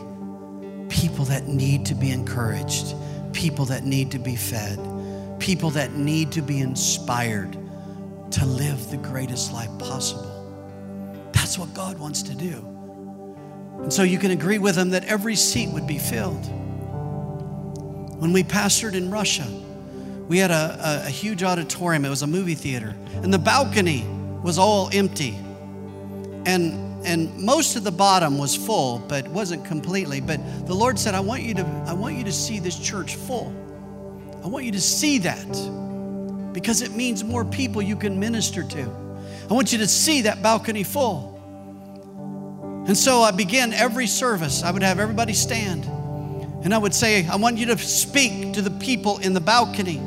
people 0.91 1.25
that 1.25 1.49
need 1.49 1.87
to 1.87 1.95
be 1.95 2.11
encouraged, 2.11 2.95
people 3.33 3.65
that 3.65 3.85
need 3.85 4.11
to 4.11 4.19
be 4.19 4.37
fed, 4.37 4.79
people 5.41 5.71
that 5.71 5.95
need 5.95 6.31
to 6.33 6.43
be 6.43 6.61
inspired 6.61 7.57
to 8.33 8.45
live 8.45 8.91
the 8.91 8.99
greatest 8.99 9.51
life 9.51 9.71
possible. 9.79 11.31
That's 11.33 11.59
what 11.59 11.73
God 11.73 11.99
wants 11.99 12.23
to 12.25 12.35
do. 12.35 12.53
And 13.79 13.91
so 13.91 14.03
you 14.03 14.19
can 14.19 14.31
agree 14.31 14.59
with 14.59 14.77
him 14.77 14.91
that 14.91 15.07
every 15.07 15.37
seat 15.37 15.71
would 15.71 15.87
be 15.87 15.97
filled. 15.97 16.45
When 18.19 18.33
we 18.33 18.43
pastored 18.43 18.95
in 18.95 19.11
Russia, 19.11 19.47
we 20.29 20.39
had 20.39 20.51
a, 20.51 21.03
a, 21.05 21.07
a 21.07 21.11
huge 21.11 21.43
auditorium. 21.43 22.05
It 22.05 22.11
was 22.11 22.23
a 22.23 22.27
movie 22.27 22.55
theater, 22.55 22.95
and 23.23 23.33
the 23.33 23.39
balcony 23.39 24.07
was 24.43 24.59
all 24.59 24.91
empty. 24.93 25.39
And 26.47 26.85
and 27.05 27.39
most 27.39 27.77
of 27.77 27.85
the 27.85 27.93
bottom 27.93 28.39
was 28.39 28.57
full, 28.57 28.99
but 28.99 29.29
wasn't 29.29 29.65
completely. 29.67 30.21
But 30.21 30.41
the 30.67 30.75
Lord 30.75 30.99
said, 30.99 31.15
I 31.15 31.21
want 31.21 31.43
you 31.43 31.55
to, 31.55 31.67
I 31.87 31.93
want 31.93 32.17
you 32.17 32.25
to 32.25 32.33
see 32.33 32.59
this 32.59 32.79
church 32.79 33.17
full. 33.17 33.55
I 34.43 34.49
want 34.49 34.65
you 34.65 34.73
to 34.73 34.81
see 34.81 35.19
that 35.19 36.53
because 36.53 36.81
it 36.81 36.93
means 36.93 37.23
more 37.23 37.45
people 37.45 37.83
you 37.83 37.97
can 37.97 38.19
minister 38.19 38.63
to. 38.63 38.83
I 39.51 39.53
want 39.53 39.73
you 39.73 39.79
to 39.79 39.87
see 39.87 40.23
that 40.23 40.43
balcony 40.43 40.83
full. 40.83 41.33
And 42.87 42.97
so 42.97 43.21
I 43.21 43.31
began 43.33 43.75
every 43.75 44.07
service. 44.07 44.63
I 44.63 44.71
would 44.71 44.83
have 44.83 44.99
everybody 44.99 45.35
stand. 45.35 45.85
And 46.65 46.73
I 46.73 46.79
would 46.79 46.95
say, 46.95 47.27
I 47.27 47.37
want 47.37 47.59
you 47.59 47.67
to 47.67 47.79
speak 47.79 48.55
to 48.55 48.63
the 48.63 48.71
people 48.71 49.19
in 49.19 49.35
the 49.35 49.41
balcony. 49.41 49.99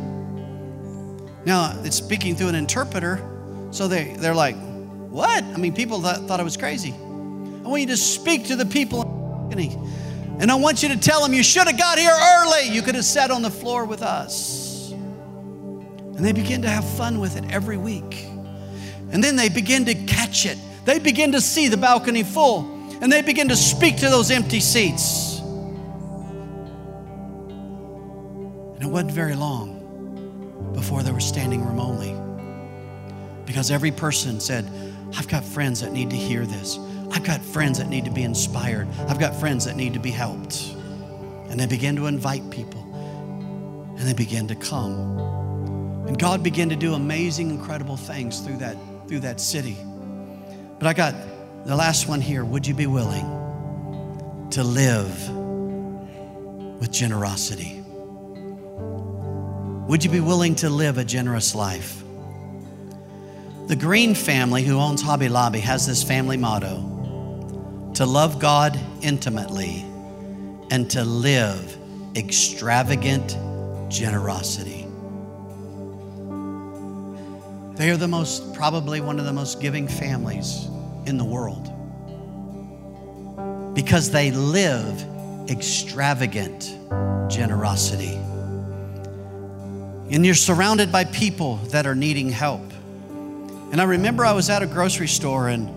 Now, 1.45 1.79
it's 1.83 1.95
speaking 1.95 2.35
through 2.35 2.49
an 2.49 2.55
interpreter. 2.55 3.23
So 3.71 3.87
they, 3.87 4.15
they're 4.17 4.35
like, 4.35 4.55
what? 5.09 5.43
I 5.43 5.57
mean, 5.57 5.73
people 5.73 6.01
th- 6.01 6.17
thought 6.27 6.39
I 6.39 6.43
was 6.43 6.57
crazy. 6.57 6.93
I 6.93 7.67
want 7.67 7.81
you 7.81 7.87
to 7.87 7.97
speak 7.97 8.47
to 8.47 8.55
the 8.55 8.65
people 8.65 9.03
in 9.03 9.07
the 9.07 9.15
balcony. 9.15 9.77
And 10.39 10.51
I 10.51 10.55
want 10.55 10.81
you 10.81 10.89
to 10.89 10.97
tell 10.97 11.21
them, 11.21 11.33
you 11.33 11.43
should 11.43 11.67
have 11.67 11.77
got 11.77 11.99
here 11.99 12.11
early. 12.11 12.69
You 12.69 12.81
could 12.81 12.95
have 12.95 13.05
sat 13.05 13.29
on 13.29 13.43
the 13.43 13.51
floor 13.51 13.85
with 13.85 14.01
us. 14.01 14.91
And 14.91 16.25
they 16.25 16.31
begin 16.31 16.63
to 16.63 16.69
have 16.69 16.87
fun 16.97 17.19
with 17.19 17.37
it 17.37 17.45
every 17.51 17.77
week. 17.77 18.25
And 19.11 19.23
then 19.23 19.35
they 19.35 19.49
begin 19.49 19.85
to 19.85 19.93
catch 19.93 20.47
it. 20.47 20.57
They 20.85 20.97
begin 20.97 21.33
to 21.33 21.41
see 21.41 21.67
the 21.67 21.77
balcony 21.77 22.23
full. 22.23 22.61
And 22.99 23.11
they 23.11 23.21
begin 23.21 23.49
to 23.49 23.55
speak 23.55 23.97
to 23.97 24.09
those 24.09 24.31
empty 24.31 24.59
seats. 24.59 25.36
It 28.87 28.89
wasn't 28.89 29.11
very 29.11 29.35
long 29.35 30.71
before 30.73 31.03
there 31.03 31.13
was 31.13 31.25
standing 31.25 31.65
room 31.65 31.77
only. 31.79 32.15
Because 33.45 33.69
every 33.69 33.91
person 33.91 34.39
said, 34.39 34.65
I've 35.17 35.27
got 35.27 35.43
friends 35.43 35.81
that 35.81 35.91
need 35.91 36.09
to 36.11 36.15
hear 36.15 36.45
this. 36.45 36.79
I've 37.11 37.25
got 37.25 37.41
friends 37.41 37.79
that 37.79 37.89
need 37.89 38.05
to 38.05 38.11
be 38.11 38.23
inspired. 38.23 38.87
I've 39.09 39.19
got 39.19 39.35
friends 39.35 39.65
that 39.65 39.75
need 39.75 39.93
to 39.93 39.99
be 39.99 40.11
helped. 40.11 40.73
And 41.49 41.59
they 41.59 41.65
began 41.65 41.97
to 41.97 42.07
invite 42.07 42.49
people. 42.49 42.81
And 43.97 44.07
they 44.07 44.13
began 44.13 44.47
to 44.47 44.55
come. 44.55 44.93
And 46.07 46.17
God 46.17 46.41
began 46.41 46.69
to 46.69 46.77
do 46.77 46.93
amazing, 46.93 47.49
incredible 47.49 47.97
things 47.97 48.39
through 48.39 48.57
that, 48.57 48.77
through 49.09 49.19
that 49.21 49.41
city. 49.41 49.75
But 50.79 50.87
I 50.87 50.93
got 50.93 51.13
the 51.65 51.75
last 51.75 52.07
one 52.07 52.21
here. 52.21 52.45
Would 52.45 52.65
you 52.65 52.73
be 52.73 52.87
willing 52.87 54.47
to 54.51 54.63
live 54.63 55.29
with 56.79 56.89
generosity? 56.89 57.76
Would 59.87 60.03
you 60.03 60.11
be 60.11 60.19
willing 60.19 60.55
to 60.55 60.69
live 60.69 60.97
a 60.97 61.05
generous 61.05 61.55
life? 61.55 62.03
The 63.67 63.75
Green 63.77 64.15
family, 64.15 64.63
who 64.63 64.77
owns 64.77 65.01
Hobby 65.01 65.29
Lobby, 65.29 65.61
has 65.61 65.87
this 65.87 66.03
family 66.03 66.35
motto 66.35 67.91
to 67.95 68.05
love 68.05 68.37
God 68.37 68.77
intimately 69.01 69.85
and 70.71 70.91
to 70.91 71.05
live 71.05 71.77
extravagant 72.17 73.37
generosity. 73.89 74.85
They 77.77 77.89
are 77.89 77.97
the 77.97 78.09
most, 78.09 78.53
probably 78.53 78.99
one 78.99 79.19
of 79.19 79.25
the 79.25 79.33
most 79.33 79.61
giving 79.61 79.87
families 79.87 80.67
in 81.05 81.17
the 81.17 81.23
world 81.23 81.63
because 83.73 84.11
they 84.11 84.31
live 84.31 85.01
extravagant 85.49 86.77
generosity. 87.29 88.19
And 90.09 90.25
you're 90.25 90.35
surrounded 90.35 90.91
by 90.91 91.03
people 91.05 91.57
that 91.71 91.85
are 91.85 91.95
needing 91.95 92.29
help. 92.29 92.61
And 93.71 93.81
I 93.81 93.83
remember 93.83 94.25
I 94.25 94.31
was 94.33 94.49
at 94.49 94.63
a 94.63 94.67
grocery 94.67 95.07
store 95.07 95.49
and, 95.49 95.69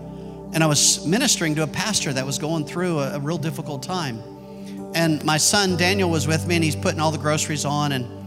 and 0.55 0.63
I 0.63 0.67
was 0.67 1.05
ministering 1.05 1.55
to 1.55 1.63
a 1.63 1.67
pastor 1.67 2.13
that 2.13 2.25
was 2.25 2.39
going 2.39 2.65
through 2.65 2.99
a, 2.99 3.15
a 3.15 3.19
real 3.19 3.37
difficult 3.37 3.83
time. 3.83 4.21
And 4.95 5.23
my 5.23 5.37
son 5.37 5.77
Daniel 5.77 6.09
was 6.09 6.27
with 6.27 6.47
me 6.47 6.55
and 6.55 6.63
he's 6.63 6.75
putting 6.75 6.99
all 6.99 7.11
the 7.11 7.17
groceries 7.17 7.65
on 7.65 7.91
and 7.91 8.21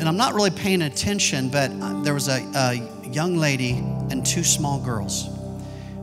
and 0.00 0.08
I'm 0.08 0.16
not 0.16 0.32
really 0.32 0.50
paying 0.50 0.80
attention, 0.80 1.50
but 1.50 1.68
there 2.04 2.14
was 2.14 2.28
a, 2.28 2.40
a 2.54 3.08
young 3.10 3.36
lady 3.36 3.72
and 3.72 4.24
two 4.24 4.42
small 4.42 4.80
girls. 4.80 5.28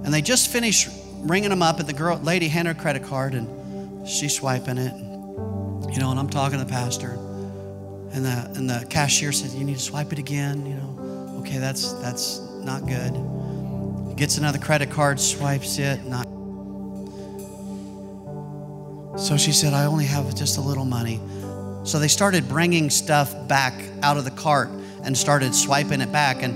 And 0.03 0.13
they 0.13 0.21
just 0.21 0.49
finished 0.49 0.89
ringing 1.21 1.49
them 1.49 1.63
up, 1.63 1.79
and 1.79 1.89
the 1.89 1.93
girl, 1.93 2.19
lady 2.19 2.47
handed 2.47 2.75
her 2.75 2.81
credit 2.81 3.03
card, 3.03 3.33
and 3.33 4.07
she's 4.07 4.35
swiping 4.35 4.77
it. 4.77 4.93
You 4.93 5.99
know, 5.99 6.11
and 6.11 6.19
I'm 6.19 6.29
talking 6.29 6.59
to 6.59 6.63
the 6.63 6.69
pastor, 6.69 7.17
and 8.17 8.25
the 8.25 8.51
and 8.57 8.69
the 8.69 8.85
cashier 8.89 9.31
said, 9.31 9.51
"You 9.51 9.63
need 9.63 9.77
to 9.77 9.83
swipe 9.83 10.11
it 10.11 10.19
again." 10.19 10.65
You 10.65 10.75
know, 10.75 11.39
okay, 11.39 11.59
that's 11.59 11.93
that's 12.01 12.39
not 12.63 12.85
good. 12.85 13.13
Gets 14.17 14.37
another 14.37 14.57
credit 14.57 14.89
card, 14.89 15.19
swipes 15.19 15.77
it, 15.77 16.03
not. 16.05 16.25
So 19.19 19.37
she 19.37 19.51
said, 19.51 19.73
"I 19.73 19.85
only 19.85 20.05
have 20.05 20.35
just 20.35 20.57
a 20.57 20.61
little 20.61 20.85
money." 20.85 21.19
So 21.83 21.99
they 21.99 22.09
started 22.09 22.49
bringing 22.49 22.89
stuff 22.89 23.33
back 23.47 23.73
out 24.03 24.17
of 24.17 24.25
the 24.25 24.31
cart 24.31 24.69
and 25.03 25.17
started 25.17 25.55
swiping 25.55 26.01
it 26.01 26.11
back. 26.11 26.43
And, 26.43 26.53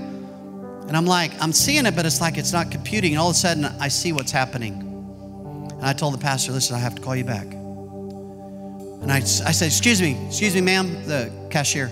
and 0.88 0.94
I'm 0.94 1.06
like, 1.06 1.32
I'm 1.40 1.52
seeing 1.52 1.86
it, 1.86 1.96
but 1.96 2.04
it's 2.04 2.20
like 2.20 2.36
it's 2.36 2.52
not 2.52 2.70
computing. 2.70 3.12
And 3.12 3.20
all 3.20 3.30
of 3.30 3.36
a 3.36 3.38
sudden, 3.38 3.64
I 3.64 3.88
see 3.88 4.12
what's 4.12 4.30
happening. 4.30 4.74
And 5.70 5.86
I 5.86 5.94
told 5.94 6.12
the 6.12 6.18
pastor, 6.18 6.52
listen, 6.52 6.76
I 6.76 6.80
have 6.80 6.94
to 6.96 7.00
call 7.00 7.16
you 7.16 7.24
back. 7.24 7.46
And 9.02 9.10
I, 9.10 9.16
I 9.16 9.20
said, 9.20 9.66
excuse 9.66 10.00
me, 10.00 10.26
excuse 10.26 10.54
me, 10.54 10.60
ma'am, 10.60 11.04
the 11.06 11.30
cashier. 11.50 11.90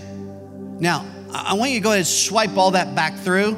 Now, 0.79 1.05
I 1.33 1.53
want 1.53 1.71
you 1.71 1.79
to 1.79 1.83
go 1.83 1.89
ahead 1.89 1.99
and 1.99 2.07
swipe 2.07 2.57
all 2.57 2.71
that 2.71 2.95
back 2.95 3.17
through. 3.17 3.57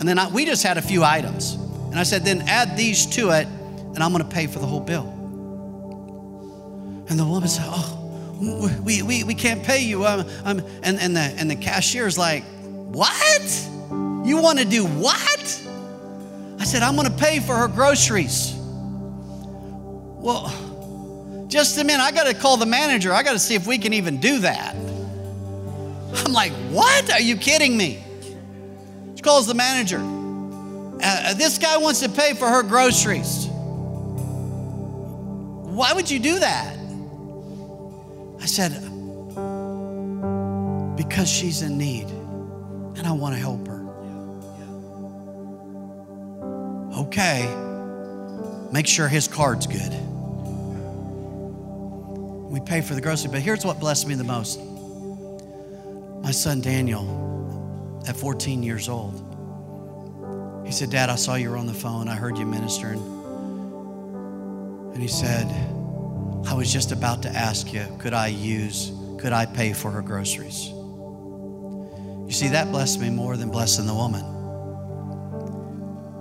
And 0.00 0.08
then 0.08 0.18
I, 0.18 0.28
we 0.28 0.44
just 0.44 0.62
had 0.62 0.78
a 0.78 0.82
few 0.82 1.04
items. 1.04 1.54
And 1.54 1.98
I 1.98 2.02
said, 2.02 2.24
then 2.24 2.42
add 2.48 2.76
these 2.76 3.06
to 3.14 3.30
it, 3.30 3.46
and 3.46 3.98
I'm 3.98 4.12
going 4.12 4.24
to 4.24 4.30
pay 4.30 4.46
for 4.46 4.58
the 4.58 4.66
whole 4.66 4.80
bill. 4.80 5.08
And 7.08 7.18
the 7.18 7.24
woman 7.24 7.48
said, 7.48 7.66
oh, 7.68 8.04
we, 8.82 9.02
we, 9.02 9.24
we 9.24 9.34
can't 9.34 9.62
pay 9.62 9.84
you. 9.84 10.04
Um, 10.04 10.26
um, 10.44 10.62
and, 10.82 10.98
and, 10.98 11.16
the, 11.16 11.20
and 11.20 11.50
the 11.50 11.56
cashier's 11.56 12.18
like, 12.18 12.44
What? 12.64 13.70
You 14.26 14.38
want 14.38 14.58
to 14.58 14.64
do 14.64 14.84
what? 14.86 15.62
I 16.58 16.64
said, 16.64 16.82
I'm 16.82 16.96
going 16.96 17.08
to 17.08 17.16
pay 17.16 17.40
for 17.40 17.54
her 17.54 17.68
groceries. 17.68 18.54
Well, 18.56 20.48
just 21.54 21.78
a 21.78 21.84
minute. 21.84 22.02
I 22.02 22.10
got 22.10 22.26
to 22.26 22.34
call 22.34 22.56
the 22.56 22.66
manager. 22.66 23.12
I 23.12 23.22
got 23.22 23.34
to 23.34 23.38
see 23.38 23.54
if 23.54 23.64
we 23.64 23.78
can 23.78 23.92
even 23.92 24.18
do 24.18 24.40
that. 24.40 24.74
I'm 24.74 26.32
like, 26.32 26.50
What? 26.72 27.12
Are 27.12 27.20
you 27.20 27.36
kidding 27.36 27.76
me? 27.76 28.02
She 29.14 29.22
calls 29.22 29.46
the 29.46 29.54
manager. 29.54 30.00
Uh, 31.00 31.34
this 31.34 31.58
guy 31.58 31.76
wants 31.76 32.00
to 32.00 32.08
pay 32.08 32.34
for 32.34 32.48
her 32.48 32.64
groceries. 32.64 33.46
Why 35.76 35.92
would 35.92 36.10
you 36.10 36.18
do 36.18 36.40
that? 36.40 36.76
I 38.40 38.46
said, 38.46 38.72
because 40.96 41.30
she's 41.30 41.62
in 41.62 41.78
need 41.78 42.08
and 42.96 43.06
I 43.06 43.12
want 43.12 43.36
to 43.36 43.40
help 43.40 43.64
her. 43.68 43.80
Okay, 46.98 47.46
make 48.72 48.88
sure 48.88 49.06
his 49.06 49.28
card's 49.28 49.68
good. 49.68 50.13
We 52.54 52.60
pay 52.60 52.82
for 52.82 52.94
the 52.94 53.00
grocery, 53.00 53.32
but 53.32 53.40
here's 53.40 53.64
what 53.64 53.80
blessed 53.80 54.06
me 54.06 54.14
the 54.14 54.22
most. 54.22 54.60
My 56.22 56.30
son 56.30 56.60
Daniel, 56.60 58.04
at 58.06 58.16
14 58.16 58.62
years 58.62 58.88
old, 58.88 59.14
he 60.64 60.70
said, 60.70 60.90
Dad, 60.90 61.10
I 61.10 61.16
saw 61.16 61.34
you 61.34 61.50
were 61.50 61.56
on 61.56 61.66
the 61.66 61.74
phone. 61.74 62.08
I 62.08 62.14
heard 62.14 62.38
you 62.38 62.46
ministering. 62.46 63.00
And 64.94 65.02
he 65.02 65.08
said, 65.08 65.48
I 66.46 66.54
was 66.54 66.72
just 66.72 66.92
about 66.92 67.22
to 67.22 67.28
ask 67.30 67.72
you, 67.72 67.84
could 67.98 68.14
I 68.14 68.28
use, 68.28 68.92
could 69.18 69.32
I 69.32 69.46
pay 69.46 69.72
for 69.72 69.90
her 69.90 70.00
groceries? 70.00 70.68
You 70.68 72.30
see, 72.30 72.46
that 72.50 72.70
blessed 72.70 73.00
me 73.00 73.10
more 73.10 73.36
than 73.36 73.50
blessing 73.50 73.88
the 73.88 73.94
woman. 73.94 74.24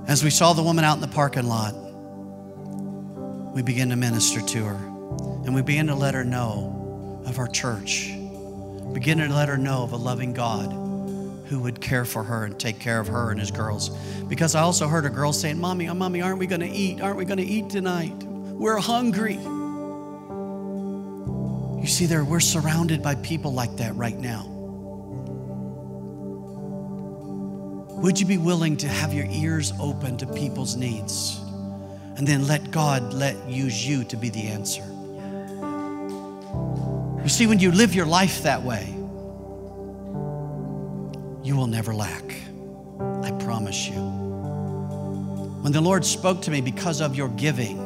As 0.07 0.23
we 0.23 0.31
saw 0.31 0.53
the 0.53 0.63
woman 0.63 0.83
out 0.83 0.95
in 0.95 1.01
the 1.01 1.07
parking 1.09 1.45
lot, 1.45 1.75
we 3.53 3.61
began 3.61 3.89
to 3.89 3.95
minister 3.95 4.41
to 4.41 4.63
her 4.63 4.92
and 5.45 5.53
we 5.53 5.61
began 5.61 5.87
to 5.87 5.95
let 5.95 6.13
her 6.13 6.23
know 6.23 7.21
of 7.25 7.39
our 7.39 7.47
church. 7.47 8.11
Begin 8.93 9.17
to 9.19 9.27
let 9.27 9.49
her 9.49 9.57
know 9.57 9.83
of 9.83 9.91
a 9.91 9.97
loving 9.97 10.33
God 10.33 10.71
who 11.45 11.59
would 11.61 11.81
care 11.81 12.05
for 12.05 12.23
her 12.23 12.45
and 12.45 12.59
take 12.59 12.79
care 12.79 12.99
of 12.99 13.07
her 13.07 13.31
and 13.31 13.39
his 13.39 13.51
girls. 13.51 13.89
Because 14.27 14.55
I 14.55 14.61
also 14.61 14.87
heard 14.87 15.05
a 15.05 15.09
girl 15.09 15.33
saying, 15.33 15.59
Mommy, 15.59 15.89
oh, 15.89 15.93
Mommy, 15.93 16.21
aren't 16.21 16.39
we 16.39 16.47
going 16.47 16.61
to 16.61 16.69
eat? 16.69 17.01
Aren't 17.01 17.17
we 17.17 17.25
going 17.25 17.37
to 17.37 17.43
eat 17.43 17.69
tonight? 17.69 18.15
We're 18.23 18.77
hungry. 18.77 19.39
You 21.81 21.87
see, 21.87 22.05
there 22.05 22.23
we're 22.23 22.39
surrounded 22.39 23.03
by 23.03 23.15
people 23.15 23.53
like 23.53 23.75
that 23.77 23.95
right 23.95 24.17
now. 24.17 24.47
Would 28.03 28.19
you 28.19 28.25
be 28.25 28.37
willing 28.37 28.77
to 28.77 28.87
have 28.87 29.13
your 29.13 29.27
ears 29.29 29.73
open 29.79 30.17
to 30.17 30.27
people's 30.27 30.75
needs 30.75 31.39
and 32.17 32.27
then 32.27 32.47
let 32.47 32.71
God 32.71 33.13
let 33.13 33.49
use 33.49 33.85
you 33.85 34.03
to 34.05 34.17
be 34.17 34.29
the 34.29 34.47
answer? 34.47 34.92
You 37.23 37.29
see, 37.29 37.47
when 37.47 37.59
you 37.59 37.71
live 37.71 37.95
your 37.95 38.05
life 38.05 38.43
that 38.43 38.63
way, 38.63 38.83
you 41.41 41.55
will 41.55 41.67
never 41.67 41.95
lack. 41.95 42.23
I 43.23 43.31
promise 43.31 43.87
you. 43.87 43.95
When 45.61 45.71
the 45.71 45.79
Lord 45.79 46.03
spoke 46.03 46.41
to 46.41 46.51
me 46.51 46.59
because 46.59 46.99
of 46.99 47.15
your 47.15 47.29
giving, 47.29 47.77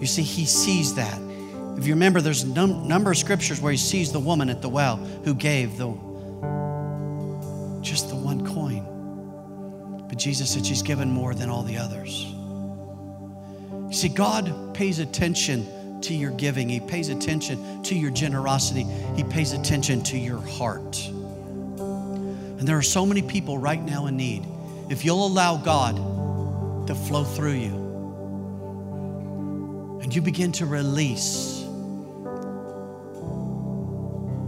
you 0.00 0.06
see, 0.06 0.22
He 0.22 0.44
sees 0.46 0.94
that. 0.94 1.20
If 1.76 1.88
you 1.88 1.94
remember, 1.94 2.20
there's 2.20 2.44
a 2.44 2.48
num- 2.48 2.86
number 2.86 3.10
of 3.10 3.18
scriptures 3.18 3.60
where 3.60 3.72
He 3.72 3.78
sees 3.78 4.12
the 4.12 4.20
woman 4.20 4.48
at 4.48 4.62
the 4.62 4.68
well 4.68 4.96
who 4.96 5.34
gave 5.34 5.76
the 5.76 5.88
just 7.80 8.10
the 8.10 8.16
one 8.16 8.46
coin. 8.46 10.06
But 10.08 10.18
Jesus 10.18 10.50
said 10.50 10.64
she's 10.64 10.82
given 10.82 11.10
more 11.10 11.34
than 11.34 11.50
all 11.50 11.64
the 11.64 11.78
others. 11.78 12.24
You 13.88 13.92
see, 13.92 14.08
God 14.08 14.72
pays 14.72 15.00
attention 15.00 15.66
to 16.04 16.14
your 16.14 16.30
giving, 16.32 16.68
He 16.68 16.80
pays 16.80 17.08
attention 17.08 17.82
to 17.84 17.94
your 17.94 18.10
generosity, 18.10 18.84
He 19.16 19.24
pays 19.24 19.52
attention 19.52 20.02
to 20.04 20.18
your 20.18 20.40
heart. 20.40 21.06
And 21.06 22.68
there 22.68 22.78
are 22.78 22.82
so 22.82 23.04
many 23.04 23.22
people 23.22 23.58
right 23.58 23.82
now 23.82 24.06
in 24.06 24.16
need. 24.16 24.46
If 24.88 25.04
you'll 25.04 25.26
allow 25.26 25.56
God 25.56 25.96
to 26.86 26.94
flow 26.94 27.24
through 27.24 27.52
you 27.52 27.84
and 30.02 30.14
you 30.14 30.20
begin 30.20 30.52
to 30.52 30.66
release. 30.66 31.62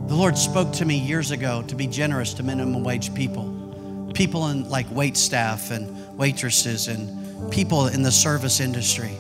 The 0.07 0.15
Lord 0.15 0.37
spoke 0.37 0.73
to 0.75 0.85
me 0.85 0.99
years 0.99 1.31
ago 1.31 1.63
to 1.69 1.75
be 1.75 1.87
generous 1.87 2.35
to 2.35 2.43
minimum 2.43 2.85
wage 2.85 3.15
people, 3.15 4.11
people 4.15 4.49
in 4.49 4.69
like 4.69 4.87
wait 4.91 5.17
staff 5.17 5.71
and 5.71 6.17
waitresses 6.17 6.89
and 6.89 7.51
people 7.51 7.87
in 7.87 8.03
the 8.03 8.13
service 8.13 8.61
industry 8.61 9.13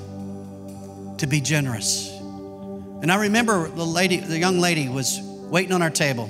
to 1.18 1.26
be 1.26 1.41
generous. 1.41 2.15
And 3.03 3.12
I 3.12 3.16
remember 3.16 3.68
the 3.68 3.84
lady, 3.84 4.18
the 4.18 4.38
young 4.38 4.59
lady 4.59 4.88
was 4.88 5.20
waiting 5.20 5.72
on 5.72 5.82
our 5.82 5.90
table. 5.90 6.24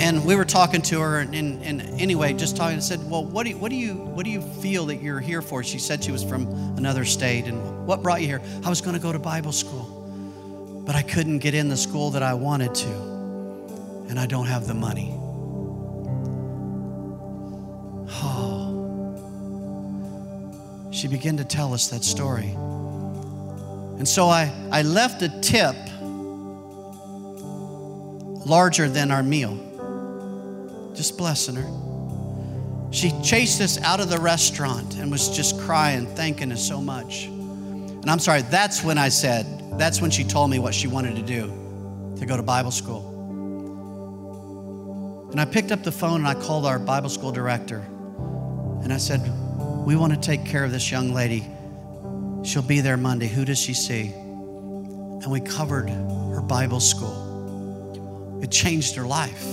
And 0.00 0.24
we 0.24 0.36
were 0.36 0.44
talking 0.44 0.82
to 0.82 1.00
her 1.00 1.20
and, 1.20 1.34
and, 1.34 1.62
and 1.62 1.82
anyway 2.00 2.34
just 2.34 2.56
talking 2.56 2.74
and 2.74 2.84
said 2.84 3.00
well 3.10 3.24
what 3.24 3.44
do, 3.44 3.50
you, 3.50 3.56
what, 3.58 3.70
do 3.70 3.76
you, 3.76 3.94
what 3.94 4.24
do 4.24 4.30
you 4.30 4.42
feel 4.42 4.86
that 4.86 4.96
you're 4.96 5.20
here 5.20 5.40
for? 5.40 5.64
She 5.64 5.78
said 5.78 6.04
she 6.04 6.12
was 6.12 6.22
from 6.22 6.46
another 6.76 7.04
state 7.04 7.46
and 7.46 7.86
what 7.86 8.02
brought 8.02 8.20
you 8.20 8.26
here? 8.26 8.42
I 8.64 8.68
was 8.68 8.80
going 8.80 8.94
to 8.94 9.02
go 9.02 9.10
to 9.10 9.18
bible 9.18 9.52
school 9.52 10.84
but 10.86 10.94
i 10.94 11.02
couldn't 11.02 11.38
get 11.38 11.52
in 11.54 11.68
the 11.68 11.76
school 11.76 12.10
that 12.10 12.22
i 12.22 12.32
wanted 12.32 12.74
to 12.74 12.88
and 14.08 14.20
i 14.20 14.26
don't 14.26 14.46
have 14.46 14.66
the 14.66 14.74
money. 14.74 15.12
Oh. 18.08 18.62
She 20.92 21.08
began 21.08 21.36
to 21.38 21.44
tell 21.44 21.74
us 21.74 21.88
that 21.88 22.04
story 22.04 22.56
and 23.98 24.06
so 24.06 24.28
i, 24.28 24.52
I 24.70 24.82
left 24.82 25.22
a 25.22 25.28
tip 25.40 25.76
larger 28.46 28.88
than 28.88 29.10
our 29.10 29.22
meal 29.22 29.66
just 30.96 31.18
blessing 31.18 31.56
her. 31.56 31.70
She 32.90 33.12
chased 33.22 33.60
us 33.60 33.80
out 33.82 34.00
of 34.00 34.08
the 34.08 34.18
restaurant 34.18 34.96
and 34.96 35.10
was 35.10 35.28
just 35.28 35.60
crying, 35.60 36.06
thanking 36.06 36.50
us 36.50 36.66
so 36.66 36.80
much. 36.80 37.26
And 37.26 38.10
I'm 38.10 38.18
sorry, 38.18 38.42
that's 38.42 38.82
when 38.82 38.96
I 38.96 39.10
said, 39.10 39.46
that's 39.78 40.00
when 40.00 40.10
she 40.10 40.24
told 40.24 40.50
me 40.50 40.58
what 40.58 40.74
she 40.74 40.88
wanted 40.88 41.16
to 41.16 41.22
do 41.22 41.52
to 42.18 42.24
go 42.24 42.36
to 42.36 42.42
Bible 42.42 42.70
school. 42.70 43.12
And 45.30 45.40
I 45.40 45.44
picked 45.44 45.70
up 45.70 45.82
the 45.82 45.92
phone 45.92 46.24
and 46.24 46.28
I 46.28 46.34
called 46.34 46.64
our 46.64 46.78
Bible 46.78 47.10
school 47.10 47.32
director. 47.32 47.84
And 48.82 48.92
I 48.92 48.96
said, 48.96 49.20
We 49.84 49.96
want 49.96 50.14
to 50.14 50.18
take 50.18 50.46
care 50.46 50.64
of 50.64 50.70
this 50.70 50.90
young 50.90 51.12
lady. 51.12 51.46
She'll 52.46 52.62
be 52.62 52.80
there 52.80 52.96
Monday. 52.96 53.26
Who 53.26 53.44
does 53.44 53.58
she 53.58 53.74
see? 53.74 54.12
And 54.12 55.26
we 55.26 55.40
covered 55.40 55.88
her 55.88 56.40
Bible 56.40 56.78
school. 56.78 58.40
It 58.40 58.52
changed 58.52 58.94
her 58.94 59.04
life. 59.04 59.44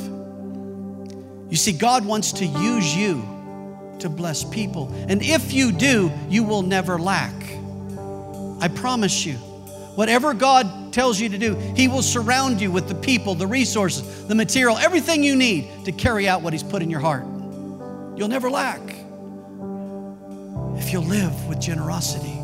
You 1.49 1.57
see, 1.57 1.71
God 1.71 2.05
wants 2.05 2.33
to 2.33 2.45
use 2.45 2.95
you 2.95 3.95
to 3.97 4.09
bless 4.09 4.43
people. 4.43 4.93
And 5.07 5.23
if 5.23 5.53
you 5.53 5.71
do, 5.71 6.11
you 6.29 6.43
will 6.43 6.61
never 6.61 6.99
lack. 6.99 7.33
I 8.61 8.67
promise 8.67 9.25
you. 9.25 9.37
Whatever 9.95 10.35
God 10.35 10.93
tells 10.93 11.19
you 11.19 11.29
to 11.29 11.37
do, 11.37 11.55
He 11.75 11.87
will 11.87 12.03
surround 12.03 12.61
you 12.61 12.71
with 12.71 12.87
the 12.87 12.95
people, 12.95 13.33
the 13.33 13.47
resources, 13.47 14.27
the 14.27 14.35
material, 14.35 14.77
everything 14.77 15.23
you 15.23 15.35
need 15.35 15.85
to 15.85 15.91
carry 15.91 16.27
out 16.27 16.43
what 16.43 16.53
He's 16.53 16.63
put 16.63 16.83
in 16.83 16.91
your 16.91 16.99
heart. 16.99 17.23
You'll 18.17 18.27
never 18.27 18.51
lack 18.51 18.81
if 20.77 20.93
you'll 20.93 21.03
live 21.03 21.47
with 21.47 21.59
generosity. 21.59 22.42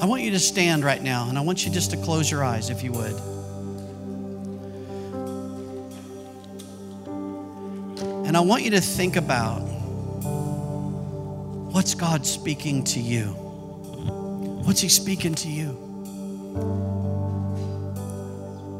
I 0.00 0.06
want 0.06 0.22
you 0.22 0.30
to 0.30 0.38
stand 0.38 0.82
right 0.82 1.02
now, 1.02 1.28
and 1.28 1.36
I 1.36 1.42
want 1.42 1.66
you 1.66 1.70
just 1.70 1.90
to 1.90 1.98
close 1.98 2.30
your 2.30 2.42
eyes 2.42 2.70
if 2.70 2.82
you 2.82 2.90
would. 2.92 3.14
And 8.26 8.34
I 8.34 8.40
want 8.40 8.62
you 8.62 8.70
to 8.70 8.80
think 8.80 9.16
about 9.16 9.58
what's 11.70 11.94
God 11.94 12.24
speaking 12.24 12.82
to 12.84 13.00
you? 13.00 13.26
What's 14.64 14.80
He 14.80 14.88
speaking 14.88 15.34
to 15.34 15.48
you? 15.48 15.72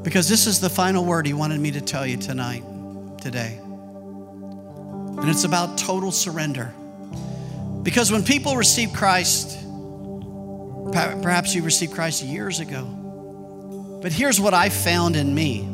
Because 0.03 0.27
this 0.27 0.47
is 0.47 0.59
the 0.59 0.71
final 0.71 1.05
word 1.05 1.27
He 1.27 1.35
wanted 1.35 1.61
me 1.61 1.71
to 1.73 1.83
tell 1.83 2.07
you 2.07 2.17
tonight, 2.17 2.65
today. 3.21 3.59
And 3.61 5.29
it's 5.29 5.45
about 5.45 5.77
total 5.77 6.13
surrender. 6.13 6.73
Because 7.83 8.11
when 8.11 8.25
people 8.25 8.57
receive 8.57 8.95
Christ, 8.95 9.60
perhaps 10.93 11.55
you 11.55 11.63
received 11.63 11.93
Christ 11.93 12.23
years 12.23 12.61
ago, 12.61 12.85
but 14.03 14.13
here's 14.13 14.41
what 14.41 14.55
I 14.55 14.69
found 14.69 15.17
in 15.17 15.35
me 15.35 15.69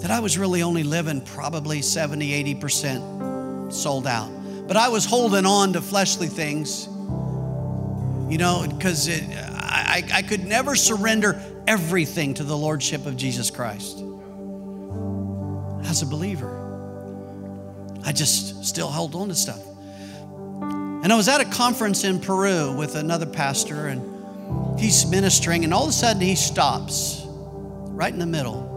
that 0.00 0.10
I 0.10 0.20
was 0.20 0.36
really 0.36 0.62
only 0.62 0.82
living 0.82 1.20
probably 1.20 1.80
70, 1.80 2.44
80% 2.54 3.72
sold 3.72 4.06
out. 4.06 4.30
But 4.66 4.76
I 4.76 4.88
was 4.88 5.04
holding 5.04 5.46
on 5.46 5.72
to 5.74 5.80
fleshly 5.80 6.26
things, 6.26 6.86
you 6.86 8.38
know, 8.38 8.66
because 8.68 9.08
I, 9.08 10.02
I 10.12 10.22
could 10.22 10.44
never 10.44 10.74
surrender 10.74 11.40
everything 11.66 12.34
to 12.34 12.44
the 12.44 12.56
Lordship 12.56 13.06
of 13.06 13.16
Jesus 13.16 13.50
Christ. 13.50 13.98
As 15.88 16.02
a 16.02 16.06
believer, 16.06 16.60
I 18.04 18.12
just 18.12 18.64
still 18.64 18.90
held 18.90 19.14
on 19.14 19.28
to 19.28 19.34
stuff. 19.34 19.60
And 21.04 21.12
I 21.12 21.16
was 21.16 21.28
at 21.28 21.40
a 21.40 21.44
conference 21.44 22.02
in 22.02 22.18
Peru 22.18 22.72
with 22.72 22.96
another 22.96 23.26
pastor, 23.26 23.86
and 23.86 24.80
he's 24.80 25.06
ministering, 25.06 25.62
and 25.62 25.72
all 25.72 25.84
of 25.84 25.90
a 25.90 25.92
sudden 25.92 26.20
he 26.20 26.34
stops 26.34 27.22
right 27.26 28.12
in 28.12 28.18
the 28.18 28.26
middle 28.26 28.74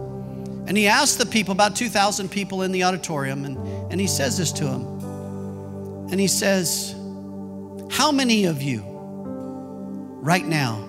and 0.68 0.76
he 0.76 0.88
asked 0.88 1.18
the 1.18 1.26
people, 1.26 1.54
about 1.54 1.78
2,000 1.78 2.30
people 2.30 2.64
in 2.64 2.74
the 2.74 2.84
auditorium, 2.84 3.46
and, 3.46 3.58
and 3.90 4.02
he 4.02 4.08
says 4.08 4.38
this 4.38 4.52
to 4.52 4.66
them. 4.66 4.84
And 6.12 6.20
he 6.20 6.28
says, 6.28 6.92
How 7.90 8.12
many 8.12 8.46
of 8.46 8.62
you 8.62 8.84
right 10.22 10.46
now 10.46 10.84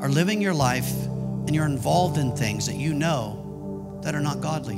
are 0.00 0.08
living 0.08 0.40
your 0.40 0.54
life 0.54 0.90
and 1.04 1.54
you're 1.54 1.66
involved 1.66 2.16
in 2.16 2.34
things 2.34 2.64
that 2.66 2.76
you 2.76 2.94
know 2.94 4.00
that 4.02 4.14
are 4.14 4.22
not 4.22 4.40
godly? 4.40 4.76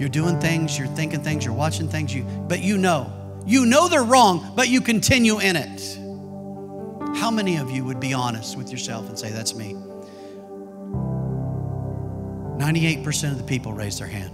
You're 0.00 0.08
doing 0.08 0.40
things, 0.40 0.76
you're 0.76 0.88
thinking 0.88 1.22
things, 1.22 1.44
you're 1.44 1.54
watching 1.54 1.88
things, 1.88 2.12
you, 2.12 2.24
but 2.48 2.60
you 2.60 2.78
know. 2.78 3.12
You 3.46 3.66
know 3.66 3.88
they're 3.88 4.02
wrong, 4.02 4.52
but 4.56 4.68
you 4.68 4.80
continue 4.80 5.38
in 5.38 5.56
it. 5.56 5.98
How 7.18 7.30
many 7.30 7.56
of 7.56 7.70
you 7.70 7.84
would 7.84 8.00
be 8.00 8.12
honest 8.12 8.56
with 8.56 8.70
yourself 8.70 9.08
and 9.08 9.18
say, 9.18 9.30
That's 9.30 9.54
me? 9.54 9.74
98% 12.58 13.32
of 13.32 13.38
the 13.38 13.44
people 13.44 13.72
raised 13.72 14.00
their 14.00 14.06
hand. 14.06 14.32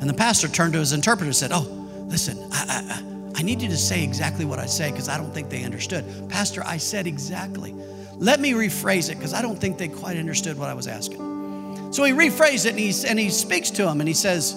And 0.00 0.08
the 0.08 0.14
pastor 0.14 0.48
turned 0.48 0.72
to 0.74 0.78
his 0.78 0.92
interpreter 0.92 1.26
and 1.26 1.36
said, 1.36 1.50
Oh, 1.52 1.62
listen, 2.06 2.38
I, 2.52 2.82
I, 2.90 3.02
I 3.36 3.42
need 3.42 3.60
you 3.60 3.68
to 3.68 3.76
say 3.76 4.04
exactly 4.04 4.44
what 4.44 4.58
I 4.58 4.66
say 4.66 4.90
because 4.90 5.08
I 5.08 5.16
don't 5.16 5.32
think 5.32 5.50
they 5.50 5.64
understood. 5.64 6.04
Pastor, 6.28 6.62
I 6.64 6.76
said 6.76 7.06
exactly. 7.06 7.74
Let 8.16 8.40
me 8.40 8.52
rephrase 8.52 9.10
it 9.10 9.16
because 9.16 9.34
I 9.34 9.42
don't 9.42 9.58
think 9.58 9.76
they 9.76 9.88
quite 9.88 10.16
understood 10.16 10.58
what 10.58 10.70
I 10.70 10.74
was 10.74 10.86
asking. 10.86 11.92
So 11.92 12.04
he 12.04 12.12
rephrased 12.12 12.66
it 12.66 12.70
and 12.70 12.78
he, 12.78 12.92
and 13.06 13.18
he 13.18 13.30
speaks 13.30 13.70
to 13.72 13.88
him 13.88 14.00
and 14.00 14.08
he 14.08 14.14
says, 14.14 14.56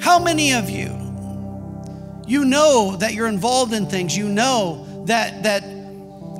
How 0.00 0.18
many 0.18 0.52
of 0.52 0.68
you, 0.68 1.07
you 2.28 2.44
know 2.44 2.96
that 2.96 3.14
you're 3.14 3.28
involved 3.28 3.72
in 3.72 3.86
things, 3.86 4.16
you 4.16 4.28
know 4.28 5.04
that, 5.06 5.42
that 5.44 5.62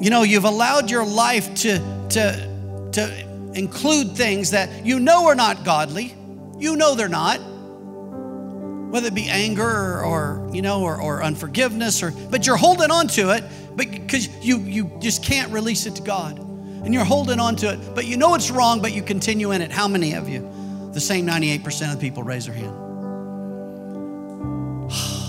you 0.01 0.11
know, 0.11 0.23
you've 0.23 0.45
allowed 0.45 0.91
your 0.91 1.05
life 1.05 1.53
to, 1.57 1.79
to, 2.11 2.91
to 2.93 3.51
include 3.55 4.17
things 4.17 4.53
that 4.53 4.87
you 4.87 5.01
know 5.01 5.27
are 5.27 5.35
not 5.35 5.65
godly. 5.65 6.15
You 6.59 6.77
know 6.77 6.95
they're 6.95 7.09
not. 7.09 7.39
Whether 7.39 9.09
it 9.09 9.15
be 9.15 9.29
anger 9.29 9.65
or, 9.65 10.05
or 10.05 10.51
you 10.53 10.63
know, 10.63 10.83
or, 10.83 11.01
or, 11.01 11.23
unforgiveness, 11.23 12.03
or 12.03 12.13
but 12.31 12.47
you're 12.47 12.57
holding 12.57 12.91
on 12.91 13.07
to 13.09 13.35
it, 13.35 13.45
but 13.77 13.91
because 13.91 14.29
you 14.39 14.61
you 14.61 14.91
just 14.99 15.23
can't 15.23 15.53
release 15.53 15.85
it 15.85 15.97
to 15.97 16.03
God. 16.03 16.39
And 16.39 16.95
you're 16.95 17.05
holding 17.05 17.39
on 17.39 17.57
to 17.57 17.73
it, 17.73 17.95
but 17.95 18.07
you 18.07 18.17
know 18.17 18.35
it's 18.35 18.51
wrong, 18.51 18.81
but 18.81 18.93
you 18.93 19.03
continue 19.03 19.51
in 19.51 19.61
it. 19.61 19.71
How 19.71 19.89
many 19.89 20.15
of 20.15 20.29
you? 20.29 20.49
The 20.93 21.01
same 21.01 21.27
98% 21.27 21.93
of 21.93 22.01
the 22.01 22.09
people 22.09 22.23
raise 22.23 22.47
their 22.47 22.55
hand. 22.55 22.73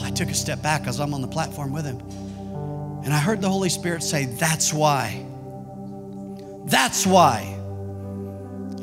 I 0.09 0.11
took 0.11 0.29
a 0.29 0.33
step 0.33 0.63
back 0.63 0.87
as 0.87 0.99
I'm 0.99 1.13
on 1.13 1.21
the 1.21 1.27
platform 1.27 1.71
with 1.71 1.85
him. 1.85 1.99
And 3.05 3.13
I 3.13 3.19
heard 3.19 3.41
the 3.41 3.49
Holy 3.49 3.69
Spirit 3.69 4.01
say, 4.01 4.25
That's 4.25 4.73
why. 4.73 5.23
That's 6.65 7.05
why 7.05 7.55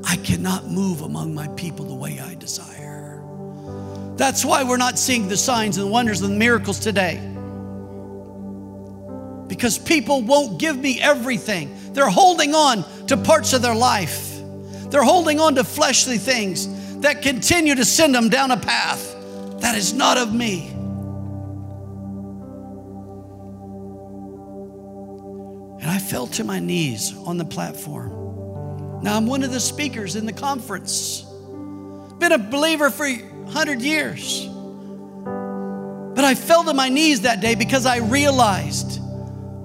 I 0.04 0.16
cannot 0.18 0.68
move 0.68 1.02
among 1.02 1.34
my 1.34 1.48
people 1.48 1.84
the 1.84 1.96
way 1.96 2.20
I 2.20 2.36
desire. 2.36 3.24
That's 4.14 4.44
why 4.44 4.62
we're 4.62 4.76
not 4.76 5.00
seeing 5.00 5.26
the 5.26 5.36
signs 5.36 5.78
and 5.78 5.90
wonders 5.90 6.22
and 6.22 6.38
miracles 6.38 6.78
today. 6.78 7.16
Because 9.48 9.78
people 9.78 10.22
won't 10.22 10.60
give 10.60 10.78
me 10.78 11.00
everything. 11.00 11.76
They're 11.92 12.08
holding 12.08 12.54
on 12.54 12.84
to 13.08 13.16
parts 13.16 13.52
of 13.52 13.62
their 13.62 13.74
life. 13.74 14.32
They're 14.90 15.02
holding 15.02 15.40
on 15.40 15.56
to 15.56 15.64
fleshly 15.64 16.18
things 16.18 17.00
that 17.00 17.20
continue 17.20 17.74
to 17.74 17.84
send 17.84 18.14
them 18.14 18.28
down 18.28 18.52
a 18.52 18.56
path 18.56 19.12
that 19.58 19.74
is 19.74 19.92
not 19.92 20.18
of 20.18 20.32
me. 20.32 20.75
Fell 26.08 26.26
to 26.28 26.44
my 26.44 26.60
knees 26.60 27.16
on 27.24 27.36
the 27.36 27.44
platform. 27.44 29.02
Now 29.02 29.16
I'm 29.16 29.26
one 29.26 29.42
of 29.42 29.52
the 29.52 29.60
speakers 29.60 30.16
in 30.16 30.24
the 30.24 30.32
conference. 30.32 31.22
Been 32.18 32.32
a 32.32 32.38
believer 32.38 32.90
for 32.90 33.06
100 33.08 33.82
years. 33.82 34.46
But 36.14 36.24
I 36.24 36.34
fell 36.34 36.64
to 36.64 36.74
my 36.74 36.88
knees 36.88 37.22
that 37.22 37.40
day 37.40 37.54
because 37.54 37.86
I 37.86 37.98
realized 37.98 39.00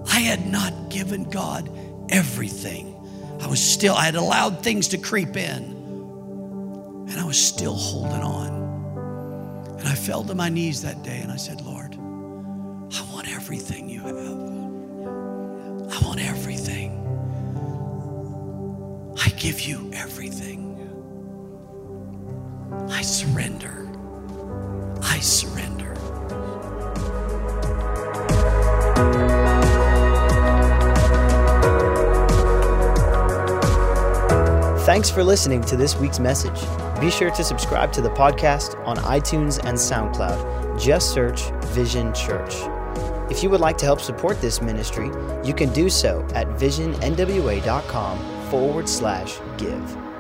I 0.08 0.20
had 0.20 0.52
not 0.52 0.90
given 0.90 1.30
God 1.30 1.70
everything. 2.10 2.88
I 3.40 3.48
was 3.48 3.62
still, 3.62 3.96
I 3.96 4.06
had 4.06 4.16
allowed 4.16 4.62
things 4.64 4.90
to 4.90 4.98
creep 4.98 5.38
in, 5.38 5.64
and 7.10 7.20
I 7.20 7.26
was 7.26 7.42
still 7.42 7.76
holding 7.76 8.22
on. 8.22 9.78
And 9.80 9.88
I 9.88 9.96
fell 9.96 10.24
to 10.26 10.36
my 10.36 10.50
knees 10.50 10.82
that 10.82 11.02
day 11.04 11.20
and 11.22 11.32
I 11.32 11.38
said, 11.38 11.62
Lord, 11.62 11.96
I 11.96 13.14
want 13.14 13.30
everything 13.30 13.90
you 13.90 14.02
have. 14.02 14.51
I 16.02 16.06
want 16.06 16.20
everything. 16.20 16.98
I 19.18 19.30
give 19.30 19.62
you 19.62 19.92
everything. 19.94 20.70
I 22.90 23.02
surrender. 23.02 23.90
I 25.04 25.20
surrender. 25.20 25.96
Thanks 34.86 35.10
for 35.10 35.24
listening 35.24 35.62
to 35.66 35.76
this 35.76 35.96
week's 35.96 36.20
message. 36.20 36.60
Be 37.00 37.12
sure 37.12 37.32
to 37.32 37.44
subscribe 37.44 37.92
to 37.94 38.02
the 38.02 38.10
podcast 38.10 38.76
on 38.86 38.98
iTunes 38.98 39.60
and 39.64 39.78
SoundCloud. 39.78 40.82
Just 40.82 41.12
search 41.12 41.52
Vision 41.66 42.14
Church. 42.14 42.56
If 43.32 43.42
you 43.42 43.50
would 43.50 43.62
like 43.62 43.78
to 43.78 43.86
help 43.86 44.02
support 44.02 44.42
this 44.42 44.62
ministry, 44.62 45.10
you 45.42 45.54
can 45.54 45.72
do 45.72 45.90
so 45.90 46.28
at 46.36 46.48
visionnwa.com 46.60 48.20
forward 48.50 48.90
slash 48.90 49.40
give. 49.58 50.11